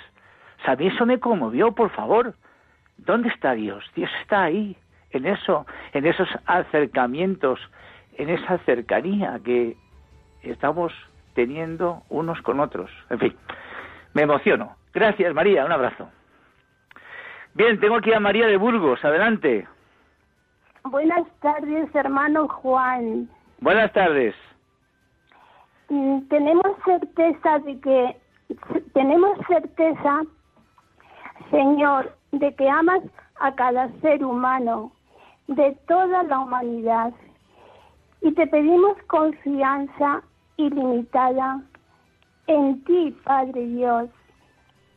A 0.66 0.76
mí 0.76 0.86
eso 0.86 1.06
me 1.06 1.20
conmovió, 1.20 1.72
por 1.72 1.90
favor. 1.90 2.34
¿Dónde 2.96 3.28
está 3.28 3.52
Dios? 3.52 3.84
Dios 3.94 4.10
está 4.22 4.44
ahí, 4.44 4.76
en 5.10 5.26
eso, 5.26 5.66
en 5.92 6.06
esos 6.06 6.28
acercamientos, 6.46 7.60
en 8.16 8.30
esa 8.30 8.58
cercanía 8.58 9.40
que 9.44 9.76
estamos 10.42 10.92
teniendo 11.34 12.02
unos 12.08 12.40
con 12.42 12.60
otros. 12.60 12.90
En 13.10 13.18
fin, 13.18 13.36
me 14.14 14.22
emociono. 14.22 14.76
Gracias, 14.92 15.34
María. 15.34 15.64
Un 15.64 15.72
abrazo. 15.72 16.08
Bien, 17.54 17.78
tengo 17.78 17.96
aquí 17.96 18.12
a 18.12 18.20
María 18.20 18.46
de 18.46 18.56
Burgos. 18.56 19.04
Adelante. 19.04 19.66
Buenas 20.84 21.26
tardes, 21.40 21.92
hermano 21.94 22.48
Juan. 22.48 23.28
Buenas 23.60 23.92
tardes. 23.92 24.34
Mm, 25.88 26.20
Tenemos 26.28 26.66
certeza 26.84 27.58
de 27.60 27.80
que, 27.80 28.16
tenemos 28.92 29.38
certeza, 29.46 30.22
Señor, 31.50 32.16
de 32.32 32.54
que 32.54 32.68
amas 32.68 33.02
a 33.40 33.54
cada 33.54 33.88
ser 34.00 34.24
humano, 34.24 34.92
de 35.46 35.72
toda 35.86 36.22
la 36.24 36.40
humanidad. 36.40 37.12
Y 38.22 38.32
te 38.32 38.46
pedimos 38.46 38.96
confianza 39.06 40.22
ilimitada 40.56 41.60
en 42.46 42.82
ti, 42.84 43.16
Padre 43.24 43.66
Dios, 43.66 44.10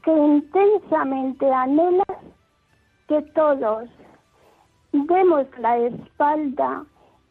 que 0.04 0.12
intensamente 0.12 1.52
anhelas 1.52 2.18
que 3.08 3.22
todos 3.34 3.90
demos 4.92 5.46
la 5.60 5.78
espalda 5.78 6.86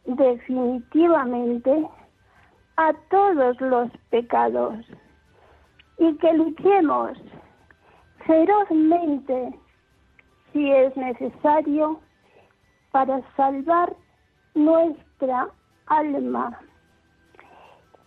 definitivamente 0.05 1.87
a 2.77 2.93
todos 3.09 3.59
los 3.59 3.89
pecados 4.09 4.75
y 5.97 6.15
que 6.17 6.33
luchemos 6.33 7.17
ferozmente 8.27 9.57
si 10.51 10.71
es 10.71 10.95
necesario 10.97 11.99
para 12.91 13.21
salvar 13.35 13.95
nuestra 14.53 15.47
alma 15.87 16.59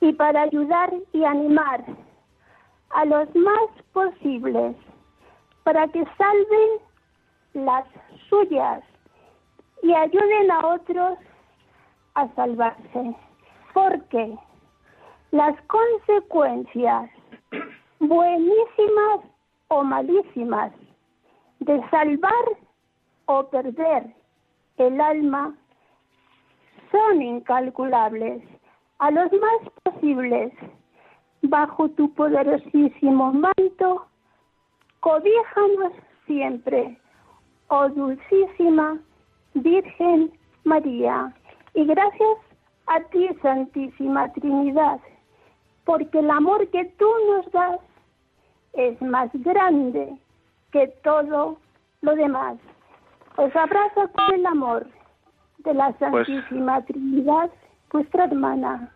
y 0.00 0.12
para 0.12 0.42
ayudar 0.42 0.92
y 1.12 1.24
animar 1.24 1.84
a 2.90 3.04
los 3.06 3.34
más 3.34 3.70
posibles 3.92 4.76
para 5.64 5.88
que 5.88 6.04
salven 6.18 7.64
las 7.66 7.84
suyas 8.28 8.82
y 9.82 9.94
ayuden 9.94 10.50
a 10.50 10.66
otros 10.66 11.18
a 12.14 12.28
salvarse. 12.34 13.16
Porque 13.72 14.36
las 15.30 15.54
consecuencias 15.62 17.10
buenísimas 18.00 19.29
o 19.70 19.84
malísimas 19.84 20.72
de 21.60 21.80
salvar 21.90 22.44
o 23.26 23.48
perder 23.48 24.14
el 24.76 25.00
alma 25.00 25.54
son 26.90 27.22
incalculables. 27.22 28.42
A 28.98 29.10
los 29.10 29.30
más 29.32 29.72
posibles, 29.84 30.52
bajo 31.42 31.88
tu 31.90 32.12
poderosísimo 32.14 33.32
manto, 33.32 34.06
cobíjanos 35.00 35.92
siempre, 36.26 36.98
oh 37.68 37.88
dulcísima 37.90 38.98
Virgen 39.54 40.32
María. 40.64 41.32
Y 41.74 41.84
gracias 41.84 42.38
a 42.86 43.00
ti, 43.10 43.28
Santísima 43.42 44.32
Trinidad, 44.32 45.00
porque 45.84 46.18
el 46.18 46.30
amor 46.30 46.68
que 46.70 46.84
tú 46.98 47.08
nos 47.28 47.50
das 47.52 47.80
es 48.72 49.00
más 49.02 49.30
grande 49.34 50.16
que 50.72 50.88
todo 51.02 51.58
lo 52.02 52.14
demás. 52.14 52.56
Os 53.36 53.54
abrazo 53.54 54.08
con 54.12 54.34
el 54.34 54.46
amor 54.46 54.86
de 55.58 55.74
la 55.74 55.92
Pues 55.92 56.26
Santísima 56.26 56.84
Trinidad, 56.84 57.50
vuestra 57.92 58.24
hermana. 58.24 58.90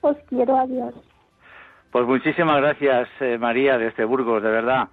Os 0.00 0.16
quiero 0.28 0.56
a 0.56 0.66
Dios. 0.66 0.94
Pues 1.90 2.06
muchísimas 2.06 2.60
gracias, 2.60 3.08
eh, 3.20 3.38
María, 3.38 3.78
desde 3.78 4.04
Burgos, 4.04 4.42
de 4.42 4.50
verdad. 4.50 4.88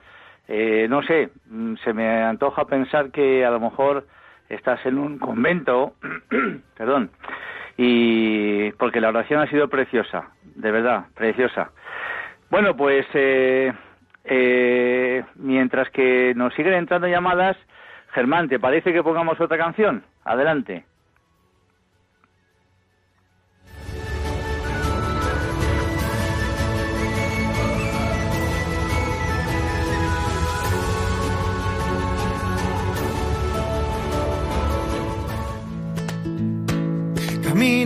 Eh, 0.47 0.87
no 0.89 1.01
sé, 1.03 1.29
mm, 1.47 1.75
se 1.83 1.93
me 1.93 2.23
antoja 2.23 2.65
pensar 2.65 3.11
que 3.11 3.45
a 3.45 3.51
lo 3.51 3.59
mejor 3.59 4.05
estás 4.49 4.85
en 4.85 4.97
un 4.97 5.17
convento, 5.17 5.93
perdón, 6.77 7.09
y 7.77 8.71
porque 8.73 9.01
la 9.01 9.09
oración 9.09 9.41
ha 9.41 9.49
sido 9.49 9.67
preciosa, 9.67 10.29
de 10.43 10.71
verdad, 10.71 11.05
preciosa. 11.15 11.71
Bueno, 12.49 12.75
pues 12.77 13.05
eh, 13.13 13.73
eh, 14.25 15.23
mientras 15.35 15.89
que 15.91 16.33
nos 16.35 16.53
siguen 16.53 16.73
entrando 16.73 17.07
llamadas, 17.07 17.57
Germán, 18.11 18.49
¿te 18.49 18.59
parece 18.59 18.93
que 18.93 19.03
pongamos 19.03 19.39
otra 19.39 19.57
canción? 19.57 20.03
Adelante. 20.23 20.85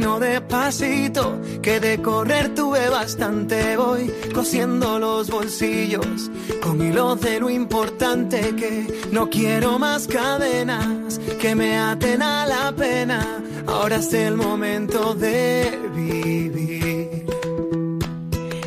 Camino 0.09 0.19
despacito, 0.19 1.39
que 1.61 1.79
de 1.79 2.01
correr 2.01 2.55
tuve 2.55 2.89
bastante. 2.89 3.77
Voy 3.77 4.11
cosiendo 4.33 4.97
los 4.97 5.29
bolsillos 5.29 6.31
con 6.63 6.81
hilos 6.81 7.21
de 7.21 7.39
lo 7.39 7.49
importante 7.49 8.55
que 8.55 8.87
no 9.11 9.29
quiero 9.29 9.77
más 9.77 10.07
cadenas 10.07 11.19
que 11.39 11.53
me 11.53 11.77
aten 11.77 12.23
a 12.23 12.47
la 12.47 12.71
pena. 12.71 13.43
Ahora 13.67 13.97
es 13.97 14.11
el 14.13 14.35
momento 14.35 15.13
de 15.13 15.79
vivir. 15.93 17.25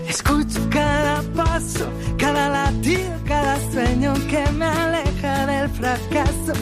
Escucho 0.08 0.60
cada 0.70 1.22
paso, 1.34 1.86
cada 2.18 2.48
latido, 2.50 3.18
cada 3.26 3.58
sueño 3.72 4.14
que 4.30 4.44
me 4.52 4.66
aleja 4.66 5.46
del 5.46 5.68
fracaso. 5.70 6.52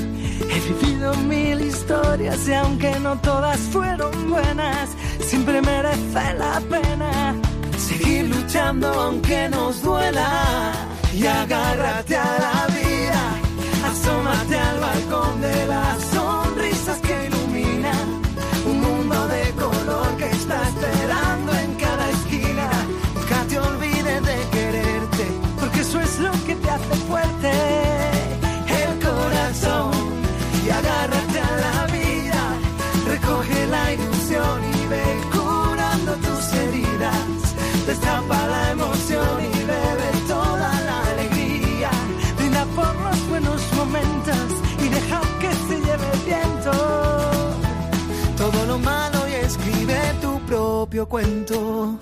Mil 1.27 1.61
historias 1.61 2.47
y 2.47 2.53
aunque 2.53 2.99
no 3.01 3.17
todas 3.19 3.59
fueron 3.73 4.31
buenas, 4.31 4.91
siempre 5.21 5.63
merece 5.63 6.35
la 6.39 6.61
pena 6.69 7.35
seguir 7.79 8.29
luchando 8.29 8.89
aunque 8.89 9.49
nos 9.49 9.83
duela. 9.83 10.73
Y 11.15 11.27
agárrate 11.27 12.17
a 12.17 12.33
la 12.47 12.67
vida, 12.75 13.23
asómate 13.91 14.57
al 14.59 14.81
balcón 14.81 15.41
de 15.41 15.67
las 15.67 16.05
sonrisas 16.05 16.99
que 17.01 17.27
iluminan 17.27 18.23
un 18.67 18.81
mundo 18.81 19.29
de 19.29 19.51
color 19.53 20.17
que 20.19 20.27
está 20.27 20.69
esperando 20.69 21.20
propio 51.01 51.09
cuento. 51.09 51.99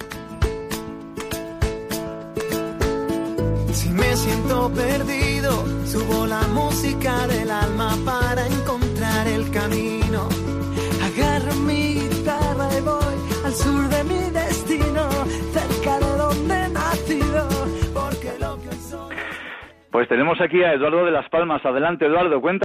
Si 3.73 3.91
me 3.91 4.17
siento 4.17 4.71
perdido, 4.75 5.51
subo 5.87 6.27
la 6.27 6.43
música 6.49 7.27
del 7.27 7.51
alma 7.51 7.91
para 8.05 8.47
encontrar 8.47 9.29
el 9.29 9.51
camino. 9.51 10.29
Agarro 11.05 11.55
mi 11.67 11.95
guitarra 11.95 12.69
y 12.77 12.81
voy 12.83 13.17
al 13.45 13.53
sur 13.53 13.89
de 13.89 14.05
mi 14.05 14.31
destino, 14.31 15.09
cerca 15.53 15.99
de 15.99 16.17
donde 16.17 16.55
he 16.55 16.69
nacido, 16.69 17.49
porque 17.95 18.33
lo 18.41 18.57
que 18.57 18.73
soy. 18.73 19.17
Pues 19.91 20.09
tenemos 20.09 20.41
aquí 20.41 20.63
a 20.63 20.73
Eduardo 20.73 21.05
de 21.05 21.13
Las 21.13 21.29
Palmas. 21.29 21.65
Adelante, 21.65 22.07
Eduardo, 22.07 22.41
cuenta. 22.41 22.65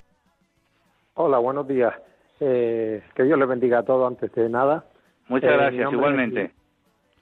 Hola, 1.16 1.38
buenos 1.38 1.68
días. 1.68 1.94
Eh, 2.40 3.04
que 3.16 3.24
Dios 3.24 3.38
les 3.38 3.48
bendiga 3.48 3.80
a 3.80 3.84
todos 3.84 4.08
antes 4.08 4.34
de 4.34 4.50
nada. 4.50 4.86
Muchas 5.28 5.50
Eh, 5.50 5.54
mi 5.54 5.58
gracias, 5.58 5.84
nombre 5.84 5.98
igualmente. 5.98 6.44
es- 6.44 6.52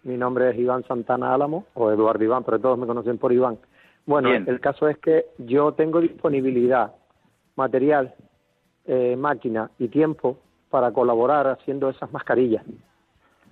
mi 0.04 0.18
nombre 0.18 0.50
es 0.50 0.58
Iván 0.58 0.84
Santana 0.86 1.34
Álamo, 1.34 1.66
o 1.76 1.92
Eduardo 1.92 2.24
Iván, 2.24 2.44
pero 2.44 2.60
todos 2.60 2.78
me 2.78 2.88
conocen 2.88 3.18
por 3.18 3.32
Iván. 3.32 3.58
Bueno, 4.06 4.30
Bien. 4.30 4.46
el 4.48 4.60
caso 4.60 4.88
es 4.88 4.98
que 4.98 5.28
yo 5.38 5.74
tengo 5.74 6.02
disponibilidad 6.02 6.94
material, 7.56 8.14
eh, 8.86 9.16
máquina 9.16 9.70
y 9.78 9.90
tiempo 9.90 10.38
para 10.72 10.92
colaborar 10.92 11.48
haciendo 11.48 11.90
esas 11.90 12.12
mascarillas. 12.12 12.64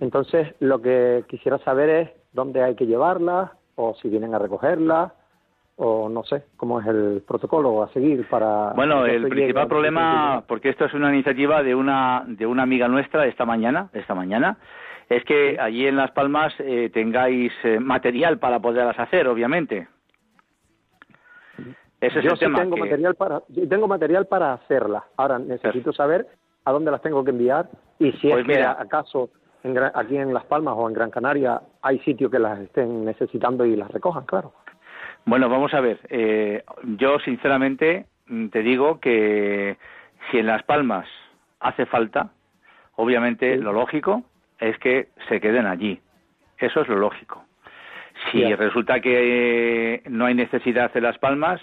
Entonces, 0.00 0.54
lo 0.58 0.80
que 0.82 1.24
quisiera 1.28 1.58
saber 1.58 1.88
es 1.90 2.10
dónde 2.32 2.62
hay 2.62 2.74
que 2.74 2.86
llevarlas, 2.86 3.50
o 3.76 3.94
si 3.94 4.08
vienen 4.08 4.34
a 4.34 4.38
recogerlas, 4.38 5.12
o 5.82 6.10
no 6.10 6.22
sé 6.24 6.44
cómo 6.58 6.78
es 6.80 6.86
el 6.86 7.22
protocolo 7.26 7.82
a 7.82 7.88
seguir 7.88 8.28
para... 8.28 8.72
Bueno, 8.76 9.04
que 9.04 9.16
el 9.16 9.28
principal 9.28 9.62
al 9.62 9.68
problema, 9.68 10.44
porque 10.46 10.68
esto 10.68 10.84
es 10.84 10.92
una 10.92 11.08
iniciativa 11.12 11.62
de 11.62 11.74
una 11.74 12.22
de 12.26 12.46
una 12.46 12.62
amiga 12.64 12.86
nuestra 12.86 13.24
esta 13.26 13.46
mañana, 13.46 13.88
esta 13.94 14.14
mañana, 14.14 14.58
es 15.08 15.24
que 15.24 15.58
allí 15.58 15.86
en 15.86 15.96
Las 15.96 16.10
Palmas 16.10 16.52
eh, 16.58 16.90
tengáis 16.92 17.50
eh, 17.64 17.80
material 17.80 18.38
para 18.38 18.60
poderlas 18.60 18.98
hacer, 18.98 19.26
obviamente. 19.26 19.88
Ese 22.00 22.18
es 22.18 22.24
yo 22.24 22.30
el 22.32 22.36
sí 22.36 22.44
tema. 22.44 22.60
tengo 22.60 22.76
que- 22.76 22.82
material 22.82 23.14
para 23.14 23.42
yo 23.48 23.68
tengo 23.68 23.88
material 23.88 24.26
para 24.26 24.52
hacerlas. 24.54 25.02
Ahora 25.16 25.38
necesito 25.38 25.92
saber 25.92 26.26
a 26.64 26.72
dónde 26.72 26.90
las 26.90 27.02
tengo 27.02 27.24
que 27.24 27.30
enviar 27.30 27.68
y 27.98 28.12
si 28.12 28.28
Pues 28.28 28.40
es 28.42 28.46
que 28.46 28.52
mira. 28.54 28.76
acaso 28.78 29.30
en 29.64 29.76
aquí 29.78 30.16
en 30.16 30.32
Las 30.32 30.44
Palmas 30.44 30.74
o 30.76 30.86
en 30.88 30.94
Gran 30.94 31.10
Canaria 31.10 31.60
hay 31.82 31.98
sitios 32.00 32.30
que 32.30 32.38
las 32.38 32.58
estén 32.60 33.04
necesitando 33.04 33.64
y 33.66 33.76
las 33.76 33.90
recojan, 33.90 34.24
claro. 34.24 34.52
Bueno, 35.24 35.48
vamos 35.48 35.72
a 35.74 35.80
ver. 35.80 35.98
eh, 36.08 36.62
yo, 36.98 37.18
sinceramente, 37.20 38.06
mm, 38.26 38.48
te 38.48 38.62
digo 38.62 39.00
que 39.00 39.76
si 40.30 40.38
en 40.38 40.46
Las 40.46 40.62
Palmas 40.64 41.06
hace 41.60 41.86
falta, 41.86 42.30
obviamente 42.96 43.56
lo 43.56 43.72
lógico 43.72 44.24
es 44.58 44.76
que 44.78 45.08
se 45.28 45.40
queden 45.40 45.66
allí. 45.66 46.00
Eso 46.58 46.82
es 46.82 46.88
lo 46.88 46.96
lógico. 46.96 47.44
Si 48.30 48.40
Ya. 48.40 48.56
resulta 48.56 49.00
que 49.00 49.94
eh, 49.94 50.02
no 50.10 50.26
hay 50.26 50.34
necesidad 50.34 50.90
en 50.94 51.02
Las 51.04 51.18
Palmas, 51.18 51.60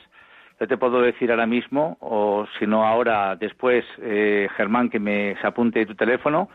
yo 0.59 0.67
te 0.67 0.77
puedo 0.77 1.01
decir 1.01 1.29
ahora 1.29 1.45
mismo, 1.45 1.97
o 1.99 2.47
si 2.57 2.65
no 2.65 2.83
ahora, 2.83 3.35
después, 3.35 3.85
eh, 4.01 4.47
Germán, 4.57 4.89
que 4.89 4.99
me 4.99 5.35
se 5.39 5.45
apunte 5.45 5.85
tu 5.85 5.93
teléfono 5.93 6.49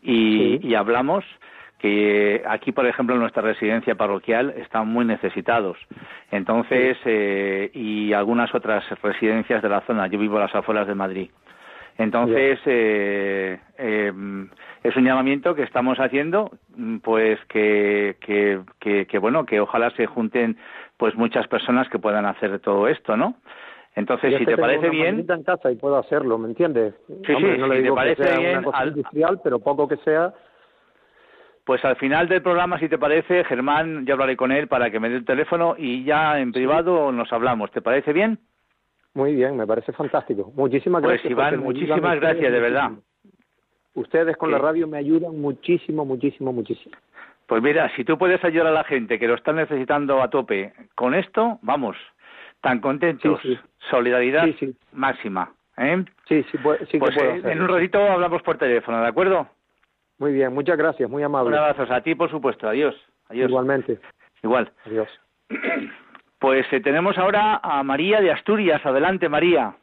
y, 0.00 0.60
y 0.64 0.74
hablamos 0.76 1.24
que 1.78 2.42
aquí, 2.46 2.72
por 2.72 2.86
ejemplo, 2.86 3.14
en 3.14 3.20
nuestra 3.20 3.42
residencia 3.42 3.94
parroquial 3.94 4.50
están 4.56 4.88
muy 4.88 5.04
necesitados. 5.04 5.78
Entonces, 6.30 6.96
eh, 7.04 7.70
y 7.72 8.12
algunas 8.12 8.54
otras 8.54 8.84
residencias 9.00 9.62
de 9.62 9.68
la 9.68 9.80
zona. 9.82 10.08
Yo 10.08 10.18
vivo 10.18 10.38
a 10.38 10.42
las 10.42 10.54
afueras 10.54 10.86
de 10.86 10.94
Madrid. 10.94 11.30
Entonces, 11.96 12.60
eh, 12.66 13.58
eh, 13.76 14.12
es 14.84 14.96
un 14.96 15.04
llamamiento 15.04 15.54
que 15.54 15.64
estamos 15.64 15.98
haciendo, 15.98 16.50
mm, 16.76 16.98
pues 16.98 17.38
que, 17.46 18.16
que, 18.20 18.60
que, 18.78 19.06
que, 19.06 19.18
bueno, 19.18 19.44
que 19.44 19.60
ojalá 19.60 19.90
se 19.90 20.06
junten 20.06 20.56
pues 20.96 21.16
muchas 21.16 21.46
personas 21.48 21.88
que 21.88 21.98
puedan 21.98 22.24
hacer 22.26 22.58
todo 22.60 22.86
esto, 22.88 23.16
¿no? 23.16 23.34
Entonces, 23.96 24.38
si 24.38 24.46
te 24.46 24.56
parece 24.56 24.90
bien, 24.90 25.26
en 25.28 25.42
casa 25.42 25.72
y 25.72 25.76
puedo 25.76 25.96
hacerlo, 25.98 26.38
¿me 26.38 26.48
entiendes? 26.48 26.94
Sí, 27.08 27.34
sí, 27.34 27.42
no 27.58 27.66
le 27.66 27.76
si 27.78 27.82
digo 27.82 27.94
te 27.96 28.00
parece 28.00 28.22
que 28.22 28.28
sea 28.28 28.38
bien, 28.38 28.52
una 28.58 28.62
cosa 28.62 28.78
al- 28.78 28.88
industrial, 28.90 29.40
pero 29.42 29.58
poco 29.58 29.88
que 29.88 29.96
sea, 29.98 30.32
Pues 31.68 31.84
al 31.84 31.96
final 31.96 32.28
del 32.28 32.40
programa, 32.40 32.78
si 32.78 32.88
te 32.88 32.96
parece, 32.96 33.44
Germán, 33.44 34.06
yo 34.06 34.14
hablaré 34.14 34.38
con 34.38 34.52
él 34.52 34.68
para 34.68 34.90
que 34.90 34.98
me 34.98 35.10
dé 35.10 35.16
el 35.16 35.26
teléfono 35.26 35.74
y 35.76 36.02
ya 36.02 36.40
en 36.40 36.50
privado 36.50 37.12
nos 37.12 37.30
hablamos. 37.30 37.70
¿Te 37.72 37.82
parece 37.82 38.14
bien? 38.14 38.38
muy 39.12 39.34
bien, 39.34 39.54
me 39.54 39.66
parece 39.66 39.92
fantástico. 39.92 40.50
Muchísimas 40.56 41.02
Pues 41.02 41.20
gracias. 41.22 41.30
Iván, 41.30 41.58
muchísimas 41.60 42.18
gracias, 42.20 42.50
de 42.50 42.58
verdad. 42.58 42.92
Ustedes 43.92 44.34
con 44.38 44.50
la 44.50 44.56
radio 44.56 44.88
me 44.88 44.96
ayudan 44.96 45.38
muchísimo, 45.38 46.06
muchísimo, 46.06 46.54
muchísimo. 46.54 46.96
Pues 47.46 47.62
mira, 47.62 47.94
si 47.96 48.02
tú 48.02 48.16
puedes 48.16 48.42
ayudar 48.46 48.68
a 48.68 48.72
la 48.72 48.84
gente 48.84 49.18
que 49.18 49.28
lo 49.28 49.34
está 49.34 49.52
necesitando 49.52 50.22
a 50.22 50.30
tope 50.30 50.72
con 50.94 51.12
esto, 51.12 51.58
vamos, 51.60 51.98
tan 52.62 52.80
contentos, 52.80 53.40
Sí, 53.42 53.56
sí. 53.56 53.60
solidaridad 53.90 54.48
máxima. 54.92 55.52
¿eh? 55.76 56.02
Sí, 56.28 56.42
sí, 56.50 56.56
pues 56.62 56.80
puedo 56.98 57.20
eh, 57.20 57.42
en 57.44 57.60
un 57.60 57.68
ratito 57.68 58.00
hablamos 58.02 58.40
por 58.40 58.56
teléfono, 58.56 59.02
¿de 59.02 59.08
acuerdo? 59.08 59.48
Muy 60.18 60.32
bien, 60.32 60.52
muchas 60.52 60.76
gracias, 60.76 61.08
muy 61.08 61.20
Un 61.22 61.26
amable. 61.26 61.56
abrazo 61.56 61.92
a 61.92 62.00
ti, 62.00 62.14
por 62.14 62.30
supuesto. 62.30 62.68
Adiós. 62.68 62.94
Adiós. 63.28 63.48
Igualmente. 63.50 63.98
Igual. 64.42 64.70
Adiós. 64.86 65.08
Pues 66.40 66.64
eh, 66.72 66.78
tenemos 66.80 67.18
ahora 67.18 67.58
a 67.60 67.82
María 67.82 68.20
de 68.20 68.30
Asturias. 68.30 68.80
Adelante, 68.86 69.28
María. 69.28 69.74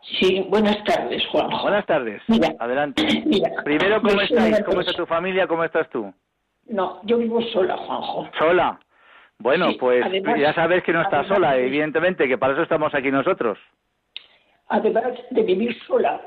Sí, 0.00 0.42
buenas 0.48 0.82
tardes, 0.84 1.22
Juanjo. 1.26 1.60
Buenas 1.64 1.84
tardes. 1.84 2.22
Mira, 2.28 2.48
Adelante. 2.58 3.02
mira, 3.26 3.50
Primero, 3.62 4.00
¿cómo 4.00 4.18
estáis? 4.22 4.58
¿Cómo 4.64 4.80
está 4.80 4.94
tu 4.94 5.04
familia? 5.04 5.46
¿Cómo 5.46 5.62
estás 5.64 5.90
tú? 5.90 6.10
No, 6.68 6.98
yo 7.04 7.18
vivo 7.18 7.42
sola, 7.42 7.76
Juanjo. 7.76 8.26
¿Sola? 8.38 8.80
Bueno, 9.38 9.68
Sí, 9.72 9.76
pues 9.78 10.02
además- 10.02 10.40
ya 10.40 10.54
sabes 10.54 10.82
que 10.82 10.94
no 10.94 11.02
estás 11.02 11.26
además- 11.26 11.36
sola, 11.36 11.56
evidentemente, 11.58 12.26
que 12.26 12.38
para 12.38 12.54
eso 12.54 12.62
estamos 12.62 12.94
aquí 12.94 13.10
nosotros. 13.10 13.58
Además 14.68 15.12
de 15.30 15.42
vivir 15.42 15.76
sola, 15.86 16.22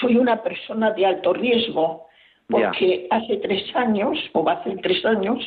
soy 0.00 0.16
una 0.16 0.42
persona 0.42 0.92
de 0.92 1.04
alto 1.04 1.34
riesgo, 1.34 2.06
Ya. 2.48 2.68
porque 2.68 3.06
hace 3.10 3.36
tres 3.38 3.64
años, 3.74 4.18
o 4.32 4.48
hace 4.48 4.76
tres 4.76 5.04
años, 5.04 5.38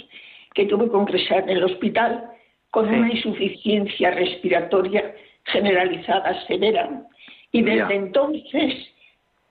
que 0.54 0.66
tuve 0.66 0.90
que 0.90 0.98
ingresar 0.98 1.44
en 1.44 1.50
el 1.58 1.64
hospital 1.64 2.30
con 2.72 2.88
Sí. 2.90 2.96
una 2.96 3.14
insuficiencia 3.14 4.12
respiratoria 4.12 5.14
generalizada 5.46 6.46
severa. 6.48 7.04
Y 7.52 7.62
desde 7.62 7.88
Ya. 7.90 7.96
entonces, 7.96 8.74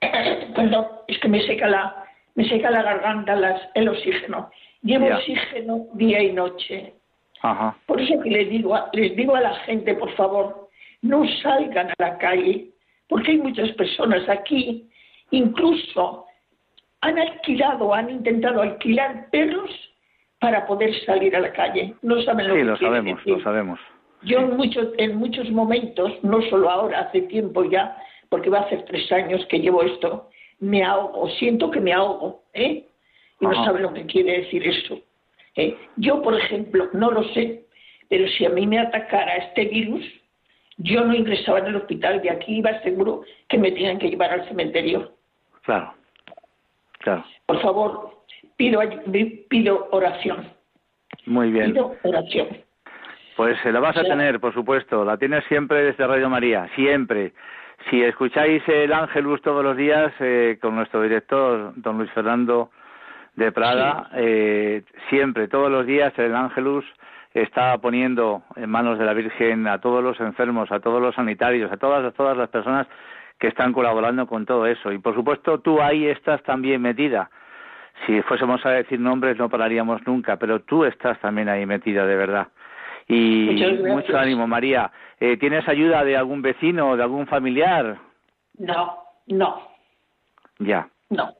perdón, 0.55 0.87
es 1.07 1.17
que 1.19 1.27
me 1.27 1.41
seca 1.41 1.67
la, 1.67 2.03
me 2.35 2.47
seca 2.47 2.69
la 2.69 2.83
garganta 2.83 3.35
las, 3.35 3.61
el 3.73 3.89
oxígeno. 3.89 4.49
Llevo 4.83 5.07
Ya. 5.07 5.17
oxígeno 5.17 5.87
día 5.93 6.21
y 6.21 6.31
noche. 6.33 6.93
Ajá. 7.41 7.75
Por 7.85 7.99
eso 8.01 8.19
que 8.21 8.29
les 8.29 8.49
digo, 8.49 8.75
a- 8.75 8.89
les 8.93 9.15
digo 9.15 9.35
a 9.35 9.41
la 9.41 9.55
gente, 9.65 9.93
por 9.95 10.11
favor, 10.15 10.69
no 11.01 11.23
salgan 11.41 11.89
a 11.89 11.93
la 11.97 12.17
calle, 12.17 12.69
porque 13.07 13.31
hay 13.31 13.37
muchas 13.37 13.71
personas 13.71 14.27
aquí, 14.29 14.87
incluso 15.31 16.25
han 17.01 17.17
alquilado, 17.19 17.93
han 17.93 18.09
intentado 18.09 18.61
alquilar 18.61 19.29
perros 19.31 19.69
para 20.39 20.65
poder 20.67 20.93
salir 21.05 21.35
a 21.35 21.39
la 21.39 21.51
calle. 21.53 21.95
No 22.01 22.21
saben 22.21 22.47
lo 22.47 22.53
Sí, 22.53 22.59
que 22.59 22.65
lo 22.65 22.77
sabemos, 22.77 23.17
decir. 23.17 23.33
lo 23.33 23.43
sabemos. 23.43 23.79
Yo 24.23 24.39
en 24.39 24.57
muchos, 24.57 24.87
en 24.97 25.15
muchos 25.15 25.49
momentos, 25.51 26.11
no 26.23 26.41
solo 26.43 26.69
ahora, 26.69 27.01
hace 27.01 27.21
tiempo 27.23 27.63
ya, 27.65 27.97
porque 28.29 28.49
va 28.49 28.59
a 28.59 28.61
hacer 28.63 28.83
tres 28.85 29.11
años 29.11 29.45
que 29.47 29.59
llevo 29.59 29.83
esto, 29.83 30.29
me 30.59 30.83
ahogo, 30.83 31.29
siento 31.31 31.69
que 31.69 31.79
me 31.79 31.93
ahogo, 31.93 32.43
¿eh? 32.53 32.85
Y 33.39 33.45
no 33.45 33.63
saben 33.63 33.83
lo 33.83 33.93
que 33.93 34.05
quiere 34.07 34.39
decir 34.39 34.67
eso. 34.67 34.99
¿eh? 35.55 35.77
Yo, 35.97 36.21
por 36.23 36.35
ejemplo, 36.35 36.89
no 36.93 37.11
lo 37.11 37.23
sé, 37.35 37.65
pero 38.09 38.27
si 38.29 38.45
a 38.45 38.49
mí 38.49 38.65
me 38.65 38.79
atacara 38.79 39.35
este 39.37 39.65
virus, 39.65 40.03
yo 40.77 41.05
no 41.05 41.13
ingresaba 41.13 41.59
en 41.59 41.67
el 41.67 41.75
hospital, 41.75 42.21
de 42.23 42.31
aquí 42.31 42.57
iba 42.57 42.81
seguro 42.81 43.21
que 43.47 43.59
me 43.59 43.71
tenían 43.71 43.99
que 43.99 44.09
llevar 44.09 44.31
al 44.31 44.47
cementerio. 44.47 45.11
Claro. 45.63 45.93
Claro. 47.07 47.23
Por 47.45 47.61
favor, 47.61 48.11
pido, 48.57 48.81
pido 49.47 49.87
oración, 49.91 50.51
Muy 51.25 51.51
bien. 51.51 51.71
pido 51.71 51.95
oración. 52.03 52.47
Pues 53.37 53.57
se 53.63 53.71
la 53.71 53.79
vas 53.79 53.95
a 53.95 54.03
tener, 54.03 54.41
por 54.41 54.53
supuesto. 54.53 55.05
La 55.05 55.15
tienes 55.15 55.45
siempre 55.45 55.83
desde 55.83 56.05
Radio 56.05 56.29
María, 56.29 56.67
siempre. 56.75 57.31
Si 57.89 58.03
escucháis 58.03 58.61
el 58.67 58.91
Ángelus 58.91 59.41
todos 59.41 59.63
los 59.63 59.77
días 59.77 60.11
eh, 60.19 60.57
con 60.61 60.75
nuestro 60.75 61.01
director, 61.01 61.71
don 61.77 61.97
Luis 61.97 62.11
Fernando 62.11 62.71
de 63.35 63.53
Prada, 63.53 64.09
eh, 64.15 64.83
siempre, 65.09 65.47
todos 65.47 65.71
los 65.71 65.85
días 65.85 66.11
el 66.17 66.35
Ángelus 66.35 66.83
está 67.33 67.77
poniendo 67.77 68.41
en 68.57 68.69
manos 68.69 68.99
de 68.99 69.05
la 69.05 69.13
Virgen 69.13 69.65
a 69.67 69.79
todos 69.79 70.03
los 70.03 70.19
enfermos, 70.19 70.73
a 70.73 70.81
todos 70.81 71.01
los 71.01 71.15
sanitarios, 71.15 71.71
a 71.71 71.77
todas, 71.77 72.03
a 72.03 72.11
todas 72.11 72.35
las 72.35 72.49
personas 72.49 72.85
que 73.39 73.47
están 73.47 73.73
colaborando 73.73 74.27
con 74.27 74.45
todo 74.45 74.65
eso. 74.65 74.91
Y 74.91 74.97
por 74.99 75.15
supuesto 75.15 75.59
tú 75.59 75.81
ahí 75.81 76.07
estás 76.07 76.41
también 76.43 76.81
metida. 76.81 77.29
Si 78.05 78.21
fuésemos 78.23 78.65
a 78.65 78.71
decir 78.71 78.99
nombres 78.99 79.37
no 79.37 79.49
pararíamos 79.49 80.05
nunca, 80.05 80.37
pero 80.37 80.61
tú 80.61 80.85
estás 80.85 81.19
también 81.19 81.49
ahí 81.49 81.65
metida 81.65 82.05
de 82.05 82.15
verdad. 82.15 82.47
Y 83.07 83.63
mucho 83.87 84.17
ánimo, 84.17 84.47
María. 84.47 84.91
Eh, 85.19 85.37
¿Tienes 85.37 85.67
ayuda 85.67 86.03
de 86.03 86.17
algún 86.17 86.41
vecino 86.41 86.91
o 86.91 86.97
de 86.97 87.03
algún 87.03 87.25
familiar? 87.27 87.97
No, 88.57 88.97
no, 89.27 89.61
Ya, 90.59 90.89
no. 91.09 91.33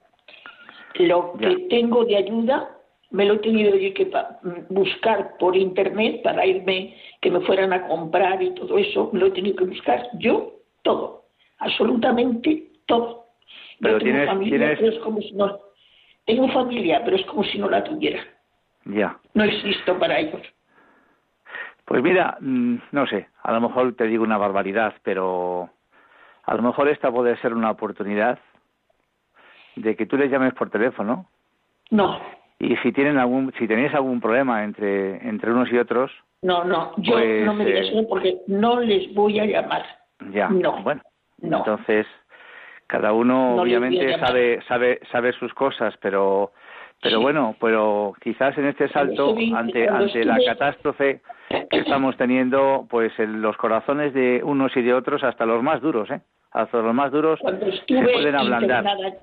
Lo 0.95 1.33
Ya. 1.39 1.49
que 1.49 1.55
tengo 1.69 2.05
de 2.05 2.17
ayuda 2.17 2.69
me 3.11 3.25
lo 3.25 3.35
he 3.35 3.39
tenido 3.39 3.75
yo 3.75 3.93
que 3.93 4.05
pa- 4.07 4.39
buscar 4.69 5.37
por 5.39 5.55
internet 5.55 6.21
para 6.23 6.45
irme, 6.45 6.95
que 7.21 7.31
me 7.31 7.39
fueran 7.41 7.71
a 7.73 7.87
comprar 7.87 8.41
y 8.41 8.53
todo 8.53 8.77
eso, 8.77 9.09
me 9.13 9.19
lo 9.19 9.27
he 9.27 9.31
tenido 9.31 9.55
que 9.55 9.65
buscar 9.65 10.07
yo 10.19 10.53
todo, 10.83 11.23
absolutamente 11.59 12.67
todo. 12.85 13.25
Pero 13.79 13.97
tengo 13.99 14.11
tienes- 14.11 14.25
familia, 14.27 14.57
tienes- 14.57 14.79
pero 14.79 14.91
es 14.91 14.99
como 14.99 15.21
si 15.21 15.31
no, 15.33 15.59
tengo 16.25 16.47
familia, 16.49 17.01
pero 17.03 17.15
es 17.17 17.25
como 17.25 17.43
si 17.43 17.57
no 17.59 17.69
la 17.69 17.83
tuviera. 17.83 18.23
ya. 18.85 19.17
No 19.33 19.43
existo 19.43 19.99
para 19.99 20.17
ellos. 20.19 20.41
Pues 21.85 22.01
mira, 22.01 22.37
mm, 22.39 22.75
no 22.91 23.05
sé, 23.07 23.27
a 23.43 23.51
lo 23.51 23.61
mejor 23.61 23.93
te 23.95 24.05
digo 24.07 24.23
una 24.23 24.37
barbaridad, 24.37 24.93
pero 25.03 25.69
a 26.45 26.55
lo 26.55 26.61
mejor 26.61 26.87
esta 26.87 27.11
puede 27.11 27.35
ser 27.37 27.53
una 27.53 27.71
oportunidad 27.71 28.39
de 29.75 29.95
que 29.95 30.05
tú 30.05 30.17
les 30.17 30.31
llames 30.31 30.53
por 30.53 30.69
teléfono 30.69 31.27
No, 31.91 32.19
y 32.59 32.75
si 32.77 32.91
tienen 32.91 33.17
algún, 33.17 33.53
si 33.59 33.67
tenéis 33.67 33.93
algún 33.93 34.19
problema 34.19 34.63
entre 34.63 35.17
entre 35.27 35.51
unos 35.51 35.71
y 35.71 35.77
otros, 35.77 36.11
no, 36.41 36.63
no, 36.63 36.93
yo 36.97 37.13
Pues, 37.13 37.45
no 37.45 37.53
me 37.53 37.65
digas 37.65 37.85
eh, 37.87 37.89
eso 37.99 38.07
porque 38.09 38.37
no 38.47 38.79
les 38.79 39.13
voy 39.13 39.39
a 39.39 39.45
llamar. 39.45 39.85
ya, 40.31 40.49
No. 40.49 40.81
bueno, 40.83 41.01
No. 41.41 41.57
entonces 41.59 42.05
cada 42.87 43.13
uno 43.13 43.55
No 43.55 43.61
obviamente 43.63 44.17
sabe 44.19 44.61
sabe 44.67 44.99
sabe 45.11 45.33
sus 45.33 45.53
cosas, 45.53 45.93
pero 46.01 46.51
pero 47.01 47.17
Sí. 47.17 47.23
bueno, 47.23 47.55
pero 47.61 48.13
quizás 48.21 48.57
en 48.57 48.65
este 48.65 48.87
salto 48.89 49.35
ante 49.55 49.87
ante 49.87 50.25
la 50.25 50.37
catástrofe 50.45 51.21
que 51.69 51.77
estamos 51.79 52.17
teniendo, 52.17 52.87
pues 52.89 53.17
en 53.19 53.41
los 53.41 53.55
corazones 53.57 54.13
de 54.13 54.41
unos 54.43 54.75
y 54.75 54.81
de 54.81 54.93
otros, 54.93 55.23
hasta 55.23 55.45
los 55.45 55.61
más 55.61 55.79
duros, 55.81 56.09
¿eh? 56.09 56.19
Hasta 56.51 56.79
los 56.79 56.93
más 56.95 57.11
duros 57.11 57.39
se 57.39 57.83
pueden 58.01 58.35
ablandar. 58.35 58.83
internada, 58.83 59.17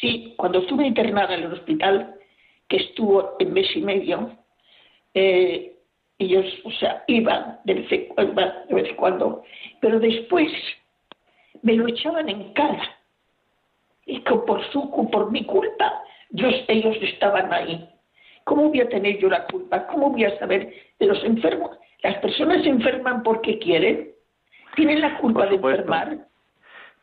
sí, 0.00 0.34
cuando 0.36 0.60
estuve 0.60 0.86
internada 0.86 1.34
en 1.34 1.44
el 1.44 1.52
hospital, 1.52 2.14
que 2.68 2.76
estuvo 2.76 3.34
en 3.40 3.52
mes 3.52 3.74
y 3.76 3.80
medio, 3.82 4.30
eh, 5.14 5.72
ellos, 6.18 6.46
o 6.64 6.70
sea, 6.70 7.02
iban 7.08 7.58
de 7.64 7.74
vez, 7.74 7.92
en 7.92 8.06
cuando, 8.14 8.42
de 8.68 8.74
vez 8.74 8.88
en 8.90 8.96
cuando, 8.96 9.42
pero 9.80 9.98
después 9.98 10.50
me 11.66 11.74
lo 11.74 11.88
echaban 11.88 12.28
en 12.28 12.52
cara. 12.52 12.96
Y 14.06 14.20
que 14.20 14.34
por 14.36 14.64
su 14.70 14.88
por 15.10 15.32
mi 15.32 15.44
culpa, 15.44 16.00
yo, 16.30 16.46
ellos 16.68 16.96
estaban 17.02 17.52
ahí. 17.52 17.90
¿Cómo 18.44 18.68
voy 18.68 18.80
a 18.80 18.88
tener 18.88 19.18
yo 19.18 19.28
la 19.28 19.44
culpa? 19.46 19.88
¿Cómo 19.88 20.10
voy 20.10 20.24
a 20.24 20.38
saber 20.38 20.72
de 21.00 21.06
los 21.06 21.22
enfermos? 21.24 21.76
Las 22.04 22.18
personas 22.18 22.62
se 22.62 22.68
enferman 22.68 23.24
porque 23.24 23.58
quieren. 23.58 24.12
Tienen 24.76 25.00
la 25.00 25.18
culpa 25.18 25.46
de 25.46 25.56
enfermar. 25.56 26.18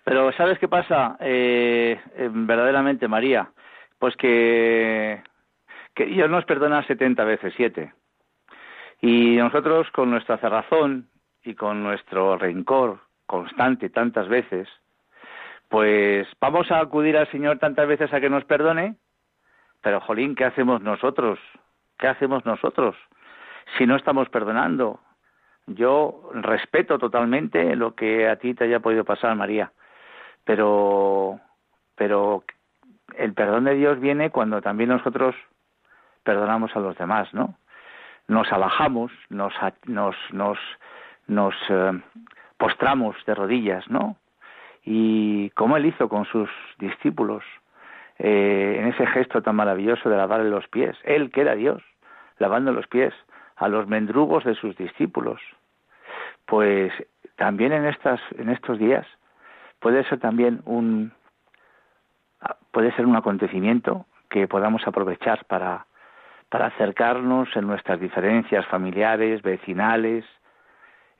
Pero 0.06 0.32
¿sabes 0.32 0.58
qué 0.60 0.70
pasa? 0.70 1.18
Eh, 1.20 2.00
eh, 2.16 2.30
verdaderamente, 2.32 3.10
María, 3.10 3.52
pues 4.00 4.16
que, 4.16 5.22
que 5.94 6.06
Dios 6.06 6.30
nos 6.30 6.46
perdona 6.46 6.88
70 6.88 7.22
veces 7.26 7.54
7. 7.58 7.92
Y 9.02 9.36
nosotros 9.36 9.92
con 9.92 10.10
nuestra 10.10 10.38
cerrazón 10.38 11.10
y 11.44 11.54
con 11.54 11.84
nuestro 11.84 12.38
rencor 12.38 13.02
constante 13.34 13.90
tantas 13.90 14.28
veces, 14.28 14.70
pues 15.68 16.28
vamos 16.40 16.70
a 16.70 16.80
acudir 16.80 17.18
al 17.18 17.28
Señor 17.32 17.58
tantas 17.58 17.88
veces 17.88 18.14
a 18.14 18.22
que 18.22 18.30
nos 18.30 18.46
perdone, 18.46 18.96
pero 19.82 20.00
jolín, 20.02 20.36
¿qué 20.36 20.46
hacemos 20.46 20.82
nosotros? 20.82 21.40
¿Qué 21.98 22.08
hacemos 22.08 22.46
nosotros 22.46 22.96
si 23.76 23.88
no 23.88 23.96
estamos 23.96 24.30
perdonando? 24.30 25.00
Yo 25.66 26.30
respeto 26.36 27.00
totalmente 27.00 27.76
lo 27.76 27.96
que 27.96 28.30
a 28.30 28.36
ti 28.36 28.54
te 28.54 28.66
haya 28.66 28.82
podido 28.82 29.04
pasar, 29.04 29.36
María, 29.36 29.72
pero, 30.44 31.40
pero 31.96 32.44
el 33.18 33.34
perdón 33.34 33.64
de 33.64 33.74
Dios 33.74 34.00
viene 34.00 34.30
cuando 34.30 34.62
también 34.62 34.92
nosotros 34.92 35.34
perdonamos 36.22 36.76
a 36.76 36.82
los 36.82 36.96
demás, 37.00 37.34
¿no? 37.34 37.56
Nos 38.28 38.52
alajamos, 38.52 39.12
nos, 39.30 39.56
nos, 39.88 40.16
nos, 40.32 40.60
nos 41.26 41.56
eh, 41.70 42.00
postramos 42.64 43.18
de 43.26 43.36
rodillas, 43.36 43.86
¿no? 43.90 44.16
Y 44.86 45.50
como 45.50 45.76
él 45.76 45.86
hizo 45.86 46.08
con 46.08 46.24
sus 46.24 46.50
discípulos, 46.80 47.44
eh, 48.20 48.78
en 48.80 48.88
ese 48.88 49.06
gesto 49.08 49.42
tan 49.42 49.58
maravilloso 49.58 50.10
de 50.10 50.16
lavarle 50.16 50.50
los 50.50 50.66
pies, 50.70 50.96
él 51.04 51.30
que 51.30 51.42
era 51.42 51.56
Dios, 51.56 51.84
lavando 52.38 52.72
los 52.72 52.88
pies 52.88 53.14
a 53.58 53.68
los 53.68 53.86
mendrugos 53.90 54.46
de 54.46 54.56
sus 54.56 54.78
discípulos. 54.78 55.42
Pues 56.46 56.94
también 57.36 57.74
en 57.74 57.86
estas, 57.86 58.22
en 58.38 58.48
estos 58.48 58.80
días 58.80 59.06
puede 59.82 60.06
ser 60.06 60.22
también 60.22 60.62
un 60.64 61.12
puede 62.72 62.94
ser 62.94 63.06
un 63.06 63.18
acontecimiento 63.18 64.06
que 64.30 64.48
podamos 64.48 64.88
aprovechar 64.88 65.44
para, 65.48 65.86
para 66.48 66.68
acercarnos 66.68 67.50
en 67.58 67.68
nuestras 67.68 68.00
diferencias 68.00 68.66
familiares, 68.68 69.42
vecinales, 69.42 70.24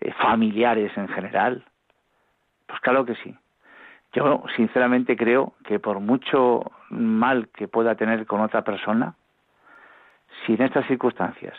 eh, 0.02 0.12
familiares 0.14 0.92
en 0.98 1.08
general. 1.10 1.64
Pues 2.68 2.80
claro 2.82 3.06
que 3.06 3.16
sí. 3.16 3.36
Yo 4.14 4.44
sinceramente 4.56 5.18
creo 5.18 5.54
que 5.66 5.80
por 5.80 6.00
mucho 6.00 6.72
mal 6.90 7.50
que 7.50 7.68
pueda 7.68 7.96
tener 7.96 8.26
con 8.26 8.42
otra 8.42 8.64
persona, 8.64 9.16
si 10.46 10.54
en 10.54 10.62
estas 10.62 10.86
circunstancias 10.88 11.58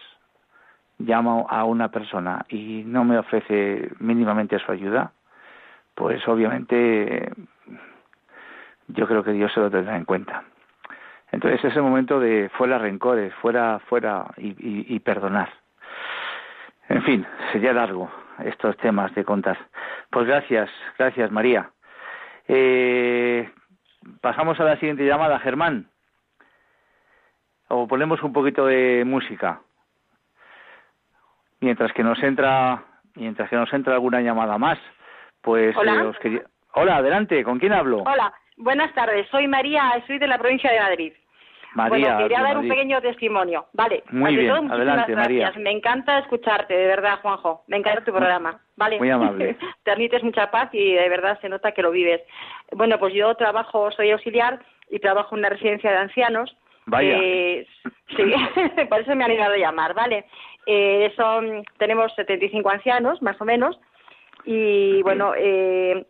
llamo 0.98 1.46
a 1.50 1.64
una 1.64 1.90
persona 1.90 2.44
y 2.48 2.82
no 2.86 3.04
me 3.04 3.18
ofrece 3.18 3.90
mínimamente 3.98 4.58
su 4.60 4.70
ayuda, 4.70 5.12
pues 5.94 6.26
obviamente 6.28 7.32
yo 8.88 9.06
creo 9.06 9.24
que 9.24 9.32
Dios 9.32 9.52
se 9.52 9.60
lo 9.60 9.70
tendrá 9.70 9.96
en 9.96 10.04
cuenta. 10.04 10.44
Entonces 11.32 11.64
es 11.64 11.76
el 11.76 11.82
momento 11.82 12.20
de 12.20 12.48
fuera 12.50 12.78
rencores, 12.78 13.34
fuera, 13.34 13.80
fuera 13.88 14.26
y, 14.36 14.98
perdonar. 15.00 15.50
En 16.88 17.02
fin, 17.02 17.26
sería 17.50 17.72
largo 17.72 18.08
estos 18.44 18.76
temas 18.78 19.14
de 19.14 19.24
contar. 19.24 19.58
Pues 20.10 20.26
gracias, 20.26 20.70
gracias 20.98 21.30
María. 21.30 21.70
Eh, 22.48 23.48
pasamos 24.20 24.58
a 24.60 24.64
la 24.64 24.76
siguiente 24.76 25.06
llamada, 25.06 25.38
Germán. 25.38 25.88
O 27.68 27.88
ponemos 27.88 28.22
un 28.22 28.32
poquito 28.32 28.66
de 28.66 29.04
música. 29.06 29.60
Mientras 31.60 31.92
que 31.92 32.02
nos 32.02 32.22
entra, 32.22 32.82
mientras 33.14 33.48
que 33.48 33.56
nos 33.56 33.72
entra 33.72 33.94
alguna 33.94 34.20
llamada 34.20 34.58
más, 34.58 34.78
pues 35.40 35.74
Hola. 35.76 35.94
Eh, 35.94 36.06
os 36.06 36.18
quería... 36.18 36.42
Hola, 36.74 36.96
adelante, 36.96 37.42
¿con 37.44 37.58
quién 37.58 37.72
hablo? 37.72 37.98
Hola, 37.98 38.32
buenas 38.56 38.92
tardes. 38.94 39.28
Soy 39.28 39.46
María, 39.46 39.92
soy 40.06 40.18
de 40.18 40.26
la 40.26 40.38
provincia 40.38 40.70
de 40.72 40.80
Madrid. 40.80 41.12
María, 41.74 42.14
bueno, 42.14 42.18
quería 42.18 42.42
dar 42.42 42.58
un 42.58 42.68
pequeño 42.68 43.00
testimonio. 43.00 43.66
Vale. 43.72 44.04
Muy 44.10 44.30
ante 44.30 44.40
bien, 44.40 44.54
todo, 44.54 44.74
adelante, 44.74 45.12
gracias. 45.12 45.16
María. 45.16 45.52
Me 45.58 45.70
encanta 45.70 46.18
escucharte, 46.18 46.74
de 46.74 46.86
verdad, 46.86 47.18
Juanjo. 47.20 47.64
Me 47.66 47.76
encanta 47.76 48.04
tu 48.04 48.12
programa. 48.12 48.60
Vale. 48.76 48.98
Muy 48.98 49.10
amable. 49.10 49.56
Transmites 49.82 50.22
mucha 50.22 50.50
paz 50.50 50.70
y 50.72 50.92
de 50.92 51.08
verdad 51.08 51.38
se 51.40 51.48
nota 51.48 51.72
que 51.72 51.82
lo 51.82 51.90
vives. 51.90 52.22
Bueno, 52.72 52.98
pues 52.98 53.12
yo 53.12 53.34
trabajo, 53.34 53.90
soy 53.90 54.12
auxiliar 54.12 54.60
y 54.90 54.98
trabajo 55.00 55.34
en 55.34 55.40
una 55.40 55.48
residencia 55.48 55.90
de 55.90 55.96
ancianos. 55.96 56.56
Vaya. 56.86 57.18
Eh, 57.20 57.66
sí, 58.16 58.22
por 58.88 59.00
eso 59.00 59.14
me 59.14 59.24
han 59.24 59.30
animado 59.30 59.54
a 59.54 59.58
llamar, 59.58 59.94
¿vale? 59.94 60.26
Eh, 60.66 61.12
son, 61.16 61.64
tenemos 61.78 62.14
75 62.14 62.70
ancianos, 62.70 63.20
más 63.22 63.40
o 63.40 63.44
menos, 63.44 63.78
y 64.44 65.02
bueno, 65.02 65.32
eh, 65.36 66.06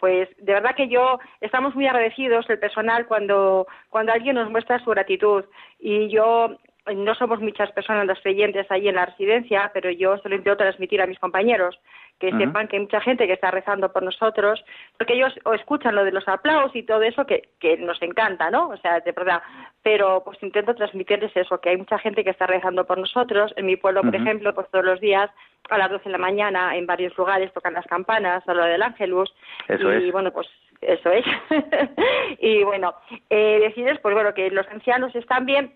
pues 0.00 0.28
de 0.38 0.54
verdad 0.54 0.74
que 0.74 0.88
yo 0.88 1.20
estamos 1.40 1.74
muy 1.74 1.86
agradecidos 1.86 2.48
el 2.48 2.58
personal 2.58 3.06
cuando 3.06 3.66
cuando 3.90 4.12
alguien 4.12 4.34
nos 4.34 4.50
muestra 4.50 4.82
su 4.82 4.90
gratitud. 4.90 5.44
Y 5.78 6.08
yo 6.08 6.56
no 6.94 7.14
somos 7.14 7.40
muchas 7.40 7.70
personas 7.72 8.06
las 8.06 8.20
creyentes 8.20 8.70
ahí 8.70 8.88
en 8.88 8.96
la 8.96 9.06
residencia, 9.06 9.70
pero 9.72 9.90
yo 9.90 10.18
se 10.18 10.28
lo 10.28 10.34
intento 10.34 10.56
transmitir 10.56 11.00
a 11.02 11.06
mis 11.06 11.18
compañeros 11.18 11.78
que 12.20 12.30
sepan 12.32 12.68
que 12.68 12.76
hay 12.76 12.82
mucha 12.82 13.00
gente 13.00 13.26
que 13.26 13.32
está 13.32 13.50
rezando 13.50 13.90
por 13.92 14.02
nosotros, 14.02 14.62
porque 14.98 15.14
ellos 15.14 15.32
o 15.44 15.54
escuchan 15.54 15.94
lo 15.94 16.04
de 16.04 16.12
los 16.12 16.28
aplausos 16.28 16.76
y 16.76 16.82
todo 16.82 17.02
eso 17.02 17.24
que, 17.24 17.48
que 17.58 17.78
nos 17.78 18.00
encanta, 18.02 18.50
¿no? 18.50 18.68
O 18.68 18.76
sea, 18.76 19.00
de 19.00 19.12
verdad. 19.12 19.42
Pero 19.82 20.22
pues 20.22 20.40
intento 20.42 20.74
transmitirles 20.74 21.34
eso, 21.34 21.58
que 21.58 21.70
hay 21.70 21.78
mucha 21.78 21.98
gente 21.98 22.22
que 22.22 22.30
está 22.30 22.46
rezando 22.46 22.84
por 22.84 22.98
nosotros. 22.98 23.52
En 23.56 23.64
mi 23.64 23.76
pueblo, 23.76 24.02
por 24.02 24.14
ejemplo, 24.14 24.54
pues 24.54 24.68
todos 24.70 24.84
los 24.84 25.00
días 25.00 25.30
a 25.70 25.78
las 25.78 25.90
12 25.90 26.04
de 26.04 26.10
la 26.10 26.18
mañana 26.18 26.76
en 26.76 26.86
varios 26.86 27.16
lugares 27.16 27.52
tocan 27.54 27.72
las 27.72 27.86
campanas, 27.86 28.46
a 28.46 28.52
lo 28.52 28.64
del 28.64 28.82
Ángelus. 28.82 29.34
Eso 29.68 29.90
y 29.90 30.08
es. 30.08 30.12
bueno, 30.12 30.30
pues 30.30 30.46
eso 30.82 31.10
es. 31.10 31.24
y 32.38 32.62
bueno, 32.64 32.94
eh, 33.30 33.60
decirles 33.60 33.98
pues 34.00 34.14
bueno 34.14 34.34
que 34.34 34.50
los 34.50 34.68
ancianos 34.68 35.14
están 35.14 35.46
bien, 35.46 35.74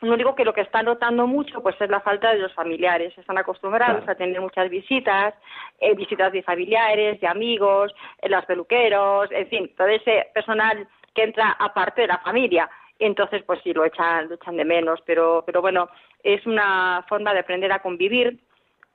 lo 0.00 0.14
único 0.14 0.34
que 0.34 0.44
lo 0.44 0.54
que 0.54 0.62
están 0.62 0.86
notando 0.86 1.26
mucho 1.26 1.62
pues 1.62 1.76
es 1.80 1.90
la 1.90 2.00
falta 2.00 2.32
de 2.32 2.38
los 2.38 2.52
familiares. 2.54 3.16
Están 3.16 3.38
acostumbrados 3.38 4.08
a 4.08 4.14
tener 4.14 4.40
muchas 4.40 4.70
visitas, 4.70 5.34
eh, 5.78 5.94
visitas 5.94 6.32
de 6.32 6.42
familiares, 6.42 7.20
de 7.20 7.26
amigos, 7.26 7.94
en 8.22 8.30
los 8.32 8.44
peluqueros, 8.46 9.30
en 9.30 9.48
fin, 9.48 9.72
todo 9.76 9.88
ese 9.88 10.28
personal 10.32 10.88
que 11.14 11.24
entra 11.24 11.56
aparte 11.58 12.02
de 12.02 12.08
la 12.08 12.18
familia. 12.18 12.70
Entonces, 12.98 13.42
pues 13.44 13.60
sí, 13.62 13.72
lo 13.72 13.84
echan, 13.84 14.28
lo 14.28 14.34
echan 14.36 14.56
de 14.56 14.64
menos, 14.64 15.00
pero, 15.04 15.42
pero 15.44 15.60
bueno, 15.60 15.88
es 16.22 16.44
una 16.46 17.04
forma 17.08 17.32
de 17.32 17.40
aprender 17.40 17.72
a 17.72 17.80
convivir. 17.80 18.38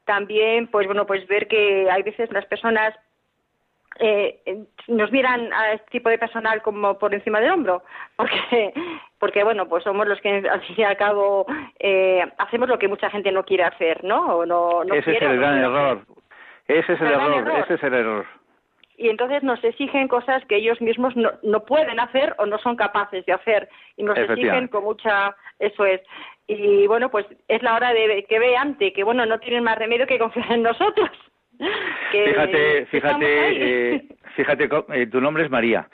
También, 0.06 0.68
pues 0.68 0.86
bueno, 0.86 1.06
pues 1.06 1.28
ver 1.28 1.48
que 1.48 1.90
hay 1.90 2.04
veces 2.04 2.32
las 2.32 2.46
personas 2.46 2.96
eh, 4.00 4.66
nos 4.88 5.12
miran 5.12 5.54
a 5.54 5.74
este 5.74 5.92
tipo 5.92 6.10
de 6.10 6.18
personal 6.18 6.62
como 6.62 6.98
por 7.00 7.14
encima 7.14 7.40
del 7.40 7.52
hombro, 7.52 7.84
porque, 8.16 8.74
porque 9.20 9.44
bueno, 9.44 9.68
pues 9.68 9.84
somos 9.84 10.08
los 10.08 10.20
que 10.22 10.44
al 10.50 10.62
fin 10.62 10.76
y 10.78 10.84
al 10.84 10.98
cabo 10.98 11.46
eh, 11.80 12.24
hacemos 12.38 12.68
lo 12.68 12.78
que 12.78 12.88
mucha 12.88 13.10
gente 13.10 13.32
no 13.32 13.44
quiere 13.44 13.64
hacer, 13.64 14.04
¿no? 14.04 14.38
O 14.38 14.46
no, 14.46 14.84
no 14.84 14.94
ese 14.94 15.12
es 15.12 15.18
quiere 15.18 15.34
el 15.34 15.40
no 15.40 15.42
gran 15.42 15.58
error. 15.60 16.02
Ese 16.68 16.94
es 16.94 17.02
el 17.02 17.08
error, 17.08 17.38
error. 17.38 17.60
ese 17.60 17.74
es 17.76 17.84
el 17.84 17.94
error. 17.94 18.26
y 18.98 19.10
entonces 19.10 19.44
nos 19.44 19.64
exigen 19.64 20.08
cosas 20.08 20.44
que 20.46 20.58
ellos 20.58 20.82
mismos 20.82 21.16
no, 21.16 21.32
no 21.44 21.64
pueden 21.64 22.00
hacer 22.00 22.36
o 22.38 22.46
no 22.46 22.58
son 22.58 22.76
capaces 22.76 23.26
de 23.26 23.34
hacer 23.34 23.70
y 23.98 24.04
nos 24.04 24.18
exigen 24.18 24.68
con 24.68 24.84
mucha 24.84 25.36
eso 25.60 25.86
es 25.86 26.02
y 26.48 26.88
bueno 26.88 27.10
pues 27.10 27.26
es 27.48 27.62
la 27.62 27.76
hora 27.76 27.94
de 27.94 28.26
que 28.28 28.40
vean 28.40 28.76
que 28.78 29.04
bueno 29.04 29.26
no 29.26 29.40
tienen 29.40 29.64
más 29.64 29.78
remedio 29.78 30.08
que 30.08 30.18
confiar 30.18 30.52
en 30.52 30.64
nosotros 30.64 31.12
que 32.12 32.26
Fíjate, 32.30 32.86
fíjate, 32.88 33.96
eh, 33.96 34.08
fíjate, 34.36 34.70
eh, 34.94 35.08
tu 35.08 35.22
nombre 35.22 35.44
es 35.44 35.50
María. 35.50 35.88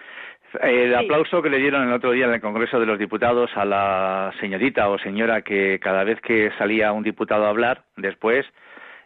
El 0.61 0.89
Sí. 0.89 1.05
aplauso 1.05 1.41
que 1.41 1.49
le 1.49 1.59
dieron 1.59 1.87
el 1.87 1.93
otro 1.93 2.11
día 2.11 2.25
en 2.25 2.33
el 2.33 2.41
Congreso 2.41 2.79
de 2.79 2.85
los 2.85 2.99
Diputados 2.99 3.55
a 3.55 3.63
la 3.63 4.33
señorita 4.39 4.89
o 4.89 4.97
señora 4.99 5.43
que 5.43 5.79
cada 5.79 6.03
vez 6.03 6.19
que 6.21 6.51
salía 6.57 6.91
un 6.91 7.03
diputado 7.03 7.45
a 7.45 7.49
hablar, 7.49 7.83
después 7.95 8.45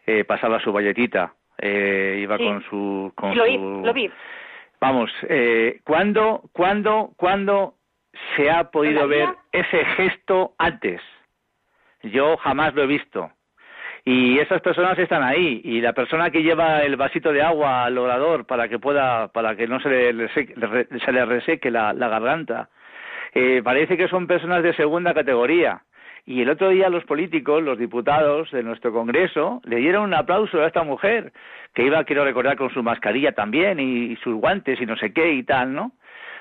eh, 0.06 0.24
pasaba 0.24 0.60
su 0.60 0.72
valletita, 0.72 1.34
eh, 1.58 2.18
iba 2.20 2.36
Sí. 2.38 2.44
con 2.44 2.62
su... 2.64 3.12
Con 3.16 3.36
lo 3.36 3.44
vi 3.44 3.58
lo 3.58 3.92
vi 3.92 4.10
Vamos, 4.80 5.10
eh, 5.28 5.80
¿cuándo, 5.84 6.42
cuándo, 6.52 7.12
cuándo 7.16 7.74
se 8.36 8.50
ha 8.50 8.70
podido 8.70 9.08
ver 9.08 9.28
ese 9.52 9.84
gesto 9.84 10.52
antes? 10.58 11.00
Yo 12.02 12.36
jamás 12.36 12.74
lo 12.74 12.82
he 12.82 12.86
visto. 12.86 13.30
Y 14.08 14.38
esas 14.38 14.60
personas 14.62 14.96
están 15.00 15.24
ahí. 15.24 15.60
Y 15.64 15.80
la 15.80 15.92
persona 15.92 16.30
que 16.30 16.42
lleva 16.44 16.82
el 16.84 16.94
vasito 16.94 17.32
de 17.32 17.42
agua 17.42 17.84
al 17.84 17.98
orador 17.98 18.46
para 18.46 18.68
que 18.68 18.78
pueda, 18.78 19.26
para 19.28 19.56
que 19.56 19.66
no 19.66 19.80
se 19.80 19.88
le, 19.88 20.12
reseque- 20.14 20.54
re- 20.54 20.86
se 21.04 21.10
le 21.12 21.24
reseque 21.26 21.72
la, 21.72 21.92
la 21.92 22.08
garganta, 22.08 22.68
eh, 23.34 23.60
parece 23.64 23.96
que 23.96 24.06
son 24.06 24.28
personas 24.28 24.62
de 24.62 24.74
segunda 24.74 25.12
categoría. 25.12 25.82
Y 26.24 26.40
el 26.42 26.50
otro 26.50 26.68
día 26.70 26.88
los 26.88 27.04
políticos, 27.04 27.62
los 27.64 27.78
diputados 27.78 28.48
de 28.52 28.62
nuestro 28.62 28.92
Congreso, 28.92 29.60
le 29.64 29.76
dieron 29.78 30.04
un 30.04 30.14
aplauso 30.14 30.62
a 30.62 30.68
esta 30.68 30.84
mujer, 30.84 31.32
que 31.74 31.82
iba, 31.84 32.02
quiero 32.04 32.24
recordar, 32.24 32.56
con 32.56 32.70
su 32.70 32.82
mascarilla 32.84 33.32
también 33.32 33.80
y, 33.80 34.12
y 34.12 34.16
sus 34.16 34.34
guantes 34.36 34.80
y 34.80 34.86
no 34.86 34.96
sé 34.96 35.12
qué 35.12 35.32
y 35.32 35.42
tal, 35.42 35.74
¿no? 35.74 35.90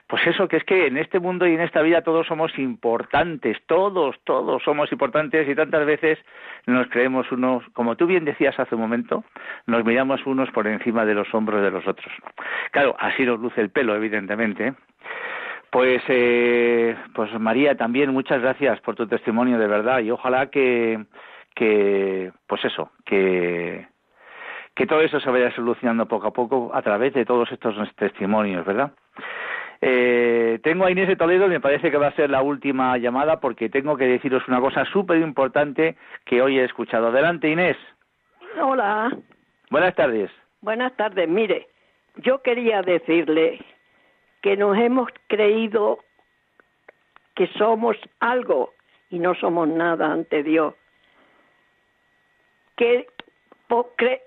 Pues 0.08 0.28
eso, 0.28 0.48
que 0.48 0.58
es 0.58 0.64
que 0.64 0.86
en 0.86 0.98
este 0.98 1.20
mundo 1.20 1.48
y 1.48 1.56
en 1.56 1.62
esta 1.62 1.82
vida 1.82 2.04
todos 2.04 2.28
somos 2.28 2.58
importantes, 2.60 3.58
todos, 3.66 4.16
todos 4.24 4.62
somos 4.62 4.92
importantes 4.92 5.50
y 5.50 5.56
tantas 5.56 5.84
veces 5.86 6.20
nos 6.68 6.88
creemos 6.90 7.32
unos, 7.32 7.64
como 7.74 7.96
tú 7.96 8.06
bien 8.06 8.24
decías 8.24 8.60
hace 8.60 8.76
un 8.76 8.82
momento, 8.82 9.24
nos 9.66 9.84
miramos 9.84 10.24
unos 10.28 10.52
por 10.52 10.68
encima 10.68 11.06
de 11.06 11.16
los 11.16 11.34
hombros 11.34 11.64
de 11.64 11.72
los 11.72 11.88
otros. 11.88 12.14
Claro, 12.72 12.96
así 13.00 13.26
nos 13.26 13.40
luce 13.40 13.62
el 13.62 13.72
pelo, 13.72 13.96
evidentemente. 13.96 14.76
Pues, 15.72 16.04
eh, 16.08 16.96
pues 17.14 17.38
María, 17.40 17.76
también 17.76 18.14
muchas 18.14 18.42
gracias 18.42 18.80
por 18.82 18.96
tu 18.96 19.08
testimonio, 19.08 19.58
de 19.58 19.68
verdad, 19.68 20.00
y 20.00 20.12
ojalá 20.12 20.52
que, 20.52 21.04
que 21.56 22.32
pues 22.48 22.64
eso, 22.64 22.92
que, 23.06 23.88
que 24.76 24.86
todo 24.86 25.02
eso 25.02 25.20
se 25.20 25.32
vaya 25.32 25.52
solucionando 25.56 26.06
poco 26.08 26.28
a 26.28 26.32
poco 26.32 26.72
a 26.74 26.82
través 26.84 27.14
de 27.14 27.26
todos 27.26 27.52
estos 27.52 27.76
testimonios, 27.96 28.64
¿verdad? 28.66 28.92
Eh, 29.88 30.58
tengo 30.64 30.86
a 30.86 30.90
Inés 30.90 31.08
de 31.08 31.16
Toledo 31.16 31.48
me 31.48 31.60
parece 31.60 31.92
que 31.92 31.98
va 31.98 32.08
a 32.08 32.16
ser 32.16 32.32
la 32.32 32.42
última 32.42 32.98
llamada 32.98 33.40
porque 33.40 33.70
tengo 33.70 33.96
que 33.96 34.08
deciros 34.08 34.42
una 34.48 34.60
cosa 34.60 34.84
súper 34.86 35.20
importante 35.20 35.96
que 36.26 36.42
hoy 36.42 36.58
he 36.58 36.64
escuchado. 36.64 37.10
Adelante, 37.10 37.52
Inés. 37.52 37.78
Hola. 38.60 39.16
Buenas 39.70 39.94
tardes. 39.94 40.32
Buenas 40.62 40.96
tardes. 40.98 41.30
Mire, 41.30 41.68
yo 42.16 42.42
quería 42.42 42.82
decirle 42.82 43.64
que 44.42 44.58
nos 44.58 44.76
hemos 44.76 45.08
creído 45.28 46.00
que 47.36 47.46
somos 47.50 47.96
algo 48.20 48.74
y 49.12 49.20
no 49.20 49.36
somos 49.36 49.68
nada 49.68 50.12
ante 50.12 50.42
Dios. 50.42 50.74
Que 52.76 53.06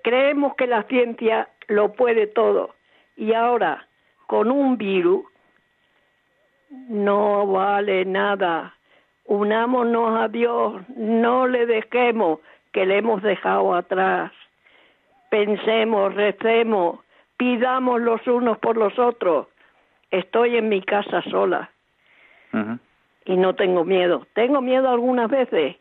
creemos 0.03 0.55
que 0.55 0.67
la 0.67 0.83
ciencia 0.83 1.49
lo 1.67 1.91
puede 1.91 2.27
todo 2.27 2.75
y 3.17 3.33
ahora 3.33 3.89
con 4.25 4.51
un 4.51 4.77
virus 4.77 5.25
no 6.69 7.47
vale 7.47 8.05
nada. 8.05 8.73
Unámonos 9.25 10.19
a 10.19 10.27
Dios, 10.27 10.81
no 10.95 11.47
le 11.47 11.65
dejemos 11.65 12.39
que 12.71 12.85
le 12.85 12.97
hemos 12.97 13.21
dejado 13.21 13.73
atrás. 13.73 14.31
Pensemos, 15.29 16.13
recemos, 16.15 16.99
pidamos 17.37 18.01
los 18.01 18.25
unos 18.27 18.57
por 18.57 18.77
los 18.77 18.97
otros. 18.97 19.47
Estoy 20.09 20.57
en 20.57 20.69
mi 20.69 20.81
casa 20.81 21.21
sola 21.23 21.69
y 23.25 23.37
no 23.37 23.53
tengo 23.53 23.85
miedo. 23.85 24.25
Tengo 24.33 24.61
miedo 24.61 24.89
algunas 24.89 25.29
veces, 25.29 25.75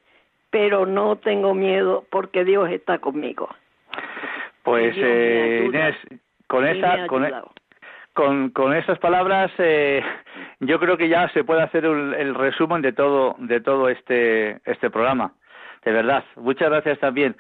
pero 0.51 0.85
no 0.85 1.17
tengo 1.17 1.55
miedo 1.55 2.05
porque 2.11 2.45
Dios 2.45 2.71
está 2.71 2.99
conmigo. 2.99 3.49
Pues 4.63 4.95
eh, 4.99 5.65
Inés, 5.67 5.97
con 6.47 6.67
esa, 6.67 7.07
con, 7.07 7.27
con, 8.19 8.51
con 8.51 8.75
esas 8.75 8.99
palabras, 8.99 9.49
eh, 9.59 10.03
yo 10.59 10.81
creo 10.81 10.97
que 10.97 11.09
ya 11.09 11.29
se 11.29 11.45
puede 11.45 11.63
hacer 11.63 11.85
el 11.85 12.35
resumen 12.35 12.83
de 12.83 12.93
todo, 12.93 13.37
de 13.39 13.61
todo 13.61 13.89
este, 13.89 14.59
este 14.65 14.91
programa. 14.91 15.35
De 15.85 15.93
verdad, 15.93 16.25
muchas 16.35 16.69
gracias 16.69 16.99
también. 16.99 17.37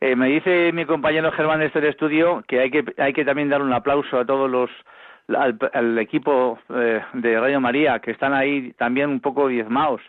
Eh, 0.00 0.16
me 0.16 0.28
dice 0.28 0.72
mi 0.72 0.86
compañero 0.86 1.32
Germán 1.32 1.58
de 1.58 1.66
este 1.66 1.86
estudio 1.86 2.42
que 2.48 2.60
hay 2.60 2.70
que, 2.70 2.82
hay 2.96 3.12
que 3.12 3.26
también 3.26 3.50
dar 3.50 3.60
un 3.60 3.74
aplauso 3.74 4.18
a 4.18 4.24
todos 4.24 4.50
los, 4.50 4.70
al, 5.36 5.98
equipo 5.98 6.58
eh, 6.74 7.02
de 7.12 7.38
Radio 7.38 7.60
María 7.60 7.98
que 7.98 8.12
están 8.12 8.32
ahí 8.32 8.72
también 8.78 9.10
un 9.10 9.20
poco 9.20 9.48
diezmados 9.48 10.00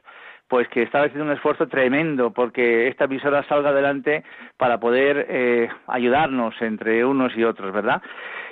pues 0.47 0.67
que 0.67 0.83
está 0.83 1.01
haciendo 1.01 1.25
un 1.25 1.31
esfuerzo 1.31 1.67
tremendo 1.67 2.31
porque 2.31 2.87
esta 2.87 3.05
emisora 3.05 3.43
salga 3.49 3.69
adelante 3.69 4.23
para 4.55 4.79
poder 4.79 5.25
eh, 5.27 5.67
ayudarnos 5.87 6.53
entre 6.61 7.03
unos 7.03 7.35
y 7.35 7.43
otros, 7.43 7.73
¿verdad? 7.73 8.03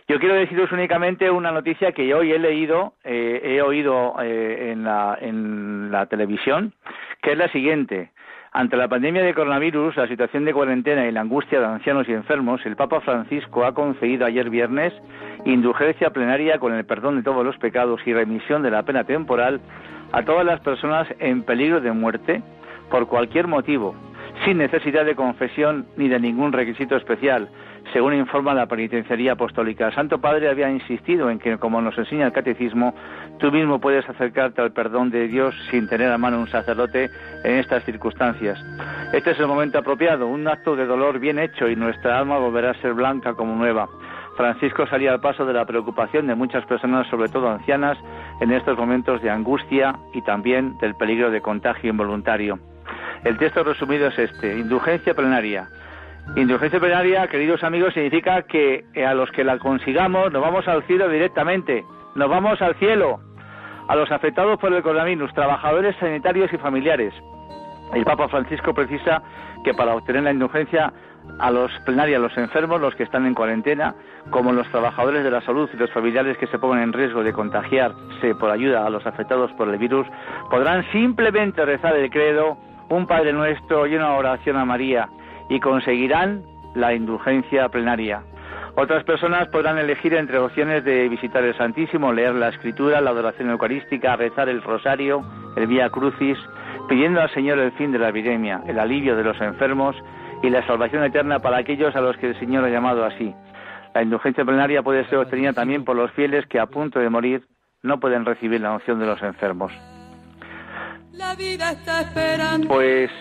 Yo 0.07 0.19
quiero 0.19 0.35
deciros 0.35 0.71
únicamente 0.71 1.29
una 1.29 1.51
noticia 1.51 1.91
que 1.91 2.13
hoy 2.13 2.31
he 2.31 2.39
leído, 2.39 2.93
eh, 3.03 3.41
he 3.43 3.61
oído 3.61 4.15
eh, 4.21 4.71
en, 4.71 4.83
la, 4.83 5.17
en 5.19 5.91
la 5.91 6.07
televisión, 6.07 6.73
que 7.21 7.31
es 7.33 7.37
la 7.37 7.47
siguiente. 7.49 8.11
Ante 8.53 8.75
la 8.75 8.89
pandemia 8.89 9.23
de 9.23 9.33
coronavirus, 9.33 9.95
la 9.95 10.07
situación 10.09 10.43
de 10.43 10.53
cuarentena 10.53 11.07
y 11.07 11.11
la 11.13 11.21
angustia 11.21 11.61
de 11.61 11.67
ancianos 11.67 12.09
y 12.09 12.11
enfermos, 12.11 12.65
el 12.65 12.75
Papa 12.75 12.99
Francisco 12.99 13.63
ha 13.63 13.73
concedido 13.73 14.25
ayer 14.25 14.49
viernes 14.49 14.93
indulgencia 15.45 16.09
plenaria 16.09 16.59
con 16.59 16.73
el 16.73 16.85
perdón 16.85 17.15
de 17.15 17.23
todos 17.23 17.45
los 17.45 17.57
pecados 17.57 18.01
y 18.05 18.13
remisión 18.13 18.61
de 18.61 18.71
la 18.71 18.83
pena 18.83 19.05
temporal 19.05 19.61
a 20.11 20.23
todas 20.23 20.45
las 20.45 20.59
personas 20.59 21.07
en 21.19 21.43
peligro 21.43 21.79
de 21.79 21.93
muerte 21.93 22.43
por 22.89 23.07
cualquier 23.07 23.47
motivo, 23.47 23.95
sin 24.43 24.57
necesidad 24.57 25.05
de 25.05 25.15
confesión 25.15 25.85
ni 25.95 26.09
de 26.09 26.19
ningún 26.19 26.51
requisito 26.51 26.97
especial, 26.97 27.47
según 27.93 28.13
informa 28.13 28.53
la 28.53 28.67
Penitenciaría 28.67 29.33
Apostólica. 29.33 29.87
El 29.87 29.93
Santo 29.93 30.19
Padre 30.19 30.49
había 30.49 30.69
insistido 30.69 31.29
en 31.29 31.39
que, 31.39 31.57
como 31.57 31.81
nos 31.81 31.97
enseña 31.97 32.25
el 32.25 32.31
Catecismo, 32.31 32.93
tú 33.39 33.51
mismo 33.51 33.79
puedes 33.79 34.07
acercarte 34.07 34.61
al 34.61 34.71
perdón 34.71 35.09
de 35.11 35.27
Dios 35.27 35.55
sin 35.69 35.87
tener 35.87 36.11
a 36.11 36.17
mano 36.17 36.39
un 36.39 36.47
sacerdote 36.47 37.09
en 37.43 37.55
estas 37.57 37.83
circunstancias. 37.83 38.59
Este 39.13 39.31
es 39.31 39.39
el 39.39 39.47
momento 39.47 39.77
apropiado, 39.79 40.27
un 40.27 40.47
acto 40.47 40.75
de 40.75 40.85
dolor 40.85 41.19
bien 41.19 41.39
hecho 41.39 41.67
y 41.67 41.75
nuestra 41.75 42.19
alma 42.19 42.37
volverá 42.37 42.71
a 42.71 42.81
ser 42.81 42.93
blanca 42.93 43.33
como 43.33 43.55
nueva. 43.55 43.87
Francisco 44.37 44.87
salía 44.87 45.11
al 45.11 45.19
paso 45.19 45.45
de 45.45 45.53
la 45.53 45.65
preocupación 45.65 46.27
de 46.27 46.35
muchas 46.35 46.65
personas, 46.65 47.07
sobre 47.07 47.29
todo 47.29 47.49
ancianas, 47.49 47.97
en 48.39 48.51
estos 48.51 48.77
momentos 48.77 49.21
de 49.21 49.29
angustia 49.29 49.93
y 50.13 50.21
también 50.21 50.77
del 50.79 50.95
peligro 50.95 51.29
de 51.29 51.41
contagio 51.41 51.89
involuntario. 51.89 52.57
El 53.23 53.37
texto 53.37 53.63
resumido 53.63 54.07
es 54.07 54.17
este, 54.17 54.57
indulgencia 54.57 55.13
plenaria. 55.13 55.67
Indulgencia 56.35 56.79
plenaria, 56.79 57.27
queridos 57.27 57.61
amigos, 57.63 57.93
significa 57.93 58.43
que 58.43 58.85
eh, 58.93 59.05
a 59.05 59.13
los 59.13 59.29
que 59.31 59.43
la 59.43 59.59
consigamos 59.59 60.31
nos 60.31 60.41
vamos 60.41 60.65
al 60.67 60.83
cielo 60.83 61.09
directamente, 61.09 61.83
nos 62.15 62.29
vamos 62.29 62.61
al 62.61 62.75
cielo. 62.75 63.19
A 63.87 63.95
los 63.95 64.09
afectados 64.11 64.57
por 64.57 64.71
el 64.71 64.81
coronavirus, 64.81 65.33
trabajadores 65.33 65.95
sanitarios 65.99 66.51
y 66.53 66.57
familiares. 66.57 67.13
El 67.93 68.05
Papa 68.05 68.29
Francisco 68.29 68.73
precisa 68.73 69.21
que 69.65 69.73
para 69.73 69.93
obtener 69.93 70.23
la 70.23 70.31
indulgencia 70.31 70.93
a 71.39 71.51
los 71.51 71.71
plenarios, 71.85 72.17
a 72.17 72.21
los 72.21 72.37
enfermos, 72.37 72.79
los 72.79 72.95
que 72.95 73.03
están 73.03 73.25
en 73.25 73.33
cuarentena, 73.33 73.95
como 74.29 74.53
los 74.53 74.67
trabajadores 74.69 75.23
de 75.23 75.31
la 75.31 75.41
salud 75.41 75.69
y 75.73 75.77
los 75.77 75.91
familiares 75.91 76.37
que 76.37 76.47
se 76.47 76.59
pongan 76.59 76.81
en 76.81 76.93
riesgo 76.93 77.23
de 77.23 77.33
contagiarse 77.33 78.35
por 78.39 78.49
ayuda 78.49 78.85
a 78.85 78.89
los 78.89 79.05
afectados 79.05 79.51
por 79.53 79.67
el 79.67 79.77
virus, 79.77 80.07
podrán 80.49 80.89
simplemente 80.91 81.65
rezar 81.65 81.95
el 81.97 82.09
credo, 82.09 82.57
un 82.89 83.07
Padre 83.07 83.33
Nuestro 83.33 83.87
y 83.87 83.95
una 83.95 84.13
oración 84.13 84.57
a 84.57 84.65
María, 84.65 85.09
y 85.51 85.59
conseguirán 85.59 86.43
la 86.75 86.93
indulgencia 86.93 87.67
plenaria. 87.67 88.23
Otras 88.75 89.03
personas 89.03 89.49
podrán 89.49 89.77
elegir 89.77 90.13
entre 90.13 90.39
opciones 90.39 90.85
de 90.85 91.09
visitar 91.09 91.43
el 91.43 91.57
Santísimo, 91.57 92.13
leer 92.13 92.33
la 92.35 92.47
Escritura, 92.47 93.01
la 93.01 93.09
adoración 93.09 93.49
eucarística, 93.49 94.15
rezar 94.15 94.47
el 94.47 94.61
Rosario, 94.61 95.21
el 95.57 95.67
Vía 95.67 95.89
Crucis, 95.89 96.37
pidiendo 96.87 97.19
al 97.19 97.29
Señor 97.33 97.59
el 97.59 97.73
fin 97.73 97.91
de 97.91 97.99
la 97.99 98.09
epidemia, 98.09 98.61
el 98.65 98.79
alivio 98.79 99.17
de 99.17 99.25
los 99.25 99.41
enfermos 99.41 99.93
y 100.41 100.49
la 100.49 100.65
salvación 100.65 101.03
eterna 101.03 101.39
para 101.39 101.57
aquellos 101.57 101.93
a 101.97 102.01
los 102.01 102.15
que 102.15 102.27
el 102.27 102.39
Señor 102.39 102.63
ha 102.63 102.69
llamado 102.69 103.03
así. 103.03 103.35
La 103.93 104.03
indulgencia 104.03 104.45
plenaria 104.45 104.81
puede 104.83 105.05
ser 105.09 105.17
obtenida 105.17 105.51
también 105.51 105.83
por 105.83 105.97
los 105.97 106.11
fieles 106.11 106.45
que 106.45 106.61
a 106.61 106.67
punto 106.67 106.99
de 106.99 107.09
morir 107.09 107.43
no 107.83 107.99
pueden 107.99 108.23
recibir 108.23 108.61
la 108.61 108.71
unción 108.71 108.99
de 108.99 109.05
los 109.05 109.21
enfermos. 109.21 109.73
Pues 112.69 113.11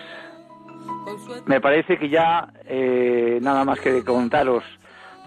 me 1.45 1.61
parece 1.61 1.97
que 1.97 2.09
ya 2.09 2.47
eh, 2.65 3.39
nada 3.41 3.65
más 3.65 3.79
que 3.79 4.03
contaros. 4.03 4.63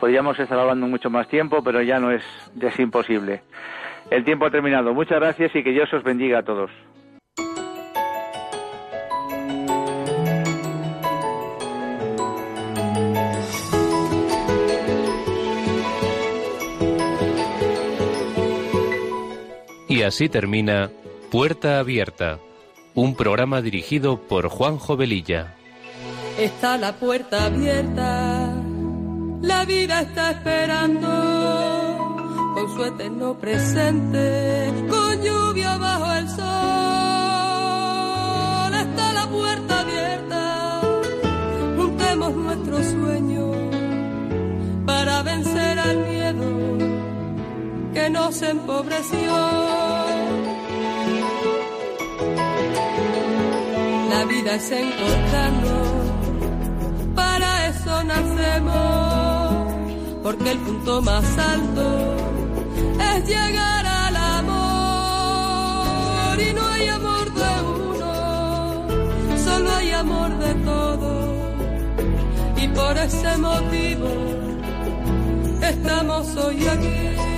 Podríamos 0.01 0.39
estar 0.39 0.59
hablando 0.59 0.87
mucho 0.87 1.11
más 1.11 1.29
tiempo, 1.29 1.62
pero 1.62 1.83
ya 1.83 1.99
no 1.99 2.11
es, 2.11 2.22
es 2.61 2.79
imposible. 2.79 3.43
El 4.11 4.25
tiempo 4.25 4.47
ha 4.47 4.51
terminado. 4.51 4.93
Muchas 4.93 5.18
gracias 5.18 5.55
y 5.55 5.62
que 5.62 5.70
Dios 5.70 5.93
os 5.93 6.03
bendiga 6.03 6.41
a 6.41 6.43
todos. 6.43 6.70
Y 19.89 20.03
así 20.03 20.29
termina 20.29 20.91
Puerta 21.31 21.79
Abierta, 21.79 22.41
un 22.95 23.14
programa 23.14 23.62
dirigido 23.62 24.18
por 24.18 24.49
Juan 24.49 24.77
Jovelilla. 24.77 25.55
Está 26.39 26.76
la 26.76 26.93
puerta 26.93 27.45
abierta, 27.45 28.53
la 29.41 29.64
vida 29.64 30.01
está 30.01 30.32
esperando, 30.32 31.09
con 32.55 32.74
su 32.74 32.85
eterno 32.85 33.35
presente, 33.35 34.72
con 34.91 35.22
lluvia 35.22 35.76
bajo 35.76 36.12
el 36.12 36.28
sol. 36.28 36.45
Está 38.74 39.12
la 39.12 39.28
puerta 39.28 39.80
abierta, 39.80 40.80
juntemos 41.76 42.35
nuestro 42.35 42.82
sueño 42.82 43.53
para 44.87 45.22
vencer 45.22 45.78
al 45.78 45.99
miedo 45.99 46.45
que 47.95 48.11
nos 48.11 48.43
empobreció. 48.43 49.32
La 54.11 54.24
vida 54.26 54.55
es 54.57 54.70
encontrarnos, 54.70 56.04
nacemos, 58.05 59.73
porque 60.23 60.51
el 60.53 60.59
punto 60.59 61.03
más 61.03 61.25
alto 61.39 62.17
es 63.15 63.27
llegar 63.27 63.87
al 63.87 64.17
amor 64.17 64.55
y 66.41 66.53
no 66.53 66.67
hay 66.69 66.89
amor 66.89 67.33
de 67.33 67.63
uno, 67.63 68.87
solo 69.45 69.75
hay 69.77 69.91
amor 69.93 70.39
de 70.39 70.55
todos 70.55 71.25
y 72.57 72.69
por 72.69 72.97
ese 72.97 73.37
motivo 73.39 74.09
estamos 75.61 76.37
hoy 76.37 76.67
aquí. 76.67 77.34